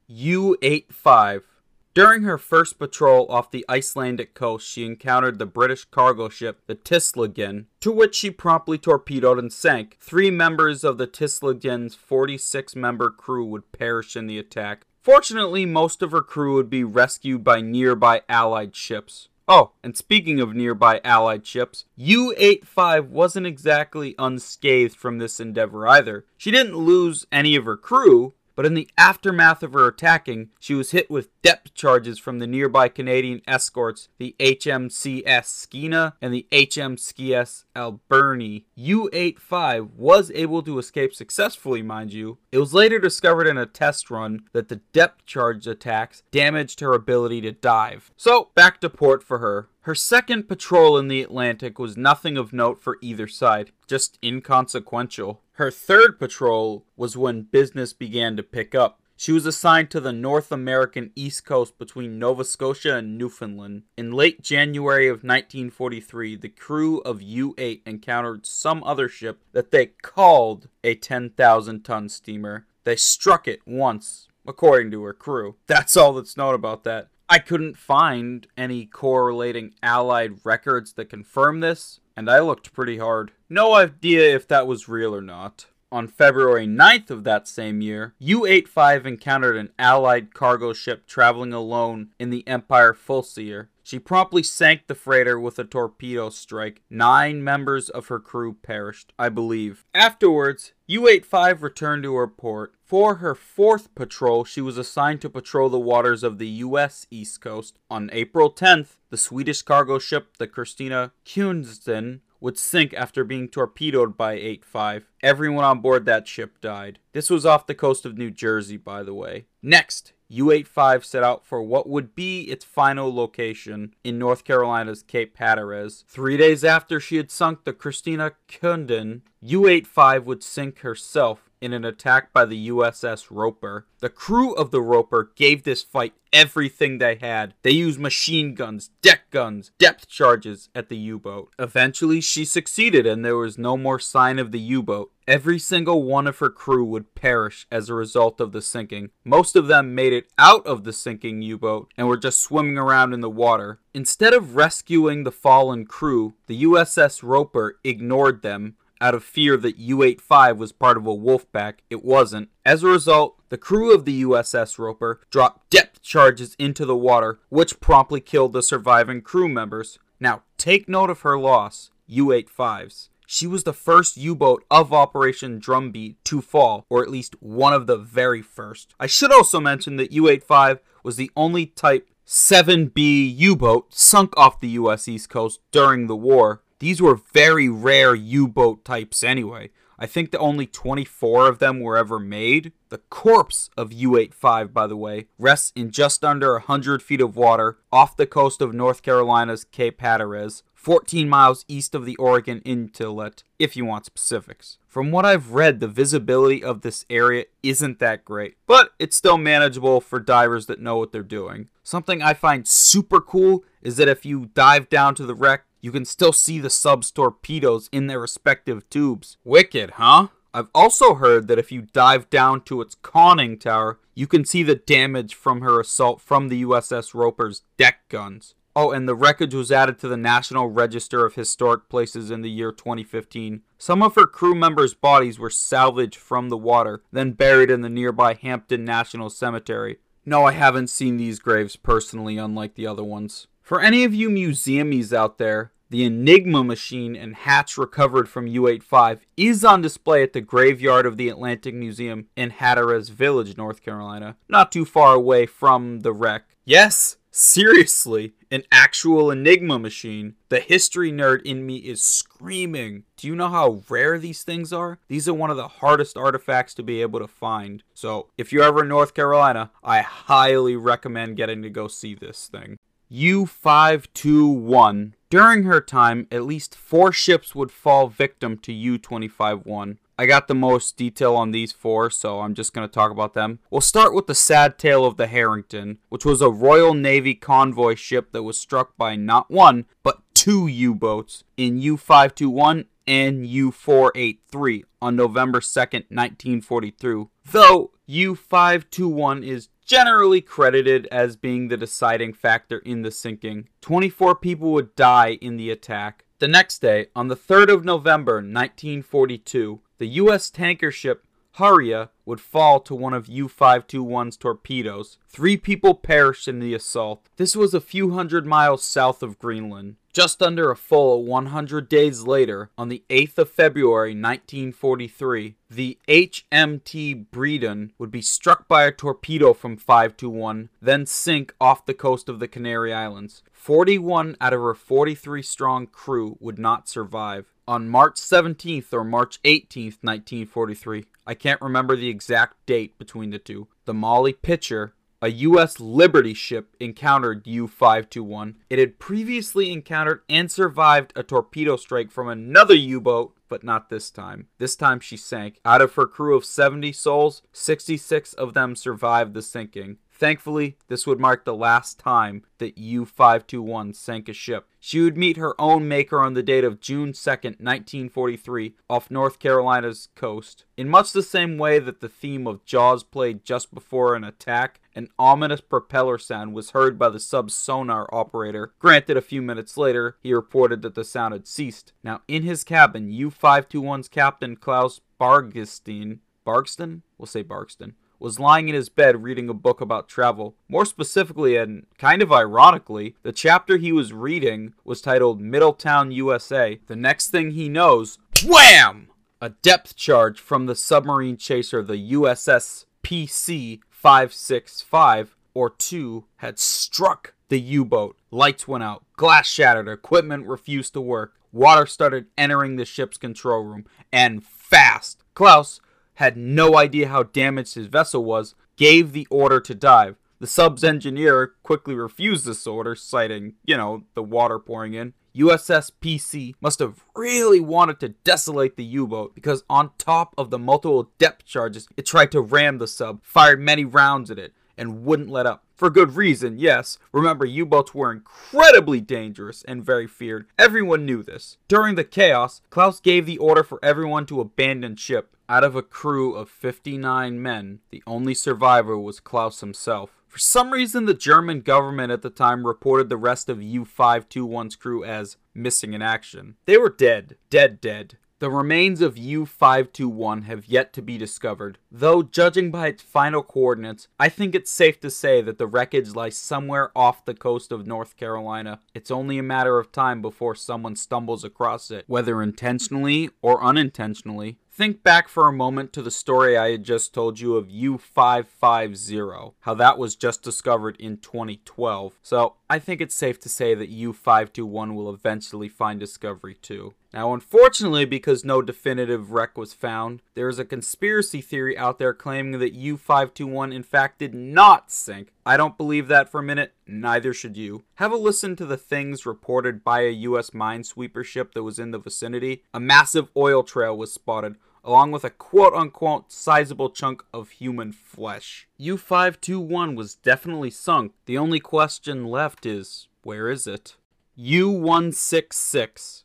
U 0.07 0.57
85. 0.61 1.47
During 1.93 2.23
her 2.23 2.37
first 2.37 2.79
patrol 2.79 3.25
off 3.29 3.51
the 3.51 3.65
Icelandic 3.67 4.33
coast, 4.33 4.65
she 4.65 4.85
encountered 4.85 5.39
the 5.39 5.45
British 5.45 5.83
cargo 5.83 6.29
ship, 6.29 6.61
the 6.65 6.75
Thistleglen, 6.75 7.65
to 7.81 7.91
which 7.91 8.15
she 8.15 8.31
promptly 8.31 8.77
torpedoed 8.77 9.37
and 9.37 9.51
sank. 9.51 9.97
Three 9.99 10.31
members 10.31 10.85
of 10.85 10.97
the 10.97 11.07
Thistleglen's 11.07 11.95
46 11.95 12.77
member 12.77 13.09
crew 13.09 13.43
would 13.43 13.73
perish 13.73 14.15
in 14.15 14.27
the 14.27 14.39
attack. 14.39 14.85
Fortunately, 15.01 15.65
most 15.65 16.01
of 16.01 16.11
her 16.11 16.21
crew 16.21 16.55
would 16.55 16.69
be 16.69 16.85
rescued 16.85 17.43
by 17.43 17.59
nearby 17.59 18.21
Allied 18.29 18.73
ships. 18.73 19.27
Oh, 19.47 19.71
and 19.83 19.97
speaking 19.97 20.39
of 20.39 20.55
nearby 20.55 21.01
Allied 21.03 21.45
ships, 21.45 21.83
U 21.97 22.33
85 22.37 23.09
wasn't 23.09 23.47
exactly 23.47 24.15
unscathed 24.17 24.95
from 24.95 25.17
this 25.17 25.41
endeavor 25.41 25.85
either. 25.89 26.25
She 26.37 26.51
didn't 26.51 26.77
lose 26.77 27.25
any 27.33 27.57
of 27.57 27.65
her 27.65 27.75
crew, 27.75 28.33
but 28.61 28.67
in 28.67 28.75
the 28.75 28.91
aftermath 28.95 29.63
of 29.63 29.73
her 29.73 29.87
attacking, 29.87 30.49
she 30.59 30.75
was 30.75 30.91
hit 30.91 31.09
with 31.09 31.29
depth 31.41 31.73
charges 31.73 32.19
from 32.19 32.37
the 32.37 32.45
nearby 32.45 32.89
Canadian 32.89 33.41
escorts, 33.47 34.07
the 34.19 34.35
HMCS 34.39 35.25
Skeena 35.25 36.13
and 36.21 36.31
the 36.31 36.45
HMCS 36.51 37.63
Alberni. 37.75 38.65
U-85 38.75 39.95
was 39.95 40.29
able 40.35 40.61
to 40.61 40.77
escape 40.77 41.15
successfully, 41.15 41.81
mind 41.81 42.13
you. 42.13 42.37
It 42.51 42.59
was 42.59 42.71
later 42.71 42.99
discovered 42.99 43.47
in 43.47 43.57
a 43.57 43.65
test 43.65 44.11
run 44.11 44.41
that 44.53 44.67
the 44.67 44.81
depth 44.93 45.25
charge 45.25 45.65
attacks 45.65 46.21
damaged 46.29 46.81
her 46.81 46.93
ability 46.93 47.41
to 47.41 47.51
dive. 47.51 48.11
So, 48.15 48.49
back 48.53 48.79
to 48.81 48.91
port 48.91 49.23
for 49.23 49.39
her. 49.39 49.69
Her 49.85 49.95
second 49.95 50.47
patrol 50.47 50.95
in 50.95 51.07
the 51.07 51.23
Atlantic 51.23 51.79
was 51.79 51.97
nothing 51.97 52.37
of 52.37 52.53
note 52.53 52.79
for 52.79 52.99
either 53.01 53.27
side, 53.27 53.71
just 53.87 54.19
inconsequential. 54.23 55.41
Her 55.53 55.71
third 55.71 56.19
patrol 56.19 56.85
was 56.95 57.17
when 57.17 57.43
business 57.43 57.91
began 57.91 58.37
to 58.37 58.43
pick 58.43 58.75
up. 58.75 58.99
She 59.15 59.31
was 59.31 59.47
assigned 59.47 59.89
to 59.91 59.99
the 59.99 60.13
North 60.13 60.51
American 60.51 61.11
East 61.15 61.45
Coast 61.45 61.79
between 61.79 62.19
Nova 62.19 62.43
Scotia 62.43 62.97
and 62.97 63.17
Newfoundland. 63.17 63.83
In 63.97 64.11
late 64.11 64.43
January 64.43 65.07
of 65.07 65.23
1943, 65.23 66.35
the 66.35 66.49
crew 66.49 66.99
of 66.99 67.23
U 67.23 67.55
8 67.57 67.81
encountered 67.87 68.45
some 68.45 68.83
other 68.83 69.09
ship 69.09 69.43
that 69.51 69.71
they 69.71 69.87
called 70.03 70.69
a 70.83 70.93
10,000 70.93 71.83
ton 71.83 72.07
steamer. 72.07 72.67
They 72.83 72.95
struck 72.95 73.47
it 73.47 73.61
once, 73.65 74.27
according 74.45 74.91
to 74.91 75.03
her 75.03 75.13
crew. 75.13 75.55
That's 75.65 75.97
all 75.97 76.13
that's 76.13 76.37
known 76.37 76.53
about 76.53 76.83
that. 76.83 77.09
I 77.31 77.39
couldn't 77.39 77.77
find 77.77 78.45
any 78.57 78.85
correlating 78.85 79.73
Allied 79.81 80.41
records 80.43 80.91
that 80.93 81.09
confirm 81.09 81.61
this, 81.61 82.01
and 82.13 82.29
I 82.29 82.41
looked 82.41 82.73
pretty 82.73 82.97
hard. 82.97 83.31
No 83.47 83.73
idea 83.73 84.35
if 84.35 84.45
that 84.49 84.67
was 84.67 84.89
real 84.89 85.15
or 85.15 85.21
not. 85.21 85.67
On 85.93 86.09
February 86.09 86.67
9th 86.67 87.09
of 87.09 87.23
that 87.23 87.47
same 87.47 87.79
year, 87.79 88.15
U 88.19 88.45
85 88.45 89.05
encountered 89.05 89.55
an 89.55 89.69
Allied 89.79 90.33
cargo 90.33 90.73
ship 90.73 91.07
traveling 91.07 91.53
alone 91.53 92.09
in 92.19 92.31
the 92.31 92.45
Empire 92.49 92.93
Fusilier. 92.93 93.69
She 93.83 93.99
promptly 93.99 94.43
sank 94.43 94.87
the 94.87 94.95
freighter 94.95 95.39
with 95.39 95.57
a 95.59 95.63
torpedo 95.63 96.29
strike. 96.29 96.81
Nine 96.89 97.43
members 97.43 97.89
of 97.89 98.07
her 98.07 98.19
crew 98.19 98.53
perished, 98.53 99.13
I 99.17 99.29
believe. 99.29 99.85
Afterwards, 99.93 100.73
U 100.87 101.07
85 101.07 101.63
returned 101.63 102.03
to 102.03 102.15
her 102.15 102.27
port. 102.27 102.73
For 102.83 103.15
her 103.15 103.33
fourth 103.35 103.93
patrol, 103.95 104.43
she 104.43 104.61
was 104.61 104.77
assigned 104.77 105.21
to 105.21 105.29
patrol 105.29 105.69
the 105.69 105.79
waters 105.79 106.23
of 106.23 106.37
the 106.37 106.47
U.S. 106.47 107.07
East 107.09 107.39
Coast. 107.41 107.79
On 107.89 108.09
April 108.11 108.51
10th, 108.51 108.97
the 109.09 109.17
Swedish 109.17 109.61
cargo 109.61 109.97
ship, 109.97 110.37
the 110.37 110.47
Christina 110.47 111.13
Kunsten, 111.25 112.19
would 112.41 112.57
sink 112.57 112.93
after 112.93 113.23
being 113.23 113.47
torpedoed 113.47 114.17
by 114.17 114.37
8-5. 114.37 115.03
Everyone 115.21 115.63
on 115.63 115.79
board 115.79 116.05
that 116.05 116.27
ship 116.27 116.59
died. 116.59 116.99
This 117.13 117.29
was 117.29 117.45
off 117.45 117.67
the 117.67 117.75
coast 117.75 118.05
of 118.05 118.17
New 118.17 118.31
Jersey, 118.31 118.77
by 118.77 119.03
the 119.03 119.13
way. 119.13 119.45
Next, 119.61 120.11
U-85 120.31 121.03
set 121.03 121.23
out 121.23 121.45
for 121.45 121.61
what 121.61 121.89
would 121.89 122.15
be 122.15 122.43
its 122.43 122.63
final 122.63 123.13
location 123.13 123.93
in 124.03 124.17
North 124.17 124.45
Carolina's 124.45 125.03
Cape 125.03 125.37
Hatteras. 125.37 126.05
Three 126.07 126.37
days 126.37 126.63
after 126.63 127.01
she 127.01 127.17
had 127.17 127.29
sunk 127.29 127.65
the 127.65 127.73
Christina 127.73 128.31
Kunden, 128.47 129.21
U-85 129.41 130.23
would 130.23 130.41
sink 130.41 130.79
herself 130.79 131.50
in 131.61 131.73
an 131.73 131.85
attack 131.85 132.33
by 132.33 132.43
the 132.45 132.69
USS 132.69 133.27
Roper. 133.29 133.85
The 133.99 134.09
crew 134.09 134.53
of 134.53 134.71
the 134.71 134.81
Roper 134.81 135.31
gave 135.35 135.63
this 135.63 135.83
fight 135.83 136.13
everything 136.33 136.97
they 136.97 137.15
had. 137.15 137.53
They 137.61 137.71
used 137.71 137.99
machine 137.99 138.55
guns, 138.55 138.89
deck 139.01 139.29
guns, 139.31 139.71
depth 139.77 140.07
charges 140.07 140.69
at 140.73 140.89
the 140.89 140.97
U 140.97 141.19
boat. 141.19 141.51
Eventually, 141.59 142.21
she 142.21 142.45
succeeded 142.45 143.05
and 143.05 143.23
there 143.23 143.37
was 143.37 143.57
no 143.57 143.77
more 143.77 143.99
sign 143.99 144.39
of 144.39 144.51
the 144.51 144.59
U 144.59 144.81
boat. 144.81 145.11
Every 145.27 145.59
single 145.59 146.03
one 146.03 146.27
of 146.27 146.39
her 146.39 146.49
crew 146.49 146.83
would 146.85 147.15
perish 147.15 147.67
as 147.71 147.89
a 147.89 147.93
result 147.93 148.41
of 148.41 148.51
the 148.51 148.61
sinking. 148.61 149.11
Most 149.23 149.55
of 149.55 149.67
them 149.67 149.95
made 149.95 150.13
it 150.13 150.27
out 150.37 150.65
of 150.65 150.83
the 150.83 150.93
sinking 150.93 151.41
U 151.41 151.57
boat 151.57 151.91
and 151.95 152.07
were 152.07 152.17
just 152.17 152.41
swimming 152.41 152.77
around 152.77 153.13
in 153.13 153.21
the 153.21 153.29
water. 153.29 153.79
Instead 153.93 154.33
of 154.33 154.55
rescuing 154.55 155.23
the 155.23 155.31
fallen 155.31 155.85
crew, 155.85 156.33
the 156.47 156.63
USS 156.63 157.21
Roper 157.23 157.79
ignored 157.83 158.41
them 158.41 158.75
out 159.01 159.15
of 159.15 159.23
fear 159.23 159.57
that 159.57 159.77
U-85 159.77 160.57
was 160.57 160.71
part 160.71 160.95
of 160.95 161.05
a 161.05 161.13
wolf 161.13 161.51
pack. 161.51 161.83
It 161.89 162.05
wasn't. 162.05 162.49
As 162.65 162.83
a 162.83 162.87
result, 162.87 163.37
the 163.49 163.57
crew 163.57 163.93
of 163.93 164.05
the 164.05 164.23
USS 164.23 164.77
Roper 164.79 165.19
dropped 165.29 165.69
depth 165.69 166.01
charges 166.01 166.55
into 166.59 166.85
the 166.85 166.95
water, 166.95 167.39
which 167.49 167.79
promptly 167.79 168.21
killed 168.21 168.53
the 168.53 168.63
surviving 168.63 169.21
crew 169.21 169.49
members. 169.49 169.99
Now, 170.19 170.43
take 170.57 170.87
note 170.87 171.09
of 171.09 171.21
her 171.21 171.37
loss, 171.37 171.91
U-85's. 172.07 173.09
She 173.25 173.47
was 173.47 173.63
the 173.63 173.71
first 173.71 174.17
U 174.17 174.35
boat 174.35 174.65
of 174.69 174.91
Operation 174.91 175.57
Drumbeat 175.57 176.21
to 176.25 176.41
fall, 176.41 176.85
or 176.89 177.01
at 177.01 177.09
least 177.09 177.41
one 177.41 177.73
of 177.73 177.87
the 177.87 177.95
very 177.95 178.41
first. 178.41 178.93
I 178.99 179.07
should 179.07 179.31
also 179.31 179.61
mention 179.61 179.95
that 179.95 180.11
U 180.11 180.27
85 180.27 180.81
was 181.01 181.15
the 181.15 181.31
only 181.35 181.65
Type 181.65 182.09
7B 182.27 183.37
U 183.37 183.55
boat 183.55 183.93
sunk 183.93 184.33
off 184.37 184.59
the 184.59 184.69
U.S. 184.69 185.07
East 185.07 185.29
Coast 185.29 185.61
during 185.71 186.07
the 186.07 186.15
war. 186.15 186.61
These 186.81 186.99
were 186.99 187.21
very 187.31 187.69
rare 187.69 188.15
U 188.15 188.47
boat 188.47 188.83
types 188.83 189.23
anyway. 189.23 189.69
I 189.99 190.07
think 190.07 190.31
that 190.31 190.39
only 190.39 190.65
24 190.65 191.47
of 191.47 191.59
them 191.59 191.79
were 191.79 191.95
ever 191.95 192.17
made. 192.17 192.71
The 192.89 192.97
corpse 192.97 193.69
of 193.77 193.93
U 193.93 194.17
85, 194.17 194.73
by 194.73 194.87
the 194.87 194.97
way, 194.97 195.27
rests 195.37 195.71
in 195.75 195.91
just 195.91 196.25
under 196.25 196.53
100 196.53 197.03
feet 197.03 197.21
of 197.21 197.35
water 197.35 197.77
off 197.91 198.17
the 198.17 198.25
coast 198.25 198.63
of 198.63 198.73
North 198.73 199.03
Carolina's 199.03 199.63
Cape 199.63 200.01
Hatteras, 200.01 200.63
14 200.73 201.29
miles 201.29 201.65
east 201.67 201.93
of 201.93 202.07
the 202.07 202.15
Oregon 202.15 202.63
Inlet, 202.65 203.43
if 203.59 203.77
you 203.77 203.85
want 203.85 204.07
specifics. 204.07 204.79
From 204.87 205.11
what 205.11 205.23
I've 205.23 205.51
read, 205.51 205.81
the 205.81 205.87
visibility 205.87 206.63
of 206.63 206.81
this 206.81 207.05
area 207.11 207.45
isn't 207.61 207.99
that 207.99 208.25
great, 208.25 208.55
but 208.65 208.93
it's 208.97 209.15
still 209.15 209.37
manageable 209.37 210.01
for 210.01 210.19
divers 210.19 210.65
that 210.65 210.81
know 210.81 210.97
what 210.97 211.11
they're 211.11 211.21
doing. 211.21 211.69
Something 211.83 212.23
I 212.23 212.33
find 212.33 212.67
super 212.67 213.21
cool 213.21 213.63
is 213.83 213.97
that 213.97 214.07
if 214.07 214.25
you 214.25 214.49
dive 214.55 214.89
down 214.89 215.13
to 215.13 215.27
the 215.27 215.35
wreck, 215.35 215.65
you 215.81 215.91
can 215.91 216.05
still 216.05 216.31
see 216.31 216.59
the 216.59 216.69
sub's 216.69 217.11
torpedoes 217.11 217.89
in 217.91 218.07
their 218.07 218.19
respective 218.19 218.89
tubes. 218.89 219.37
Wicked, 219.43 219.91
huh? 219.91 220.27
I've 220.53 220.67
also 220.75 221.15
heard 221.15 221.47
that 221.47 221.59
if 221.59 221.71
you 221.71 221.81
dive 221.81 222.29
down 222.29 222.61
to 222.61 222.81
its 222.81 222.95
conning 222.95 223.57
tower, 223.57 223.99
you 224.13 224.27
can 224.27 224.45
see 224.45 224.63
the 224.63 224.75
damage 224.75 225.33
from 225.33 225.61
her 225.61 225.79
assault 225.79 226.21
from 226.21 226.49
the 226.49 226.63
USS 226.63 227.13
Roper's 227.13 227.63
deck 227.77 228.07
guns. 228.09 228.55
Oh, 228.73 228.91
and 228.91 229.07
the 229.07 229.15
wreckage 229.15 229.53
was 229.53 229.71
added 229.71 229.99
to 229.99 230.07
the 230.07 230.17
National 230.17 230.69
Register 230.69 231.25
of 231.25 231.35
Historic 231.35 231.89
Places 231.89 232.31
in 232.31 232.41
the 232.41 232.49
year 232.49 232.71
2015. 232.71 233.61
Some 233.77 234.01
of 234.01 234.15
her 234.15 234.25
crew 234.25 234.55
members' 234.55 234.93
bodies 234.93 235.37
were 235.37 235.49
salvaged 235.49 236.15
from 236.15 236.49
the 236.49 236.57
water, 236.57 237.01
then 237.11 237.33
buried 237.33 237.69
in 237.69 237.81
the 237.81 237.89
nearby 237.89 238.33
Hampton 238.33 238.85
National 238.85 239.29
Cemetery. 239.29 239.97
No, 240.25 240.45
I 240.45 240.53
haven't 240.53 240.89
seen 240.89 241.17
these 241.17 241.39
graves 241.39 241.75
personally, 241.75 242.37
unlike 242.37 242.75
the 242.75 242.87
other 242.87 243.03
ones. 243.03 243.47
For 243.71 243.79
any 243.79 244.03
of 244.03 244.13
you 244.13 244.29
museumies 244.29 245.13
out 245.13 245.37
there, 245.37 245.71
the 245.89 246.03
Enigma 246.03 246.61
machine 246.61 247.15
and 247.15 247.33
hatch 247.33 247.77
recovered 247.77 248.27
from 248.27 248.45
U-85 248.45 249.21
is 249.37 249.63
on 249.63 249.81
display 249.81 250.23
at 250.23 250.33
the 250.33 250.41
graveyard 250.41 251.05
of 251.05 251.15
the 251.15 251.29
Atlantic 251.29 251.73
Museum 251.73 252.27
in 252.35 252.49
Hatteras 252.49 253.07
Village, 253.07 253.55
North 253.55 253.81
Carolina, 253.81 254.35
not 254.49 254.73
too 254.73 254.83
far 254.83 255.15
away 255.15 255.45
from 255.45 256.01
the 256.01 256.11
wreck. 256.11 256.57
Yes, 256.65 257.15
seriously, 257.31 258.33
an 258.51 258.63
actual 258.73 259.31
Enigma 259.31 259.79
machine. 259.79 260.35
The 260.49 260.59
history 260.59 261.09
nerd 261.09 261.41
in 261.43 261.65
me 261.65 261.77
is 261.77 262.03
screaming. 262.03 263.03
Do 263.15 263.25
you 263.25 263.37
know 263.37 263.47
how 263.47 263.83
rare 263.87 264.19
these 264.19 264.43
things 264.43 264.73
are? 264.73 264.99
These 265.07 265.29
are 265.29 265.33
one 265.33 265.49
of 265.49 265.55
the 265.55 265.69
hardest 265.69 266.17
artifacts 266.17 266.73
to 266.73 266.83
be 266.83 267.01
able 267.01 267.21
to 267.21 267.27
find. 267.27 267.83
So, 267.93 268.27
if 268.37 268.51
you're 268.51 268.65
ever 268.65 268.81
in 268.81 268.89
North 268.89 269.13
Carolina, 269.13 269.71
I 269.81 270.01
highly 270.01 270.75
recommend 270.75 271.37
getting 271.37 271.61
to 271.61 271.69
go 271.69 271.87
see 271.87 272.15
this 272.15 272.49
thing. 272.49 272.77
U 273.13 273.45
521. 273.45 275.15
During 275.29 275.63
her 275.63 275.81
time, 275.81 276.27
at 276.31 276.45
least 276.45 276.73
four 276.73 277.11
ships 277.11 277.53
would 277.53 277.69
fall 277.69 278.07
victim 278.07 278.57
to 278.59 278.71
U 278.71 278.97
251. 278.97 279.99
I 280.17 280.25
got 280.25 280.47
the 280.47 280.55
most 280.55 280.95
detail 280.95 281.35
on 281.35 281.51
these 281.51 281.73
four, 281.73 282.09
so 282.09 282.39
I'm 282.39 282.53
just 282.53 282.73
going 282.73 282.87
to 282.87 282.93
talk 282.93 283.11
about 283.11 283.33
them. 283.33 283.59
We'll 283.69 283.81
start 283.81 284.13
with 284.13 284.27
the 284.27 284.35
sad 284.35 284.77
tale 284.77 285.03
of 285.03 285.17
the 285.17 285.27
Hartington, 285.27 285.97
which 286.07 286.23
was 286.23 286.41
a 286.41 286.49
Royal 286.49 286.93
Navy 286.93 287.35
convoy 287.35 287.95
ship 287.95 288.31
that 288.31 288.43
was 288.43 288.57
struck 288.57 288.95
by 288.95 289.17
not 289.17 289.51
one, 289.51 289.87
but 290.03 290.21
two 290.33 290.67
U 290.67 290.95
boats 290.95 291.43
in 291.57 291.79
U 291.79 291.97
521 291.97 292.85
and 293.05 293.45
U 293.45 293.71
483 293.71 294.85
on 295.01 295.17
November 295.17 295.59
2nd, 295.59 296.05
1942. 296.09 297.29
Though 297.51 297.91
U 298.05 298.35
521 298.35 299.43
is 299.43 299.67
generally 299.91 300.39
credited 300.39 301.05
as 301.11 301.35
being 301.35 301.67
the 301.67 301.75
deciding 301.75 302.31
factor 302.31 302.77
in 302.77 303.01
the 303.01 303.11
sinking. 303.11 303.67
24 303.81 304.35
people 304.35 304.71
would 304.71 304.95
die 304.95 305.37
in 305.41 305.57
the 305.57 305.69
attack. 305.69 306.23
The 306.39 306.47
next 306.47 306.79
day, 306.79 307.07
on 307.13 307.27
the 307.27 307.35
3rd 307.35 307.73
of 307.73 307.83
November 307.83 308.35
1942, 308.35 309.81
the 309.97 310.05
U.S. 310.05 310.49
tanker 310.49 310.91
ship 310.91 311.25
Hahira 311.57 312.09
would 312.25 312.39
fall 312.39 312.79
to 312.81 312.95
one 312.95 313.13
of 313.13 313.27
U 313.27 313.47
521's 313.47 314.37
torpedoes. 314.37 315.17
Three 315.27 315.57
people 315.57 315.93
perished 315.95 316.47
in 316.47 316.59
the 316.59 316.73
assault. 316.73 317.29
This 317.37 317.55
was 317.55 317.73
a 317.73 317.81
few 317.81 318.11
hundred 318.11 318.45
miles 318.45 318.83
south 318.83 319.21
of 319.21 319.37
Greenland. 319.37 319.97
Just 320.13 320.41
under 320.41 320.69
a 320.69 320.75
full 320.75 321.23
100 321.23 321.87
days 321.87 322.23
later, 322.23 322.69
on 322.77 322.89
the 322.89 323.03
8th 323.09 323.37
of 323.37 323.49
February 323.49 324.09
1943, 324.09 325.55
the 325.69 325.97
HMT 326.07 327.27
Bredon 327.29 327.91
would 327.97 328.11
be 328.11 328.21
struck 328.21 328.67
by 328.67 328.83
a 328.83 328.91
torpedo 328.91 329.53
from 329.53 329.77
521, 329.77 330.69
then 330.81 331.05
sink 331.05 331.53
off 331.61 331.85
the 331.85 331.93
coast 331.93 332.27
of 332.27 332.39
the 332.39 332.49
Canary 332.49 332.93
Islands. 332.93 333.41
41 333.53 334.35
out 334.41 334.51
of 334.53 334.59
her 334.59 334.73
43 334.73 335.41
strong 335.41 335.87
crew 335.87 336.35
would 336.41 336.59
not 336.59 336.89
survive. 336.89 337.53
On 337.67 337.87
March 337.87 338.15
17th 338.15 338.91
or 338.93 339.03
March 339.03 339.41
18th, 339.43 339.99
1943, 340.01 341.05
I 341.27 341.33
can't 341.33 341.61
remember 341.61 341.95
the 341.95 342.09
exact 342.09 342.65
date 342.65 342.97
between 342.97 343.29
the 343.29 343.39
two, 343.39 343.67
the 343.85 343.93
Molly 343.93 344.33
Pitcher 344.33 344.93
a 345.23 345.29
U.S. 345.29 345.79
Liberty 345.79 346.33
ship 346.33 346.75
encountered 346.79 347.45
U 347.45 347.67
521. 347.67 348.55
It 348.71 348.79
had 348.79 348.97
previously 348.97 349.71
encountered 349.71 350.21
and 350.27 350.51
survived 350.51 351.13
a 351.15 351.21
torpedo 351.21 351.75
strike 351.75 352.09
from 352.09 352.27
another 352.27 352.73
U 352.73 352.99
boat, 352.99 353.37
but 353.47 353.63
not 353.63 353.89
this 353.89 354.09
time. 354.09 354.47
This 354.57 354.75
time 354.75 354.99
she 354.99 355.17
sank. 355.17 355.59
Out 355.63 355.81
of 355.81 355.93
her 355.93 356.07
crew 356.07 356.35
of 356.35 356.43
70 356.43 356.91
souls, 356.93 357.43
66 357.53 358.33
of 358.33 358.55
them 358.55 358.75
survived 358.75 359.35
the 359.35 359.43
sinking. 359.43 359.97
Thankfully, 360.21 360.77
this 360.87 361.07
would 361.07 361.19
mark 361.19 361.45
the 361.45 361.55
last 361.55 361.97
time 361.97 362.43
that 362.59 362.77
U 362.77 363.05
521 363.05 363.95
sank 363.95 364.29
a 364.29 364.33
ship. 364.33 364.67
She 364.79 364.99
would 364.99 365.17
meet 365.17 365.37
her 365.37 365.59
own 365.59 365.87
maker 365.87 366.19
on 366.19 366.35
the 366.35 366.43
date 366.43 366.63
of 366.63 366.79
June 366.79 367.11
2, 367.13 367.29
1943, 367.31 368.75
off 368.87 369.09
North 369.09 369.39
Carolina's 369.39 370.09
coast. 370.13 370.65
In 370.77 370.89
much 370.89 371.11
the 371.11 371.23
same 371.23 371.57
way 371.57 371.79
that 371.79 372.01
the 372.01 372.07
theme 372.07 372.45
of 372.45 372.63
Jaws 372.65 373.03
played 373.03 373.43
just 373.43 373.73
before 373.73 374.13
an 374.13 374.23
attack, 374.23 374.79
an 374.93 375.07
ominous 375.17 375.59
propeller 375.59 376.19
sound 376.19 376.53
was 376.53 376.69
heard 376.69 376.99
by 376.99 377.09
the 377.09 377.19
sub's 377.19 377.55
sonar 377.55 378.07
operator. 378.13 378.73
Granted, 378.77 379.17
a 379.17 379.21
few 379.21 379.41
minutes 379.41 379.75
later, 379.75 380.17
he 380.21 380.35
reported 380.35 380.83
that 380.83 380.93
the 380.93 381.03
sound 381.03 381.33
had 381.33 381.47
ceased. 381.47 381.93
Now, 382.03 382.21
in 382.27 382.43
his 382.43 382.63
cabin, 382.63 383.11
U 383.11 383.31
521's 383.31 384.07
captain 384.07 384.55
Klaus 384.55 385.01
Bargstein, 385.19 386.19
Bargston? 386.45 387.01
We'll 387.17 387.25
say 387.25 387.41
Bargston 387.41 387.95
was 388.21 388.39
lying 388.39 388.69
in 388.69 388.75
his 388.75 388.87
bed 388.87 389.23
reading 389.23 389.49
a 389.49 389.53
book 389.53 389.81
about 389.81 390.07
travel. 390.07 390.55
More 390.69 390.85
specifically, 390.85 391.57
and 391.57 391.87
kind 391.97 392.21
of 392.21 392.31
ironically, 392.31 393.15
the 393.23 393.31
chapter 393.31 393.77
he 393.77 393.91
was 393.91 394.13
reading 394.13 394.73
was 394.85 395.01
titled 395.01 395.41
Middletown, 395.41 396.11
USA. 396.11 396.79
The 396.87 396.95
next 396.95 397.29
thing 397.29 397.51
he 397.51 397.67
knows, 397.67 398.19
wham! 398.45 399.09
A 399.41 399.49
depth 399.49 399.95
charge 399.95 400.39
from 400.39 400.67
the 400.67 400.75
submarine 400.75 401.35
chaser, 401.35 401.81
the 401.81 402.11
USS 402.11 402.85
PC 403.03 403.79
565 403.89 405.35
or 405.55 405.71
2, 405.71 406.25
had 406.37 406.59
struck 406.59 407.33
the 407.49 407.59
U 407.59 407.83
boat. 407.83 408.17
Lights 408.29 408.67
went 408.67 408.83
out, 408.83 409.03
glass 409.17 409.47
shattered, 409.47 409.89
equipment 409.89 410.45
refused 410.45 410.93
to 410.93 411.01
work. 411.01 411.33
Water 411.51 411.87
started 411.87 412.27
entering 412.37 412.75
the 412.75 412.85
ship's 412.85 413.17
control 413.17 413.63
room, 413.63 413.85
and 414.13 414.43
fast. 414.43 415.23
Klaus, 415.33 415.81
had 416.15 416.37
no 416.37 416.77
idea 416.77 417.07
how 417.07 417.23
damaged 417.23 417.75
his 417.75 417.87
vessel 417.87 418.23
was, 418.23 418.55
gave 418.77 419.11
the 419.11 419.27
order 419.29 419.59
to 419.59 419.75
dive. 419.75 420.17
The 420.39 420.47
sub's 420.47 420.83
engineer 420.83 421.53
quickly 421.61 421.93
refused 421.93 422.45
this 422.45 422.65
order, 422.65 422.95
citing, 422.95 423.53
you 423.63 423.77
know, 423.77 424.03
the 424.15 424.23
water 424.23 424.57
pouring 424.57 424.93
in. 424.95 425.13
USS 425.35 425.91
PC 426.01 426.55
must 426.59 426.79
have 426.79 427.05
really 427.15 427.59
wanted 427.59 427.99
to 427.99 428.09
desolate 428.09 428.75
the 428.75 428.83
U 428.83 429.07
boat 429.07 429.33
because, 429.33 429.63
on 429.69 429.91
top 429.97 430.33
of 430.37 430.49
the 430.49 430.59
multiple 430.59 431.11
depth 431.19 431.45
charges, 431.45 431.87
it 431.95 432.05
tried 432.05 432.31
to 432.31 432.41
ram 432.41 432.79
the 432.79 432.87
sub, 432.87 433.23
fired 433.23 433.59
many 433.61 433.85
rounds 433.85 434.29
at 434.29 434.39
it, 434.39 434.53
and 434.81 435.05
wouldn't 435.05 435.29
let 435.29 435.45
up. 435.45 435.63
For 435.75 435.91
good 435.91 436.15
reason, 436.15 436.57
yes. 436.57 436.97
Remember, 437.13 437.45
U 437.45 437.67
boats 437.67 437.93
were 437.93 438.11
incredibly 438.11 438.99
dangerous 438.99 439.63
and 439.67 439.85
very 439.85 440.07
feared. 440.07 440.47
Everyone 440.57 441.05
knew 441.05 441.21
this. 441.21 441.57
During 441.67 441.93
the 441.93 442.03
chaos, 442.03 442.61
Klaus 442.71 442.99
gave 442.99 443.27
the 443.27 443.37
order 443.37 443.63
for 443.63 443.79
everyone 443.83 444.25
to 444.25 444.41
abandon 444.41 444.95
ship. 444.95 445.37
Out 445.47 445.63
of 445.63 445.75
a 445.75 445.83
crew 445.83 446.33
of 446.33 446.49
59 446.49 447.39
men, 447.39 447.79
the 447.91 448.01
only 448.07 448.33
survivor 448.33 448.97
was 448.97 449.19
Klaus 449.19 449.59
himself. 449.59 450.23
For 450.27 450.39
some 450.39 450.71
reason, 450.71 451.05
the 451.05 451.13
German 451.13 451.61
government 451.61 452.11
at 452.11 452.23
the 452.23 452.29
time 452.31 452.65
reported 452.65 453.09
the 453.09 453.17
rest 453.17 453.49
of 453.49 453.61
U 453.61 453.85
521's 453.85 454.75
crew 454.75 455.03
as 455.03 455.37
missing 455.53 455.93
in 455.93 456.01
action. 456.01 456.55
They 456.65 456.77
were 456.77 456.89
dead. 456.89 457.35
Dead, 457.51 457.81
dead. 457.81 458.17
The 458.41 458.49
remains 458.49 459.01
of 459.01 459.19
U 459.19 459.45
521 459.45 460.41
have 460.45 460.65
yet 460.65 460.93
to 460.93 461.03
be 461.03 461.19
discovered, 461.19 461.77
though, 461.91 462.23
judging 462.23 462.71
by 462.71 462.87
its 462.87 463.03
final 463.03 463.43
coordinates, 463.43 464.07
I 464.19 464.29
think 464.29 464.55
it's 464.55 464.71
safe 464.71 464.99
to 465.01 465.11
say 465.11 465.43
that 465.43 465.59
the 465.59 465.67
wreckage 465.67 466.15
lies 466.15 466.37
somewhere 466.37 466.89
off 466.95 467.23
the 467.23 467.35
coast 467.35 467.71
of 467.71 467.85
North 467.85 468.17
Carolina. 468.17 468.79
It's 468.95 469.11
only 469.11 469.37
a 469.37 469.43
matter 469.43 469.77
of 469.77 469.91
time 469.91 470.23
before 470.23 470.55
someone 470.55 470.95
stumbles 470.95 471.43
across 471.43 471.91
it, 471.91 472.05
whether 472.07 472.41
intentionally 472.41 473.29
or 473.43 473.63
unintentionally. 473.63 474.57
Think 474.73 475.03
back 475.03 475.27
for 475.27 475.49
a 475.49 475.53
moment 475.53 475.91
to 475.93 476.01
the 476.01 476.09
story 476.09 476.57
I 476.57 476.71
had 476.71 476.85
just 476.85 477.13
told 477.13 477.41
you 477.41 477.57
of 477.57 477.67
U550, 477.67 479.53
how 479.59 479.73
that 479.73 479.97
was 479.97 480.15
just 480.15 480.43
discovered 480.43 480.95
in 480.97 481.17
2012. 481.17 482.17
So 482.23 482.55
I 482.69 482.79
think 482.79 483.01
it's 483.01 483.13
safe 483.13 483.37
to 483.41 483.49
say 483.49 483.75
that 483.75 483.91
U521 483.91 484.95
will 484.95 485.13
eventually 485.13 485.67
find 485.67 485.99
discovery 485.99 486.55
too. 486.55 486.93
Now, 487.13 487.33
unfortunately, 487.33 488.05
because 488.05 488.45
no 488.45 488.61
definitive 488.61 489.33
wreck 489.33 489.57
was 489.57 489.73
found, 489.73 490.21
there 490.35 490.47
is 490.47 490.57
a 490.57 490.63
conspiracy 490.63 491.41
theory 491.41 491.77
out 491.77 491.99
there 491.99 492.13
claiming 492.13 492.57
that 492.59 492.73
U 492.73 492.95
521 492.95 493.73
in 493.73 493.83
fact 493.83 494.19
did 494.19 494.33
not 494.33 494.89
sink. 494.89 495.33
I 495.45 495.57
don't 495.57 495.77
believe 495.77 496.07
that 496.07 496.29
for 496.29 496.39
a 496.39 496.43
minute, 496.43 496.73
neither 496.85 497.33
should 497.33 497.57
you. 497.57 497.83
Have 497.95 498.11
a 498.11 498.17
listen 498.17 498.55
to 498.57 498.65
the 498.65 498.77
things 498.77 499.25
reported 499.25 499.83
by 499.83 500.01
a 500.01 500.09
U.S. 500.11 500.51
minesweeper 500.51 501.25
ship 501.25 501.53
that 501.53 501.63
was 501.63 501.79
in 501.79 501.91
the 501.91 501.97
vicinity. 501.97 502.63
A 502.73 502.79
massive 502.79 503.29
oil 503.35 503.63
trail 503.63 503.97
was 503.97 504.13
spotted, 504.13 504.55
along 504.83 505.11
with 505.11 505.23
a 505.23 505.31
quote 505.31 505.73
unquote 505.73 506.31
sizable 506.31 506.91
chunk 506.91 507.23
of 507.33 507.49
human 507.49 507.91
flesh. 507.91 508.67
U 508.77 508.97
521 508.97 509.95
was 509.95 510.13
definitely 510.13 510.69
sunk. 510.69 511.13
The 511.25 511.39
only 511.39 511.59
question 511.59 512.25
left 512.25 512.65
is 512.65 513.07
where 513.23 513.49
is 513.49 513.65
it? 513.65 513.95
U 514.35 514.69
166. 514.69 516.23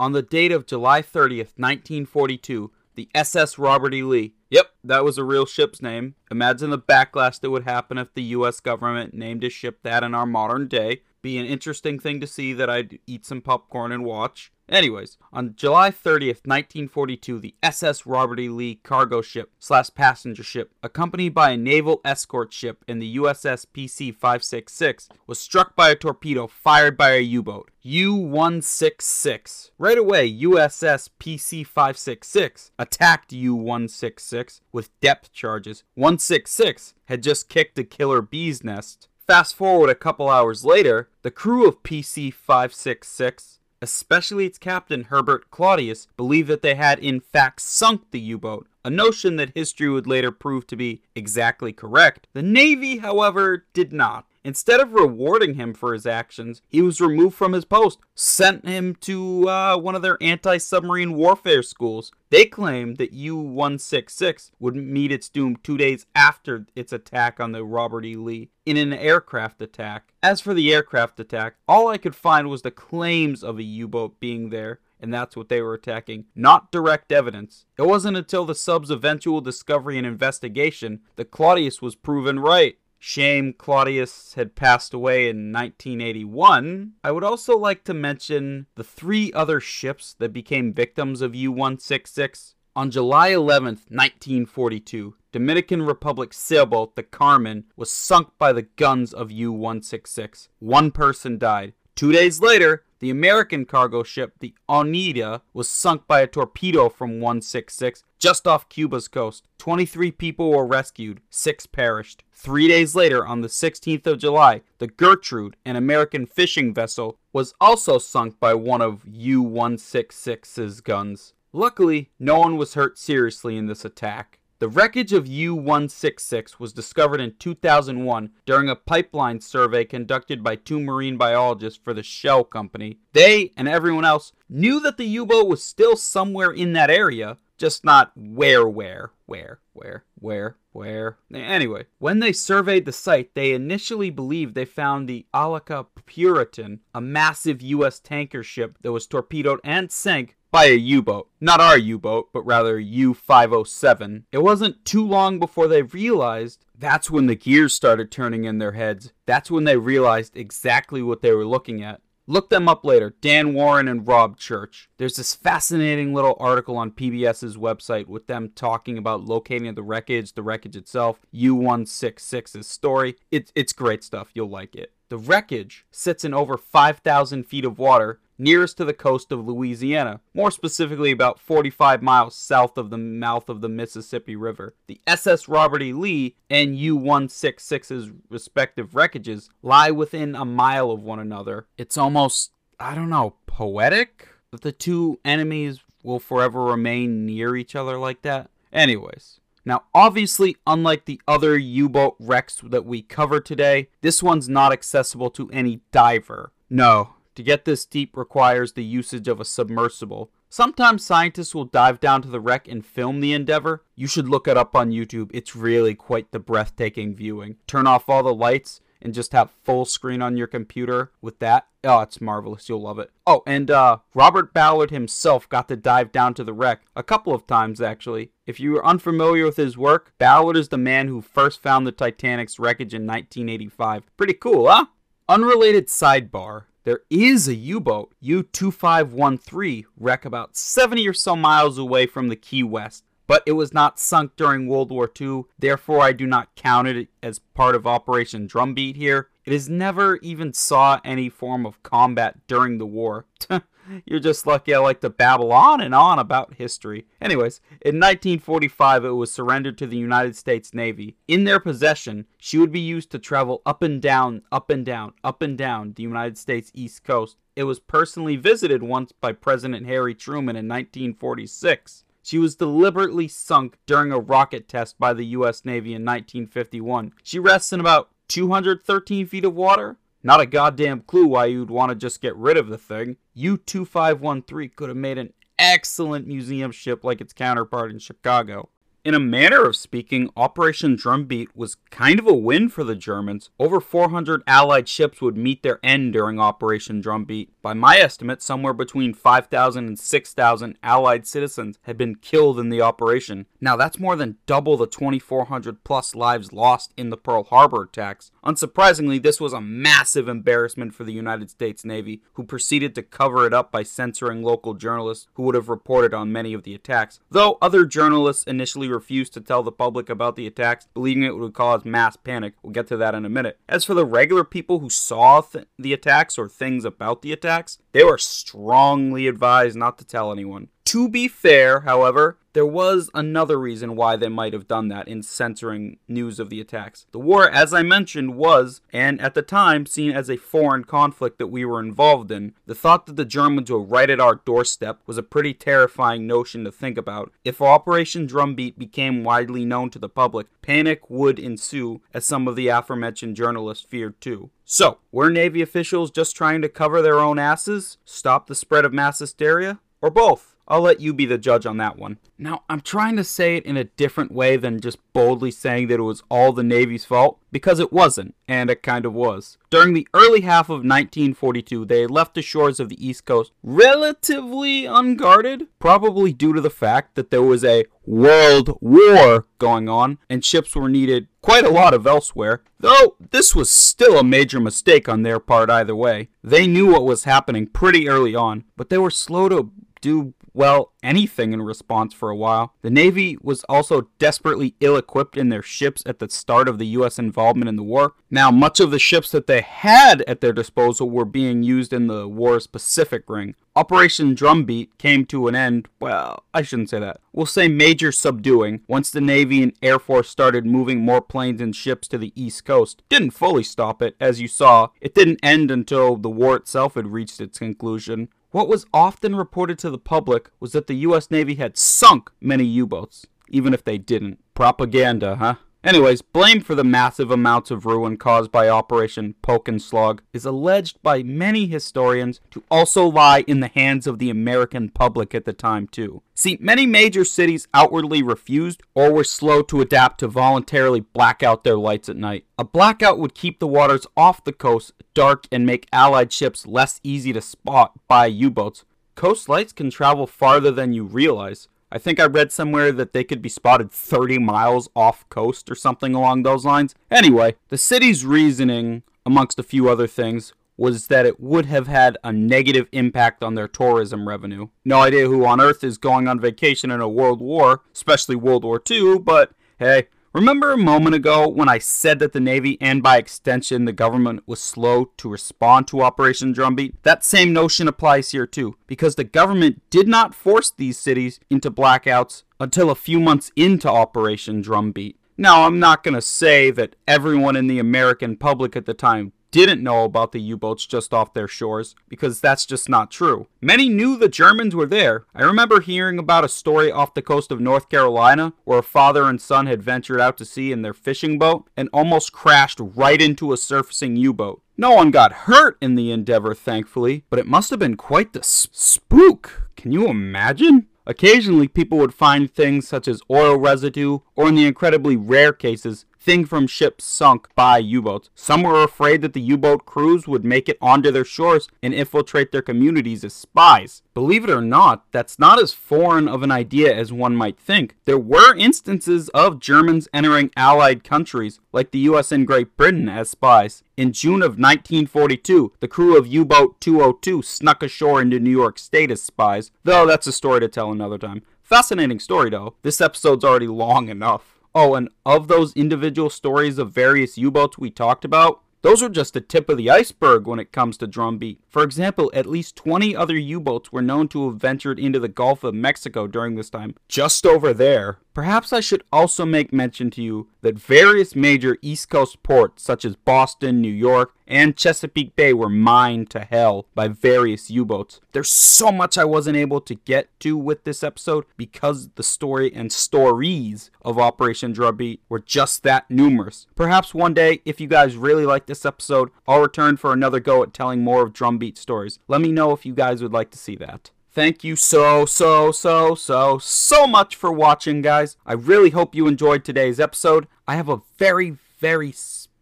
On 0.00 0.12
the 0.12 0.22
date 0.22 0.50
of 0.50 0.66
July 0.66 1.02
30th, 1.02 1.54
1942, 1.56 2.72
the 3.00 3.08
SS 3.14 3.58
Robert 3.58 3.94
E. 3.94 4.02
Lee. 4.02 4.34
Yep, 4.50 4.66
that 4.84 5.04
was 5.04 5.16
a 5.16 5.24
real 5.24 5.46
ship's 5.46 5.80
name. 5.80 6.16
Imagine 6.30 6.68
the 6.68 6.78
backlash 6.78 7.40
that 7.40 7.48
would 7.48 7.64
happen 7.64 7.96
if 7.96 8.12
the 8.12 8.22
US 8.24 8.60
government 8.60 9.14
named 9.14 9.42
a 9.42 9.48
ship 9.48 9.78
that 9.84 10.04
in 10.04 10.14
our 10.14 10.26
modern 10.26 10.68
day. 10.68 11.00
Be 11.22 11.38
an 11.38 11.46
interesting 11.46 11.98
thing 11.98 12.20
to 12.20 12.26
see 12.26 12.52
that 12.52 12.68
I'd 12.68 12.98
eat 13.06 13.24
some 13.24 13.40
popcorn 13.40 13.90
and 13.90 14.04
watch. 14.04 14.52
Anyways, 14.70 15.18
on 15.32 15.56
July 15.56 15.90
30th, 15.90 16.46
1942, 16.46 17.40
the 17.40 17.56
SS 17.60 18.06
Robert 18.06 18.38
E. 18.38 18.48
Lee 18.48 18.76
cargo 18.76 19.20
ship 19.20 19.50
slash 19.58 19.90
passenger 19.92 20.44
ship, 20.44 20.70
accompanied 20.80 21.34
by 21.34 21.50
a 21.50 21.56
naval 21.56 22.00
escort 22.04 22.52
ship 22.52 22.84
in 22.86 23.00
the 23.00 23.16
USS 23.16 23.66
PC 23.74 24.14
566, 24.14 25.08
was 25.26 25.40
struck 25.40 25.74
by 25.74 25.90
a 25.90 25.96
torpedo 25.96 26.46
fired 26.46 26.96
by 26.96 27.14
a 27.14 27.20
U 27.20 27.42
boat, 27.42 27.72
U 27.82 28.14
166. 28.14 29.72
Right 29.76 29.98
away, 29.98 30.32
USS 30.32 31.08
PC 31.18 31.66
566 31.66 32.70
attacked 32.78 33.32
U 33.32 33.56
166 33.56 34.60
with 34.70 35.00
depth 35.00 35.32
charges. 35.32 35.82
166 35.94 36.94
had 37.06 37.24
just 37.24 37.48
kicked 37.48 37.76
a 37.76 37.82
killer 37.82 38.22
bee's 38.22 38.62
nest. 38.62 39.08
Fast 39.26 39.56
forward 39.56 39.90
a 39.90 39.94
couple 39.94 40.28
hours 40.28 40.64
later, 40.64 41.08
the 41.22 41.30
crew 41.30 41.66
of 41.66 41.82
PC 41.82 42.32
566 42.32 43.59
especially 43.82 44.46
its 44.46 44.58
captain 44.58 45.04
Herbert 45.04 45.50
Claudius, 45.50 46.06
believed 46.16 46.48
that 46.48 46.62
they 46.62 46.74
had 46.74 46.98
in 46.98 47.20
fact 47.20 47.60
sunk 47.60 48.10
the 48.10 48.20
U 48.20 48.38
boat, 48.38 48.68
a 48.84 48.90
notion 48.90 49.36
that 49.36 49.54
history 49.54 49.88
would 49.88 50.06
later 50.06 50.30
prove 50.30 50.66
to 50.68 50.76
be 50.76 51.02
exactly 51.14 51.72
correct. 51.72 52.26
The 52.32 52.42
Navy, 52.42 52.98
however, 52.98 53.66
did 53.72 53.92
not. 53.92 54.26
Instead 54.42 54.80
of 54.80 54.94
rewarding 54.94 55.54
him 55.54 55.74
for 55.74 55.92
his 55.92 56.06
actions, 56.06 56.62
he 56.68 56.80
was 56.80 57.00
removed 57.00 57.36
from 57.36 57.52
his 57.52 57.64
post, 57.64 57.98
sent 58.14 58.66
him 58.66 58.94
to 58.94 59.48
uh, 59.48 59.76
one 59.76 59.94
of 59.94 60.02
their 60.02 60.16
anti 60.20 60.56
submarine 60.56 61.14
warfare 61.14 61.62
schools. 61.62 62.10
They 62.30 62.46
claimed 62.46 62.96
that 62.96 63.12
U 63.12 63.36
166 63.36 64.52
would 64.58 64.76
meet 64.76 65.12
its 65.12 65.28
doom 65.28 65.56
two 65.56 65.76
days 65.76 66.06
after 66.14 66.66
its 66.74 66.92
attack 66.92 67.38
on 67.38 67.52
the 67.52 67.64
Robert 67.64 68.04
E. 68.04 68.16
Lee 68.16 68.50
in 68.64 68.76
an 68.76 68.92
aircraft 68.92 69.60
attack. 69.60 70.12
As 70.22 70.40
for 70.40 70.54
the 70.54 70.72
aircraft 70.72 71.20
attack, 71.20 71.56
all 71.68 71.88
I 71.88 71.98
could 71.98 72.16
find 72.16 72.48
was 72.48 72.62
the 72.62 72.70
claims 72.70 73.44
of 73.44 73.58
a 73.58 73.62
U 73.62 73.88
boat 73.88 74.20
being 74.20 74.50
there 74.50 74.80
and 75.00 75.12
that's 75.12 75.36
what 75.36 75.48
they 75.48 75.62
were 75.62 75.74
attacking, 75.74 76.26
not 76.34 76.70
direct 76.70 77.10
evidence. 77.10 77.64
It 77.78 77.82
wasn't 77.82 78.16
until 78.16 78.44
the 78.44 78.54
sub's 78.54 78.90
eventual 78.90 79.40
discovery 79.40 79.96
and 79.96 80.06
investigation 80.06 81.00
that 81.16 81.30
Claudius 81.30 81.80
was 81.80 81.94
proven 81.94 82.38
right. 82.38 82.76
Shame 83.02 83.54
Claudius 83.54 84.34
had 84.34 84.54
passed 84.54 84.92
away 84.92 85.30
in 85.30 85.50
1981. 85.50 86.92
I 87.02 87.10
would 87.10 87.24
also 87.24 87.56
like 87.56 87.82
to 87.84 87.94
mention 87.94 88.66
the 88.74 88.84
three 88.84 89.32
other 89.32 89.58
ships 89.58 90.14
that 90.18 90.34
became 90.34 90.74
victims 90.74 91.22
of 91.22 91.34
U 91.34 91.50
166. 91.50 92.54
On 92.76 92.90
July 92.90 93.28
11, 93.28 93.64
1942, 93.88 95.16
Dominican 95.32 95.82
Republic 95.82 96.34
sailboat 96.34 96.94
the 96.94 97.02
Carmen 97.02 97.64
was 97.74 97.90
sunk 97.90 98.28
by 98.38 98.52
the 98.52 98.68
guns 98.76 99.14
of 99.14 99.32
U 99.32 99.50
166. 99.50 100.50
One 100.58 100.90
person 100.90 101.38
died. 101.38 101.72
Two 101.96 102.12
days 102.12 102.40
later, 102.40 102.84
the 103.00 103.10
American 103.10 103.64
cargo 103.64 104.02
ship, 104.02 104.34
the 104.40 104.54
Oneida, 104.68 105.40
was 105.54 105.70
sunk 105.70 106.06
by 106.06 106.20
a 106.20 106.26
torpedo 106.26 106.90
from 106.90 107.20
166 107.20 108.04
just 108.20 108.46
off 108.46 108.68
Cuba's 108.68 109.08
coast. 109.08 109.48
23 109.58 110.12
people 110.12 110.50
were 110.50 110.66
rescued, 110.66 111.20
six 111.30 111.66
perished. 111.66 112.22
Three 112.32 112.68
days 112.68 112.94
later, 112.94 113.26
on 113.26 113.40
the 113.40 113.48
16th 113.48 114.06
of 114.06 114.18
July, 114.18 114.62
the 114.78 114.86
Gertrude, 114.86 115.56
an 115.64 115.74
American 115.74 116.26
fishing 116.26 116.72
vessel, 116.72 117.18
was 117.32 117.54
also 117.60 117.98
sunk 117.98 118.38
by 118.38 118.54
one 118.54 118.82
of 118.82 119.04
U 119.06 119.42
166's 119.42 120.80
guns. 120.80 121.32
Luckily, 121.52 122.10
no 122.18 122.38
one 122.38 122.56
was 122.56 122.74
hurt 122.74 122.98
seriously 122.98 123.56
in 123.56 123.66
this 123.66 123.84
attack. 123.84 124.38
The 124.60 124.68
wreckage 124.68 125.14
of 125.14 125.26
U 125.26 125.54
166 125.54 126.60
was 126.60 126.74
discovered 126.74 127.18
in 127.18 127.34
2001 127.38 128.30
during 128.44 128.68
a 128.68 128.76
pipeline 128.76 129.40
survey 129.40 129.86
conducted 129.86 130.44
by 130.44 130.56
two 130.56 130.78
marine 130.78 131.16
biologists 131.16 131.80
for 131.82 131.94
the 131.94 132.02
Shell 132.02 132.44
Company. 132.44 132.98
They 133.14 133.52
and 133.56 133.66
everyone 133.66 134.04
else 134.04 134.32
knew 134.50 134.78
that 134.80 134.98
the 134.98 135.06
U 135.06 135.24
boat 135.24 135.48
was 135.48 135.62
still 135.62 135.96
somewhere 135.96 136.50
in 136.50 136.74
that 136.74 136.90
area, 136.90 137.38
just 137.60 137.84
not 137.84 138.10
where, 138.16 138.66
where, 138.66 139.10
where, 139.26 139.60
where, 139.74 140.04
where, 140.18 140.56
where. 140.72 141.18
Anyway, 141.32 141.84
when 141.98 142.18
they 142.18 142.32
surveyed 142.32 142.86
the 142.86 142.92
site, 142.92 143.34
they 143.34 143.52
initially 143.52 144.08
believed 144.08 144.54
they 144.54 144.64
found 144.64 145.06
the 145.06 145.26
Alcoa 145.34 145.86
Puritan, 146.06 146.80
a 146.94 147.02
massive 147.02 147.60
U.S. 147.60 148.00
tanker 148.00 148.42
ship 148.42 148.78
that 148.80 148.92
was 148.92 149.06
torpedoed 149.06 149.60
and 149.62 149.92
sank 149.92 150.36
by 150.50 150.64
a 150.64 150.74
U 150.74 151.02
boat. 151.02 151.28
Not 151.38 151.60
our 151.60 151.78
U 151.78 151.98
boat, 151.98 152.30
but 152.32 152.46
rather 152.46 152.80
U 152.80 153.14
507. 153.14 154.24
It 154.32 154.42
wasn't 154.42 154.84
too 154.84 155.06
long 155.06 155.38
before 155.38 155.68
they 155.68 155.82
realized 155.82 156.64
that's 156.76 157.10
when 157.10 157.26
the 157.26 157.36
gears 157.36 157.74
started 157.74 158.10
turning 158.10 158.44
in 158.44 158.58
their 158.58 158.72
heads. 158.72 159.12
That's 159.26 159.50
when 159.50 159.64
they 159.64 159.76
realized 159.76 160.36
exactly 160.36 161.02
what 161.02 161.20
they 161.20 161.32
were 161.32 161.46
looking 161.46 161.82
at. 161.84 162.00
Look 162.30 162.48
them 162.48 162.68
up 162.68 162.84
later, 162.84 163.16
Dan 163.20 163.54
Warren 163.54 163.88
and 163.88 164.06
Rob 164.06 164.36
Church. 164.36 164.88
There's 164.98 165.16
this 165.16 165.34
fascinating 165.34 166.14
little 166.14 166.36
article 166.38 166.76
on 166.76 166.92
PBS's 166.92 167.56
website 167.56 168.06
with 168.06 168.28
them 168.28 168.52
talking 168.54 168.96
about 168.96 169.24
locating 169.24 169.74
the 169.74 169.82
wreckage, 169.82 170.34
the 170.34 170.42
wreckage 170.44 170.76
itself, 170.76 171.26
U166's 171.34 172.68
story. 172.68 173.16
It's, 173.32 173.50
it's 173.56 173.72
great 173.72 174.04
stuff. 174.04 174.30
You'll 174.32 174.48
like 174.48 174.76
it. 174.76 174.92
The 175.08 175.18
wreckage 175.18 175.86
sits 175.90 176.24
in 176.24 176.32
over 176.32 176.56
5,000 176.56 177.48
feet 177.48 177.64
of 177.64 177.80
water 177.80 178.20
nearest 178.40 178.76
to 178.78 178.84
the 178.84 178.94
coast 178.94 179.30
of 179.30 179.46
Louisiana, 179.46 180.20
more 180.34 180.50
specifically 180.50 181.10
about 181.10 181.38
45 181.38 182.02
miles 182.02 182.34
south 182.34 182.76
of 182.78 182.90
the 182.90 182.98
mouth 182.98 183.48
of 183.48 183.60
the 183.60 183.68
Mississippi 183.68 184.34
River. 184.34 184.74
The 184.86 185.00
SS 185.06 185.48
Robert 185.48 185.82
E. 185.82 185.92
Lee 185.92 186.36
and 186.48 186.76
U 186.76 186.98
166's 186.98 188.10
respective 188.28 188.90
wreckages 188.90 189.48
lie 189.62 189.90
within 189.90 190.34
a 190.34 190.44
mile 190.44 190.90
of 190.90 191.02
one 191.02 191.20
another. 191.20 191.66
It's 191.76 191.98
almost, 191.98 192.52
I 192.78 192.94
don't 192.94 193.10
know, 193.10 193.36
poetic 193.46 194.28
that 194.50 194.62
the 194.62 194.72
two 194.72 195.20
enemies 195.24 195.80
will 196.02 196.18
forever 196.18 196.64
remain 196.64 197.26
near 197.26 197.54
each 197.56 197.76
other 197.76 197.98
like 197.98 198.22
that. 198.22 198.50
Anyways, 198.72 199.40
now, 199.64 199.84
obviously, 199.94 200.56
unlike 200.66 201.04
the 201.04 201.20
other 201.28 201.58
U 201.58 201.88
boat 201.88 202.16
wrecks 202.18 202.60
that 202.64 202.86
we 202.86 203.02
cover 203.02 203.40
today, 203.40 203.88
this 204.00 204.22
one's 204.22 204.48
not 204.48 204.72
accessible 204.72 205.30
to 205.30 205.50
any 205.50 205.80
diver. 205.92 206.52
No, 206.70 207.14
to 207.34 207.42
get 207.42 207.64
this 207.64 207.84
deep 207.84 208.16
requires 208.16 208.72
the 208.72 208.84
usage 208.84 209.28
of 209.28 209.40
a 209.40 209.44
submersible. 209.44 210.30
Sometimes 210.48 211.04
scientists 211.04 211.54
will 211.54 211.64
dive 211.64 212.00
down 212.00 212.22
to 212.22 212.28
the 212.28 212.40
wreck 212.40 212.66
and 212.66 212.84
film 212.84 213.20
the 213.20 213.32
endeavor. 213.32 213.84
You 213.94 214.06
should 214.06 214.28
look 214.28 214.48
it 214.48 214.56
up 214.56 214.74
on 214.74 214.90
YouTube. 214.90 215.30
It's 215.32 215.54
really 215.54 215.94
quite 215.94 216.32
the 216.32 216.40
breathtaking 216.40 217.14
viewing. 217.14 217.56
Turn 217.66 217.86
off 217.86 218.08
all 218.08 218.22
the 218.22 218.34
lights 218.34 218.80
and 219.02 219.14
just 219.14 219.32
have 219.32 219.50
full 219.64 219.84
screen 219.84 220.20
on 220.20 220.36
your 220.36 220.46
computer 220.46 221.12
with 221.20 221.38
that. 221.38 221.66
Oh, 221.82 222.00
it's 222.00 222.20
marvelous. 222.20 222.68
You'll 222.68 222.82
love 222.82 222.98
it. 222.98 223.10
Oh, 223.26 223.42
and 223.46 223.70
uh, 223.70 223.98
Robert 224.14 224.52
Ballard 224.52 224.90
himself 224.90 225.48
got 225.48 225.68
to 225.68 225.76
dive 225.76 226.12
down 226.12 226.34
to 226.34 226.44
the 226.44 226.52
wreck 226.52 226.82
a 226.94 227.02
couple 227.02 227.34
of 227.34 227.46
times, 227.46 227.80
actually. 227.80 228.32
If 228.46 228.60
you 228.60 228.76
are 228.76 228.84
unfamiliar 228.84 229.46
with 229.46 229.56
his 229.56 229.78
work, 229.78 230.12
Ballard 230.18 230.56
is 230.56 230.68
the 230.68 230.78
man 230.78 231.08
who 231.08 231.22
first 231.22 231.62
found 231.62 231.86
the 231.86 231.92
Titanic's 231.92 232.58
wreckage 232.58 232.92
in 232.92 233.06
1985. 233.06 234.10
Pretty 234.16 234.34
cool, 234.34 234.68
huh? 234.68 234.86
Unrelated 235.28 235.86
sidebar. 235.86 236.64
There 236.84 237.00
is 237.10 237.46
a 237.46 237.54
U 237.54 237.78
boat, 237.78 238.14
U 238.20 238.42
2513, 238.42 239.84
wreck 239.98 240.24
about 240.24 240.56
70 240.56 241.06
or 241.06 241.12
so 241.12 241.36
miles 241.36 241.76
away 241.76 242.06
from 242.06 242.28
the 242.28 242.36
Key 242.36 242.62
West, 242.62 243.04
but 243.26 243.42
it 243.46 243.52
was 243.52 243.74
not 243.74 244.00
sunk 244.00 244.32
during 244.36 244.66
World 244.66 244.90
War 244.90 245.10
II, 245.20 245.42
therefore, 245.58 246.00
I 246.00 246.12
do 246.12 246.26
not 246.26 246.54
count 246.56 246.88
it 246.88 247.08
as 247.22 247.38
part 247.38 247.74
of 247.74 247.86
Operation 247.86 248.46
Drumbeat 248.46 248.96
here. 248.96 249.28
It 249.44 249.52
has 249.52 249.68
never 249.68 250.16
even 250.16 250.54
saw 250.54 251.00
any 251.04 251.28
form 251.28 251.66
of 251.66 251.82
combat 251.82 252.46
during 252.46 252.78
the 252.78 252.86
war. 252.86 253.26
You're 254.06 254.20
just 254.20 254.46
lucky 254.46 254.74
I 254.74 254.78
like 254.78 255.00
to 255.00 255.10
babble 255.10 255.52
on 255.52 255.80
and 255.80 255.94
on 255.94 256.18
about 256.18 256.54
history. 256.54 257.06
Anyways, 257.20 257.60
in 257.82 257.96
1945, 257.96 259.04
it 259.04 259.10
was 259.10 259.32
surrendered 259.32 259.78
to 259.78 259.86
the 259.86 259.96
United 259.96 260.36
States 260.36 260.74
Navy. 260.74 261.16
In 261.28 261.44
their 261.44 261.60
possession, 261.60 262.26
she 262.38 262.58
would 262.58 262.72
be 262.72 262.80
used 262.80 263.10
to 263.10 263.18
travel 263.18 263.62
up 263.66 263.82
and 263.82 264.00
down, 264.00 264.42
up 264.52 264.70
and 264.70 264.84
down, 264.84 265.12
up 265.24 265.42
and 265.42 265.56
down 265.56 265.94
the 265.94 266.02
United 266.02 266.38
States 266.38 266.70
East 266.74 267.04
Coast. 267.04 267.36
It 267.56 267.64
was 267.64 267.80
personally 267.80 268.36
visited 268.36 268.82
once 268.82 269.12
by 269.12 269.32
President 269.32 269.86
Harry 269.86 270.14
Truman 270.14 270.56
in 270.56 270.68
1946. 270.68 272.04
She 272.22 272.38
was 272.38 272.56
deliberately 272.56 273.28
sunk 273.28 273.78
during 273.86 274.12
a 274.12 274.18
rocket 274.18 274.68
test 274.68 274.98
by 274.98 275.14
the 275.14 275.26
U.S. 275.26 275.64
Navy 275.64 275.94
in 275.94 276.04
1951. 276.04 277.12
She 277.22 277.38
rests 277.38 277.72
in 277.72 277.80
about 277.80 278.10
213 278.28 279.26
feet 279.26 279.44
of 279.44 279.54
water. 279.54 279.96
Not 280.22 280.40
a 280.40 280.46
goddamn 280.46 281.00
clue 281.00 281.26
why 281.26 281.46
you'd 281.46 281.70
want 281.70 281.90
to 281.90 281.96
just 281.96 282.20
get 282.20 282.36
rid 282.36 282.56
of 282.56 282.68
the 282.68 282.76
thing. 282.76 283.16
U-2513 283.34 284.76
could 284.76 284.88
have 284.90 284.96
made 284.98 285.16
an 285.16 285.32
excellent 285.58 286.26
museum 286.26 286.72
ship 286.72 287.04
like 287.04 287.20
its 287.20 287.32
counterpart 287.32 287.90
in 287.90 287.98
Chicago. 287.98 288.68
In 289.02 289.14
a 289.14 289.18
manner 289.18 289.64
of 289.64 289.76
speaking, 289.76 290.28
Operation 290.36 290.94
Drumbeat 290.94 291.56
was 291.56 291.76
kind 291.88 292.18
of 292.18 292.26
a 292.26 292.34
win 292.34 292.68
for 292.68 292.84
the 292.84 292.94
Germans. 292.94 293.48
Over 293.58 293.80
400 293.80 294.42
Allied 294.46 294.90
ships 294.90 295.22
would 295.22 295.38
meet 295.38 295.62
their 295.62 295.80
end 295.82 296.12
during 296.12 296.38
Operation 296.38 297.00
Drumbeat. 297.00 297.50
By 297.62 297.72
my 297.72 297.96
estimate, 297.96 298.42
somewhere 298.42 298.74
between 298.74 299.14
5,000 299.14 299.86
and 299.86 299.98
6,000 299.98 300.76
Allied 300.82 301.26
citizens 301.26 301.78
had 301.84 301.96
been 301.96 302.16
killed 302.16 302.60
in 302.60 302.68
the 302.68 302.82
operation. 302.82 303.46
Now, 303.58 303.74
that's 303.74 303.98
more 303.98 304.16
than 304.16 304.36
double 304.44 304.76
the 304.76 304.86
2,400 304.86 305.82
plus 305.82 306.14
lives 306.14 306.52
lost 306.52 306.92
in 306.98 307.08
the 307.08 307.16
Pearl 307.16 307.44
Harbor 307.44 307.84
attacks. 307.84 308.32
Unsurprisingly, 308.44 309.22
this 309.22 309.40
was 309.40 309.52
a 309.52 309.60
massive 309.60 310.28
embarrassment 310.28 310.94
for 310.94 311.04
the 311.04 311.12
United 311.12 311.50
States 311.50 311.84
Navy, 311.84 312.22
who 312.34 312.44
proceeded 312.44 312.94
to 312.94 313.02
cover 313.02 313.46
it 313.46 313.52
up 313.52 313.70
by 313.70 313.82
censoring 313.82 314.42
local 314.42 314.74
journalists 314.74 315.26
who 315.34 315.42
would 315.42 315.54
have 315.54 315.68
reported 315.68 316.14
on 316.14 316.32
many 316.32 316.54
of 316.54 316.62
the 316.62 316.74
attacks. 316.74 317.20
Though 317.30 317.58
other 317.60 317.84
journalists 317.84 318.44
initially 318.44 318.88
refused 318.88 319.34
to 319.34 319.40
tell 319.40 319.62
the 319.62 319.72
public 319.72 320.08
about 320.08 320.36
the 320.36 320.46
attacks, 320.46 320.88
believing 320.94 321.22
it 321.22 321.36
would 321.36 321.54
cause 321.54 321.84
mass 321.84 322.16
panic. 322.16 322.54
We'll 322.62 322.72
get 322.72 322.86
to 322.88 322.96
that 322.96 323.14
in 323.14 323.24
a 323.24 323.30
minute. 323.30 323.58
As 323.68 323.84
for 323.84 323.94
the 323.94 324.06
regular 324.06 324.44
people 324.44 324.78
who 324.78 324.90
saw 324.90 325.42
th- 325.42 325.66
the 325.78 325.92
attacks 325.92 326.38
or 326.38 326.48
things 326.48 326.84
about 326.84 327.22
the 327.22 327.32
attacks, 327.32 327.78
they 327.92 328.04
were 328.04 328.18
strongly 328.18 329.26
advised 329.26 329.76
not 329.76 329.98
to 329.98 330.04
tell 330.04 330.32
anyone. 330.32 330.68
To 330.90 331.08
be 331.08 331.28
fair, 331.28 331.82
however, 331.82 332.36
there 332.52 332.66
was 332.66 333.10
another 333.14 333.60
reason 333.60 333.94
why 333.94 334.16
they 334.16 334.28
might 334.28 334.52
have 334.52 334.66
done 334.66 334.88
that 334.88 335.06
in 335.06 335.22
censoring 335.22 335.98
news 336.08 336.40
of 336.40 336.50
the 336.50 336.60
attacks. 336.60 337.06
The 337.12 337.20
war, 337.20 337.48
as 337.48 337.72
I 337.72 337.84
mentioned, 337.84 338.34
was, 338.34 338.80
and 338.92 339.20
at 339.20 339.34
the 339.34 339.42
time, 339.42 339.86
seen 339.86 340.10
as 340.10 340.28
a 340.28 340.36
foreign 340.36 340.82
conflict 340.82 341.38
that 341.38 341.46
we 341.46 341.64
were 341.64 341.78
involved 341.78 342.32
in. 342.32 342.54
The 342.66 342.74
thought 342.74 343.06
that 343.06 343.14
the 343.14 343.24
Germans 343.24 343.70
were 343.70 343.80
right 343.80 344.10
at 344.10 344.18
our 344.18 344.34
doorstep 344.44 344.98
was 345.06 345.16
a 345.16 345.22
pretty 345.22 345.54
terrifying 345.54 346.26
notion 346.26 346.64
to 346.64 346.72
think 346.72 346.98
about. 346.98 347.30
If 347.44 347.62
Operation 347.62 348.26
Drumbeat 348.26 348.76
became 348.76 349.22
widely 349.22 349.64
known 349.64 349.90
to 349.90 350.00
the 350.00 350.08
public, 350.08 350.48
panic 350.60 351.08
would 351.08 351.38
ensue, 351.38 352.00
as 352.12 352.24
some 352.24 352.48
of 352.48 352.56
the 352.56 352.66
aforementioned 352.66 353.36
journalists 353.36 353.86
feared 353.86 354.20
too. 354.20 354.50
So, 354.64 354.98
were 355.12 355.30
Navy 355.30 355.62
officials 355.62 356.10
just 356.10 356.34
trying 356.34 356.62
to 356.62 356.68
cover 356.68 357.00
their 357.00 357.20
own 357.20 357.38
asses, 357.38 357.98
stop 358.04 358.48
the 358.48 358.56
spread 358.56 358.84
of 358.84 358.92
mass 358.92 359.20
hysteria, 359.20 359.78
or 360.02 360.10
both? 360.10 360.56
I'll 360.70 360.82
let 360.82 361.00
you 361.00 361.12
be 361.12 361.26
the 361.26 361.36
judge 361.36 361.66
on 361.66 361.78
that 361.78 361.98
one. 361.98 362.18
Now, 362.38 362.62
I'm 362.70 362.80
trying 362.80 363.16
to 363.16 363.24
say 363.24 363.56
it 363.56 363.66
in 363.66 363.76
a 363.76 363.84
different 363.84 364.30
way 364.30 364.56
than 364.56 364.80
just 364.80 364.98
boldly 365.12 365.50
saying 365.50 365.88
that 365.88 365.98
it 365.98 366.04
was 366.04 366.22
all 366.30 366.52
the 366.52 366.62
Navy's 366.62 367.04
fault, 367.04 367.40
because 367.50 367.80
it 367.80 367.92
wasn't, 367.92 368.36
and 368.46 368.70
it 368.70 368.82
kind 368.82 369.04
of 369.04 369.12
was. 369.12 369.58
During 369.68 369.94
the 369.94 370.06
early 370.14 370.42
half 370.42 370.66
of 370.66 370.84
1942, 370.84 371.84
they 371.84 372.06
left 372.06 372.34
the 372.34 372.42
shores 372.42 372.78
of 372.78 372.88
the 372.88 373.04
East 373.04 373.24
Coast 373.26 373.50
relatively 373.64 374.86
unguarded, 374.86 375.66
probably 375.80 376.32
due 376.32 376.52
to 376.52 376.60
the 376.60 376.70
fact 376.70 377.16
that 377.16 377.32
there 377.32 377.42
was 377.42 377.64
a 377.64 377.84
world 378.06 378.78
war 378.80 379.46
going 379.58 379.88
on, 379.88 380.18
and 380.28 380.44
ships 380.44 380.76
were 380.76 380.88
needed 380.88 381.26
quite 381.42 381.64
a 381.64 381.70
lot 381.70 381.94
of 381.94 382.06
elsewhere, 382.06 382.62
though 382.78 383.16
this 383.30 383.56
was 383.56 383.70
still 383.70 384.18
a 384.18 384.24
major 384.24 384.60
mistake 384.60 385.08
on 385.08 385.22
their 385.22 385.40
part 385.40 385.68
either 385.68 385.96
way. 385.96 386.28
They 386.44 386.66
knew 386.66 386.92
what 386.92 387.04
was 387.04 387.24
happening 387.24 387.66
pretty 387.66 388.08
early 388.08 388.34
on, 388.34 388.64
but 388.76 388.88
they 388.88 388.98
were 388.98 389.10
slow 389.10 389.48
to 389.48 389.72
do 390.00 390.34
well, 390.52 390.92
anything 391.02 391.52
in 391.52 391.62
response 391.62 392.12
for 392.12 392.30
a 392.30 392.36
while. 392.36 392.74
The 392.82 392.90
Navy 392.90 393.36
was 393.40 393.64
also 393.68 394.08
desperately 394.18 394.74
ill 394.80 394.96
equipped 394.96 395.36
in 395.36 395.48
their 395.48 395.62
ships 395.62 396.02
at 396.06 396.18
the 396.18 396.28
start 396.28 396.68
of 396.68 396.78
the 396.78 396.86
U.S. 396.88 397.18
involvement 397.18 397.68
in 397.68 397.76
the 397.76 397.82
war. 397.82 398.14
Now, 398.30 398.50
much 398.50 398.80
of 398.80 398.90
the 398.90 398.98
ships 398.98 399.30
that 399.30 399.46
they 399.46 399.60
had 399.60 400.22
at 400.22 400.40
their 400.40 400.52
disposal 400.52 401.10
were 401.10 401.24
being 401.24 401.62
used 401.62 401.92
in 401.92 402.06
the 402.06 402.26
war's 402.26 402.66
Pacific 402.66 403.24
Ring. 403.28 403.54
Operation 403.76 404.34
Drumbeat 404.34 404.98
came 404.98 405.24
to 405.26 405.46
an 405.46 405.54
end, 405.54 405.88
well, 406.00 406.44
I 406.52 406.62
shouldn't 406.62 406.90
say 406.90 406.98
that. 406.98 407.20
We'll 407.32 407.46
say 407.46 407.68
major 407.68 408.10
subduing 408.10 408.80
once 408.88 409.10
the 409.10 409.20
Navy 409.20 409.62
and 409.62 409.72
Air 409.80 410.00
Force 410.00 410.28
started 410.28 410.66
moving 410.66 411.00
more 411.00 411.20
planes 411.20 411.60
and 411.60 411.74
ships 411.74 412.08
to 412.08 412.18
the 412.18 412.32
East 412.34 412.64
Coast. 412.64 413.02
Didn't 413.08 413.30
fully 413.30 413.62
stop 413.62 414.02
it, 414.02 414.16
as 414.20 414.40
you 414.40 414.48
saw. 414.48 414.88
It 415.00 415.14
didn't 415.14 415.38
end 415.42 415.70
until 415.70 416.16
the 416.16 416.28
war 416.28 416.56
itself 416.56 416.94
had 416.94 417.06
reached 417.06 417.40
its 417.40 417.58
conclusion. 417.58 418.28
What 418.50 418.68
was 418.68 418.86
often 418.92 419.36
reported 419.36 419.78
to 419.80 419.90
the 419.90 419.98
public 419.98 420.50
was 420.58 420.72
that 420.72 420.88
the 420.88 420.94
US 420.94 421.30
Navy 421.30 421.54
had 421.54 421.78
sunk 421.78 422.30
many 422.40 422.64
U 422.64 422.86
boats, 422.86 423.26
even 423.48 423.72
if 423.72 423.84
they 423.84 423.96
didn't. 423.96 424.40
Propaganda, 424.54 425.36
huh? 425.36 425.54
Anyways, 425.82 426.20
blame 426.20 426.60
for 426.60 426.74
the 426.74 426.84
massive 426.84 427.30
amounts 427.30 427.70
of 427.70 427.86
ruin 427.86 428.18
caused 428.18 428.52
by 428.52 428.68
Operation 428.68 429.34
Paukenschlag 429.42 430.18
is 430.34 430.44
alleged 430.44 431.02
by 431.02 431.22
many 431.22 431.66
historians 431.68 432.38
to 432.50 432.62
also 432.70 433.06
lie 433.06 433.44
in 433.46 433.60
the 433.60 433.68
hands 433.68 434.06
of 434.06 434.18
the 434.18 434.28
American 434.28 434.90
public 434.90 435.34
at 435.34 435.46
the 435.46 435.54
time, 435.54 435.86
too. 435.86 436.20
See, 436.34 436.58
many 436.60 436.84
major 436.84 437.24
cities 437.24 437.66
outwardly 437.72 438.22
refused 438.22 438.82
or 438.94 439.10
were 439.10 439.24
slow 439.24 439.62
to 439.62 439.80
adapt 439.80 440.20
to 440.20 440.28
voluntarily 440.28 441.00
black 441.00 441.42
out 441.42 441.64
their 441.64 441.78
lights 441.78 442.10
at 442.10 442.16
night. 442.16 442.44
A 442.58 442.64
blackout 442.64 443.18
would 443.18 443.34
keep 443.34 443.58
the 443.58 443.66
waters 443.66 444.06
off 444.18 444.44
the 444.44 444.52
coast 444.52 444.92
dark 445.14 445.46
and 445.50 445.64
make 445.64 445.88
Allied 445.94 446.30
ships 446.30 446.66
less 446.66 447.00
easy 447.02 447.32
to 447.32 447.40
spot 447.40 447.92
by 448.06 448.26
U 448.26 448.50
boats. 448.50 448.84
Coast 449.14 449.48
lights 449.48 449.72
can 449.72 449.88
travel 449.88 450.26
farther 450.26 450.70
than 450.70 450.92
you 450.92 451.04
realize. 451.04 451.68
I 451.92 451.98
think 451.98 452.20
I 452.20 452.26
read 452.26 452.52
somewhere 452.52 452.92
that 452.92 453.12
they 453.12 453.24
could 453.24 453.42
be 453.42 453.48
spotted 453.48 453.90
30 453.90 454.38
miles 454.38 454.88
off 454.94 455.28
coast 455.28 455.70
or 455.70 455.74
something 455.74 456.14
along 456.14 456.42
those 456.42 456.64
lines. 456.64 456.94
Anyway, 457.10 457.56
the 457.68 457.78
city's 457.78 458.24
reasoning, 458.24 459.02
amongst 459.26 459.58
a 459.58 459.64
few 459.64 459.88
other 459.88 460.06
things, 460.06 460.52
was 460.76 461.08
that 461.08 461.26
it 461.26 461.38
would 461.38 461.66
have 461.66 461.88
had 461.88 462.16
a 462.24 462.32
negative 462.32 462.88
impact 462.92 463.42
on 463.42 463.54
their 463.54 463.68
tourism 463.68 464.26
revenue. 464.26 464.68
No 464.84 465.00
idea 465.00 465.26
who 465.26 465.44
on 465.44 465.60
earth 465.60 465.84
is 465.84 465.98
going 465.98 466.26
on 466.26 466.40
vacation 466.40 466.90
in 466.90 467.00
a 467.00 467.08
world 467.08 467.40
war, 467.40 467.82
especially 467.92 468.36
World 468.36 468.64
War 468.64 468.80
II, 468.90 469.18
but 469.18 469.52
hey, 469.78 470.08
Remember 470.32 470.70
a 470.70 470.76
moment 470.76 471.16
ago 471.16 471.48
when 471.48 471.68
I 471.68 471.78
said 471.78 472.20
that 472.20 472.32
the 472.32 472.38
Navy 472.38 472.78
and 472.80 473.02
by 473.02 473.16
extension 473.16 473.84
the 473.84 473.92
government 473.92 474.44
was 474.46 474.60
slow 474.60 475.06
to 475.16 475.28
respond 475.28 475.88
to 475.88 476.02
Operation 476.02 476.52
Drumbeat? 476.52 477.02
That 477.02 477.24
same 477.24 477.52
notion 477.52 477.88
applies 477.88 478.30
here 478.30 478.46
too, 478.46 478.76
because 478.86 479.16
the 479.16 479.24
government 479.24 479.82
did 479.90 480.06
not 480.06 480.32
force 480.32 480.70
these 480.70 480.96
cities 480.96 481.40
into 481.50 481.68
blackouts 481.68 482.44
until 482.60 482.90
a 482.90 482.94
few 482.94 483.18
months 483.18 483.50
into 483.56 483.88
Operation 483.88 484.60
Drumbeat. 484.60 485.16
Now, 485.36 485.66
I'm 485.66 485.80
not 485.80 486.04
going 486.04 486.14
to 486.14 486.22
say 486.22 486.70
that 486.70 486.94
everyone 487.08 487.56
in 487.56 487.66
the 487.66 487.80
American 487.80 488.36
public 488.36 488.76
at 488.76 488.86
the 488.86 488.94
time 488.94 489.32
didn't 489.50 489.82
know 489.82 490.04
about 490.04 490.32
the 490.32 490.40
U 490.40 490.56
boats 490.56 490.86
just 490.86 491.12
off 491.12 491.34
their 491.34 491.48
shores, 491.48 491.94
because 492.08 492.40
that's 492.40 492.66
just 492.66 492.88
not 492.88 493.10
true. 493.10 493.46
Many 493.60 493.88
knew 493.88 494.16
the 494.16 494.28
Germans 494.28 494.74
were 494.74 494.86
there. 494.86 495.24
I 495.34 495.42
remember 495.42 495.80
hearing 495.80 496.18
about 496.18 496.44
a 496.44 496.48
story 496.48 496.90
off 496.90 497.14
the 497.14 497.22
coast 497.22 497.50
of 497.50 497.60
North 497.60 497.88
Carolina 497.88 498.52
where 498.64 498.78
a 498.78 498.82
father 498.82 499.24
and 499.24 499.40
son 499.40 499.66
had 499.66 499.82
ventured 499.82 500.20
out 500.20 500.36
to 500.38 500.44
sea 500.44 500.72
in 500.72 500.82
their 500.82 500.94
fishing 500.94 501.38
boat 501.38 501.68
and 501.76 501.88
almost 501.92 502.32
crashed 502.32 502.80
right 502.80 503.20
into 503.20 503.52
a 503.52 503.56
surfacing 503.56 504.16
U 504.16 504.32
boat. 504.32 504.62
No 504.76 504.94
one 504.94 505.10
got 505.10 505.32
hurt 505.32 505.76
in 505.82 505.94
the 505.94 506.10
endeavor, 506.10 506.54
thankfully, 506.54 507.24
but 507.28 507.38
it 507.38 507.46
must 507.46 507.70
have 507.70 507.78
been 507.78 507.96
quite 507.96 508.32
the 508.32 508.42
spook. 508.42 509.68
Can 509.76 509.92
you 509.92 510.08
imagine? 510.08 510.86
Occasionally, 511.06 511.66
people 511.66 511.98
would 511.98 512.14
find 512.14 512.50
things 512.50 512.86
such 512.86 513.08
as 513.08 513.20
oil 513.30 513.56
residue, 513.56 514.20
or 514.36 514.48
in 514.48 514.54
the 514.54 514.66
incredibly 514.66 515.16
rare 515.16 515.52
cases, 515.52 516.06
thing 516.20 516.44
from 516.44 516.66
ships 516.66 517.04
sunk 517.04 517.48
by 517.54 517.78
U-boats. 517.78 518.30
Some 518.34 518.62
were 518.62 518.82
afraid 518.82 519.22
that 519.22 519.32
the 519.32 519.40
U-boat 519.40 519.86
crews 519.86 520.28
would 520.28 520.44
make 520.44 520.68
it 520.68 520.78
onto 520.80 521.10
their 521.10 521.24
shores 521.24 521.68
and 521.82 521.94
infiltrate 521.94 522.52
their 522.52 522.62
communities 522.62 523.24
as 523.24 523.32
spies. 523.32 524.02
Believe 524.14 524.44
it 524.44 524.50
or 524.50 524.60
not, 524.60 525.04
that's 525.12 525.38
not 525.38 525.60
as 525.60 525.72
foreign 525.72 526.28
of 526.28 526.42
an 526.42 526.50
idea 526.50 526.94
as 526.94 527.12
one 527.12 527.34
might 527.34 527.58
think. 527.58 527.96
There 528.04 528.18
were 528.18 528.56
instances 528.56 529.28
of 529.30 529.60
Germans 529.60 530.08
entering 530.12 530.50
Allied 530.56 531.04
countries, 531.04 531.60
like 531.72 531.90
the 531.90 532.00
US 532.00 532.30
and 532.32 532.46
Great 532.46 532.76
Britain, 532.76 533.08
as 533.08 533.30
spies. 533.30 533.82
In 533.96 534.12
June 534.12 534.42
of 534.42 534.58
1942, 534.58 535.72
the 535.80 535.88
crew 535.88 536.16
of 536.16 536.26
U 536.26 536.44
boat 536.44 536.80
202 536.80 537.42
snuck 537.42 537.82
ashore 537.82 538.20
into 538.20 538.38
New 538.38 538.50
York 538.50 538.78
State 538.78 539.10
as 539.10 539.22
spies, 539.22 539.70
though 539.84 540.06
that's 540.06 540.26
a 540.26 540.32
story 540.32 540.60
to 540.60 540.68
tell 540.68 540.90
another 540.90 541.18
time. 541.18 541.42
Fascinating 541.62 542.18
story, 542.18 542.50
though. 542.50 542.74
This 542.82 543.00
episode's 543.00 543.44
already 543.44 543.68
long 543.68 544.08
enough. 544.08 544.59
Oh, 544.74 544.94
and 544.94 545.08
of 545.26 545.48
those 545.48 545.72
individual 545.74 546.30
stories 546.30 546.78
of 546.78 546.92
various 546.92 547.36
U 547.36 547.50
boats 547.50 547.78
we 547.78 547.90
talked 547.90 548.24
about, 548.24 548.62
those 548.82 549.02
are 549.02 549.08
just 549.08 549.34
the 549.34 549.40
tip 549.40 549.68
of 549.68 549.76
the 549.76 549.90
iceberg 549.90 550.46
when 550.46 550.58
it 550.58 550.72
comes 550.72 550.96
to 550.98 551.06
drumbeat. 551.06 551.60
For 551.68 551.82
example, 551.82 552.30
at 552.32 552.46
least 552.46 552.76
20 552.76 553.14
other 553.14 553.36
U 553.36 553.60
boats 553.60 553.92
were 553.92 554.00
known 554.00 554.28
to 554.28 554.48
have 554.48 554.58
ventured 554.58 554.98
into 554.98 555.18
the 555.18 555.28
Gulf 555.28 555.64
of 555.64 555.74
Mexico 555.74 556.26
during 556.26 556.54
this 556.54 556.70
time, 556.70 556.94
just 557.08 557.44
over 557.44 557.74
there. 557.74 558.18
Perhaps 558.32 558.72
I 558.72 558.80
should 558.80 559.02
also 559.12 559.44
make 559.44 559.72
mention 559.72 560.10
to 560.12 560.22
you 560.22 560.48
that 560.62 560.78
various 560.78 561.34
major 561.34 561.76
East 561.82 562.10
Coast 562.10 562.42
ports, 562.44 562.82
such 562.82 563.04
as 563.04 563.16
Boston, 563.16 563.80
New 563.80 563.92
York, 563.92 564.34
and 564.46 564.76
Chesapeake 564.76 565.34
Bay, 565.34 565.52
were 565.52 565.68
mined 565.68 566.30
to 566.30 566.40
hell 566.40 566.86
by 566.94 567.08
various 567.08 567.70
U 567.70 567.84
boats. 567.84 568.20
There's 568.32 568.50
so 568.50 568.92
much 568.92 569.18
I 569.18 569.24
wasn't 569.24 569.56
able 569.56 569.80
to 569.80 569.94
get 569.94 570.28
to 570.40 570.56
with 570.56 570.84
this 570.84 571.02
episode 571.02 571.44
because 571.56 572.10
the 572.14 572.22
story 572.22 572.72
and 572.72 572.92
stories 572.92 573.90
of 574.02 574.18
Operation 574.18 574.72
Drumbeat 574.72 575.20
were 575.28 575.40
just 575.40 575.82
that 575.82 576.08
numerous. 576.08 576.68
Perhaps 576.76 577.12
one 577.12 577.34
day, 577.34 577.60
if 577.64 577.80
you 577.80 577.88
guys 577.88 578.16
really 578.16 578.46
like 578.46 578.66
this 578.66 578.86
episode, 578.86 579.30
I'll 579.48 579.60
return 579.60 579.96
for 579.96 580.12
another 580.12 580.40
go 580.40 580.62
at 580.62 580.72
telling 580.72 581.02
more 581.02 581.22
of 581.22 581.32
Drumbeat 581.32 581.76
stories. 581.76 582.20
Let 582.28 582.40
me 582.40 582.52
know 582.52 582.72
if 582.72 582.86
you 582.86 582.94
guys 582.94 583.22
would 583.22 583.32
like 583.32 583.50
to 583.50 583.58
see 583.58 583.74
that. 583.76 584.10
Thank 584.32 584.62
you 584.62 584.76
so, 584.76 585.26
so, 585.26 585.72
so, 585.72 586.14
so, 586.14 586.58
so 586.58 587.06
much 587.06 587.34
for 587.34 587.50
watching, 587.50 588.00
guys. 588.00 588.36
I 588.46 588.52
really 588.52 588.90
hope 588.90 589.12
you 589.12 589.26
enjoyed 589.26 589.64
today's 589.64 589.98
episode. 589.98 590.46
I 590.68 590.76
have 590.76 590.88
a 590.88 591.00
very, 591.18 591.56
very 591.80 592.12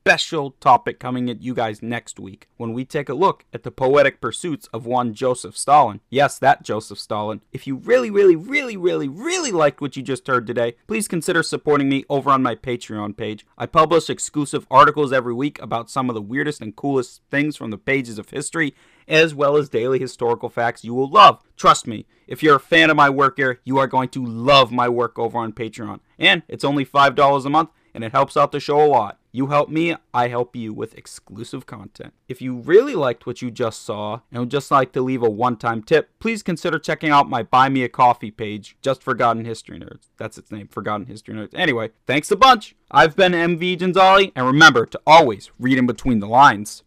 special 0.09 0.53
topic 0.53 0.99
coming 0.99 1.29
at 1.29 1.43
you 1.43 1.53
guys 1.53 1.83
next 1.83 2.19
week 2.19 2.49
when 2.57 2.73
we 2.73 2.83
take 2.83 3.11
a 3.11 3.15
look 3.15 3.45
at 3.53 3.63
the 3.63 3.71
poetic 3.71 4.23
pursuits 4.23 4.67
of 4.73 4.87
one 4.87 5.13
Joseph 5.13 5.55
Stalin. 5.55 6.01
Yes, 6.09 6.39
that 6.39 6.63
Joseph 6.63 6.99
Stalin. 6.99 7.43
If 7.53 7.67
you 7.67 7.77
really, 7.77 8.11
really, 8.11 8.35
really, 8.35 8.79
really, 8.79 9.07
really 9.07 9.53
liked 9.53 9.83
what 9.83 9.99
you 9.99 10.03
just 10.03 10.27
heard 10.27 10.47
today, 10.47 10.77
please 10.87 11.09
consider 11.09 11.43
supporting 11.43 11.91
me 11.91 12.07
over 12.09 12.31
on 12.31 12.43
my 12.43 12.55
Patreon 12.55 13.19
page. 13.19 13.45
I 13.59 13.67
publish 13.67 14.09
exclusive 14.09 14.67
articles 14.71 15.13
every 15.13 15.35
week 15.35 15.61
about 15.61 15.91
some 15.91 16.09
of 16.09 16.15
the 16.15 16.23
weirdest 16.23 16.63
and 16.63 16.75
coolest 16.75 17.21
things 17.31 17.55
from 17.55 17.71
the 17.71 17.77
pages 17.77 18.19
of 18.19 18.31
history 18.31 18.75
as 19.09 19.35
well 19.35 19.57
as 19.57 19.69
daily 19.69 19.99
historical 19.99 20.49
facts 20.49 20.85
you 20.85 20.95
will 20.95 21.09
love. 21.09 21.43
Trust 21.57 21.87
me, 21.87 22.07
if 22.27 22.43
you're 22.43 22.57
a 22.57 22.61
fan 22.61 22.91
of 22.91 22.97
my 22.97 23.09
work 23.09 23.39
here, 23.39 23.61
you 23.65 23.79
are 23.79 23.87
going 23.87 24.11
to 24.11 24.25
love 24.25 24.71
my 24.71 24.89
work 24.89 25.19
over 25.19 25.39
on 25.39 25.53
Patreon. 25.53 26.01
And 26.19 26.43
it's 26.47 26.65
only 26.65 26.85
$5 26.85 27.45
a 27.45 27.51
month 27.51 27.71
and 27.99 28.05
it 28.05 28.13
helps 28.13 28.37
out 28.37 28.53
the 28.53 28.61
show 28.61 28.81
a 28.81 28.87
lot. 28.87 29.19
You 29.33 29.49
help 29.49 29.69
me, 29.69 29.97
I 30.15 30.29
help 30.29 30.55
you 30.55 30.73
with 30.73 30.97
exclusive 30.97 31.67
content. 31.67 32.15
If 32.29 32.41
you 32.41 32.55
really 32.55 32.95
liked 32.95 33.27
what 33.27 33.43
you 33.43 33.51
just 33.51 33.83
saw 33.83 34.21
and 34.31 34.39
would 34.39 34.53
just 34.53 34.71
like 34.71 34.93
to 34.93 35.03
leave 35.03 35.21
a 35.21 35.29
one 35.29 35.57
time 35.57 35.83
tip, 35.83 36.09
please 36.21 36.45
consider 36.45 36.79
checking 36.79 37.11
out 37.11 37.29
my 37.29 37.43
Buy 37.43 37.69
Me 37.69 37.83
a 37.83 37.89
Coffee 37.89 38.31
page, 38.31 38.77
just 38.83 39.03
Forgotten 39.03 39.45
History 39.45 39.81
Nerds. 39.81 40.11
That's 40.17 40.39
its 40.39 40.53
name, 40.53 40.69
Forgotten 40.69 41.07
History 41.07 41.35
Nerds. 41.35 41.55
Anyway, 41.55 41.91
thanks 42.07 42.31
a 42.31 42.37
bunch. 42.37 42.77
I've 42.89 43.17
been 43.17 43.33
MV 43.33 43.79
Gonzali, 43.79 44.31
and 44.37 44.47
remember 44.47 44.87
to 44.87 45.01
always 45.05 45.51
read 45.59 45.77
in 45.77 45.89
between 45.89 46.21
the 46.21 46.29
lines. 46.29 46.85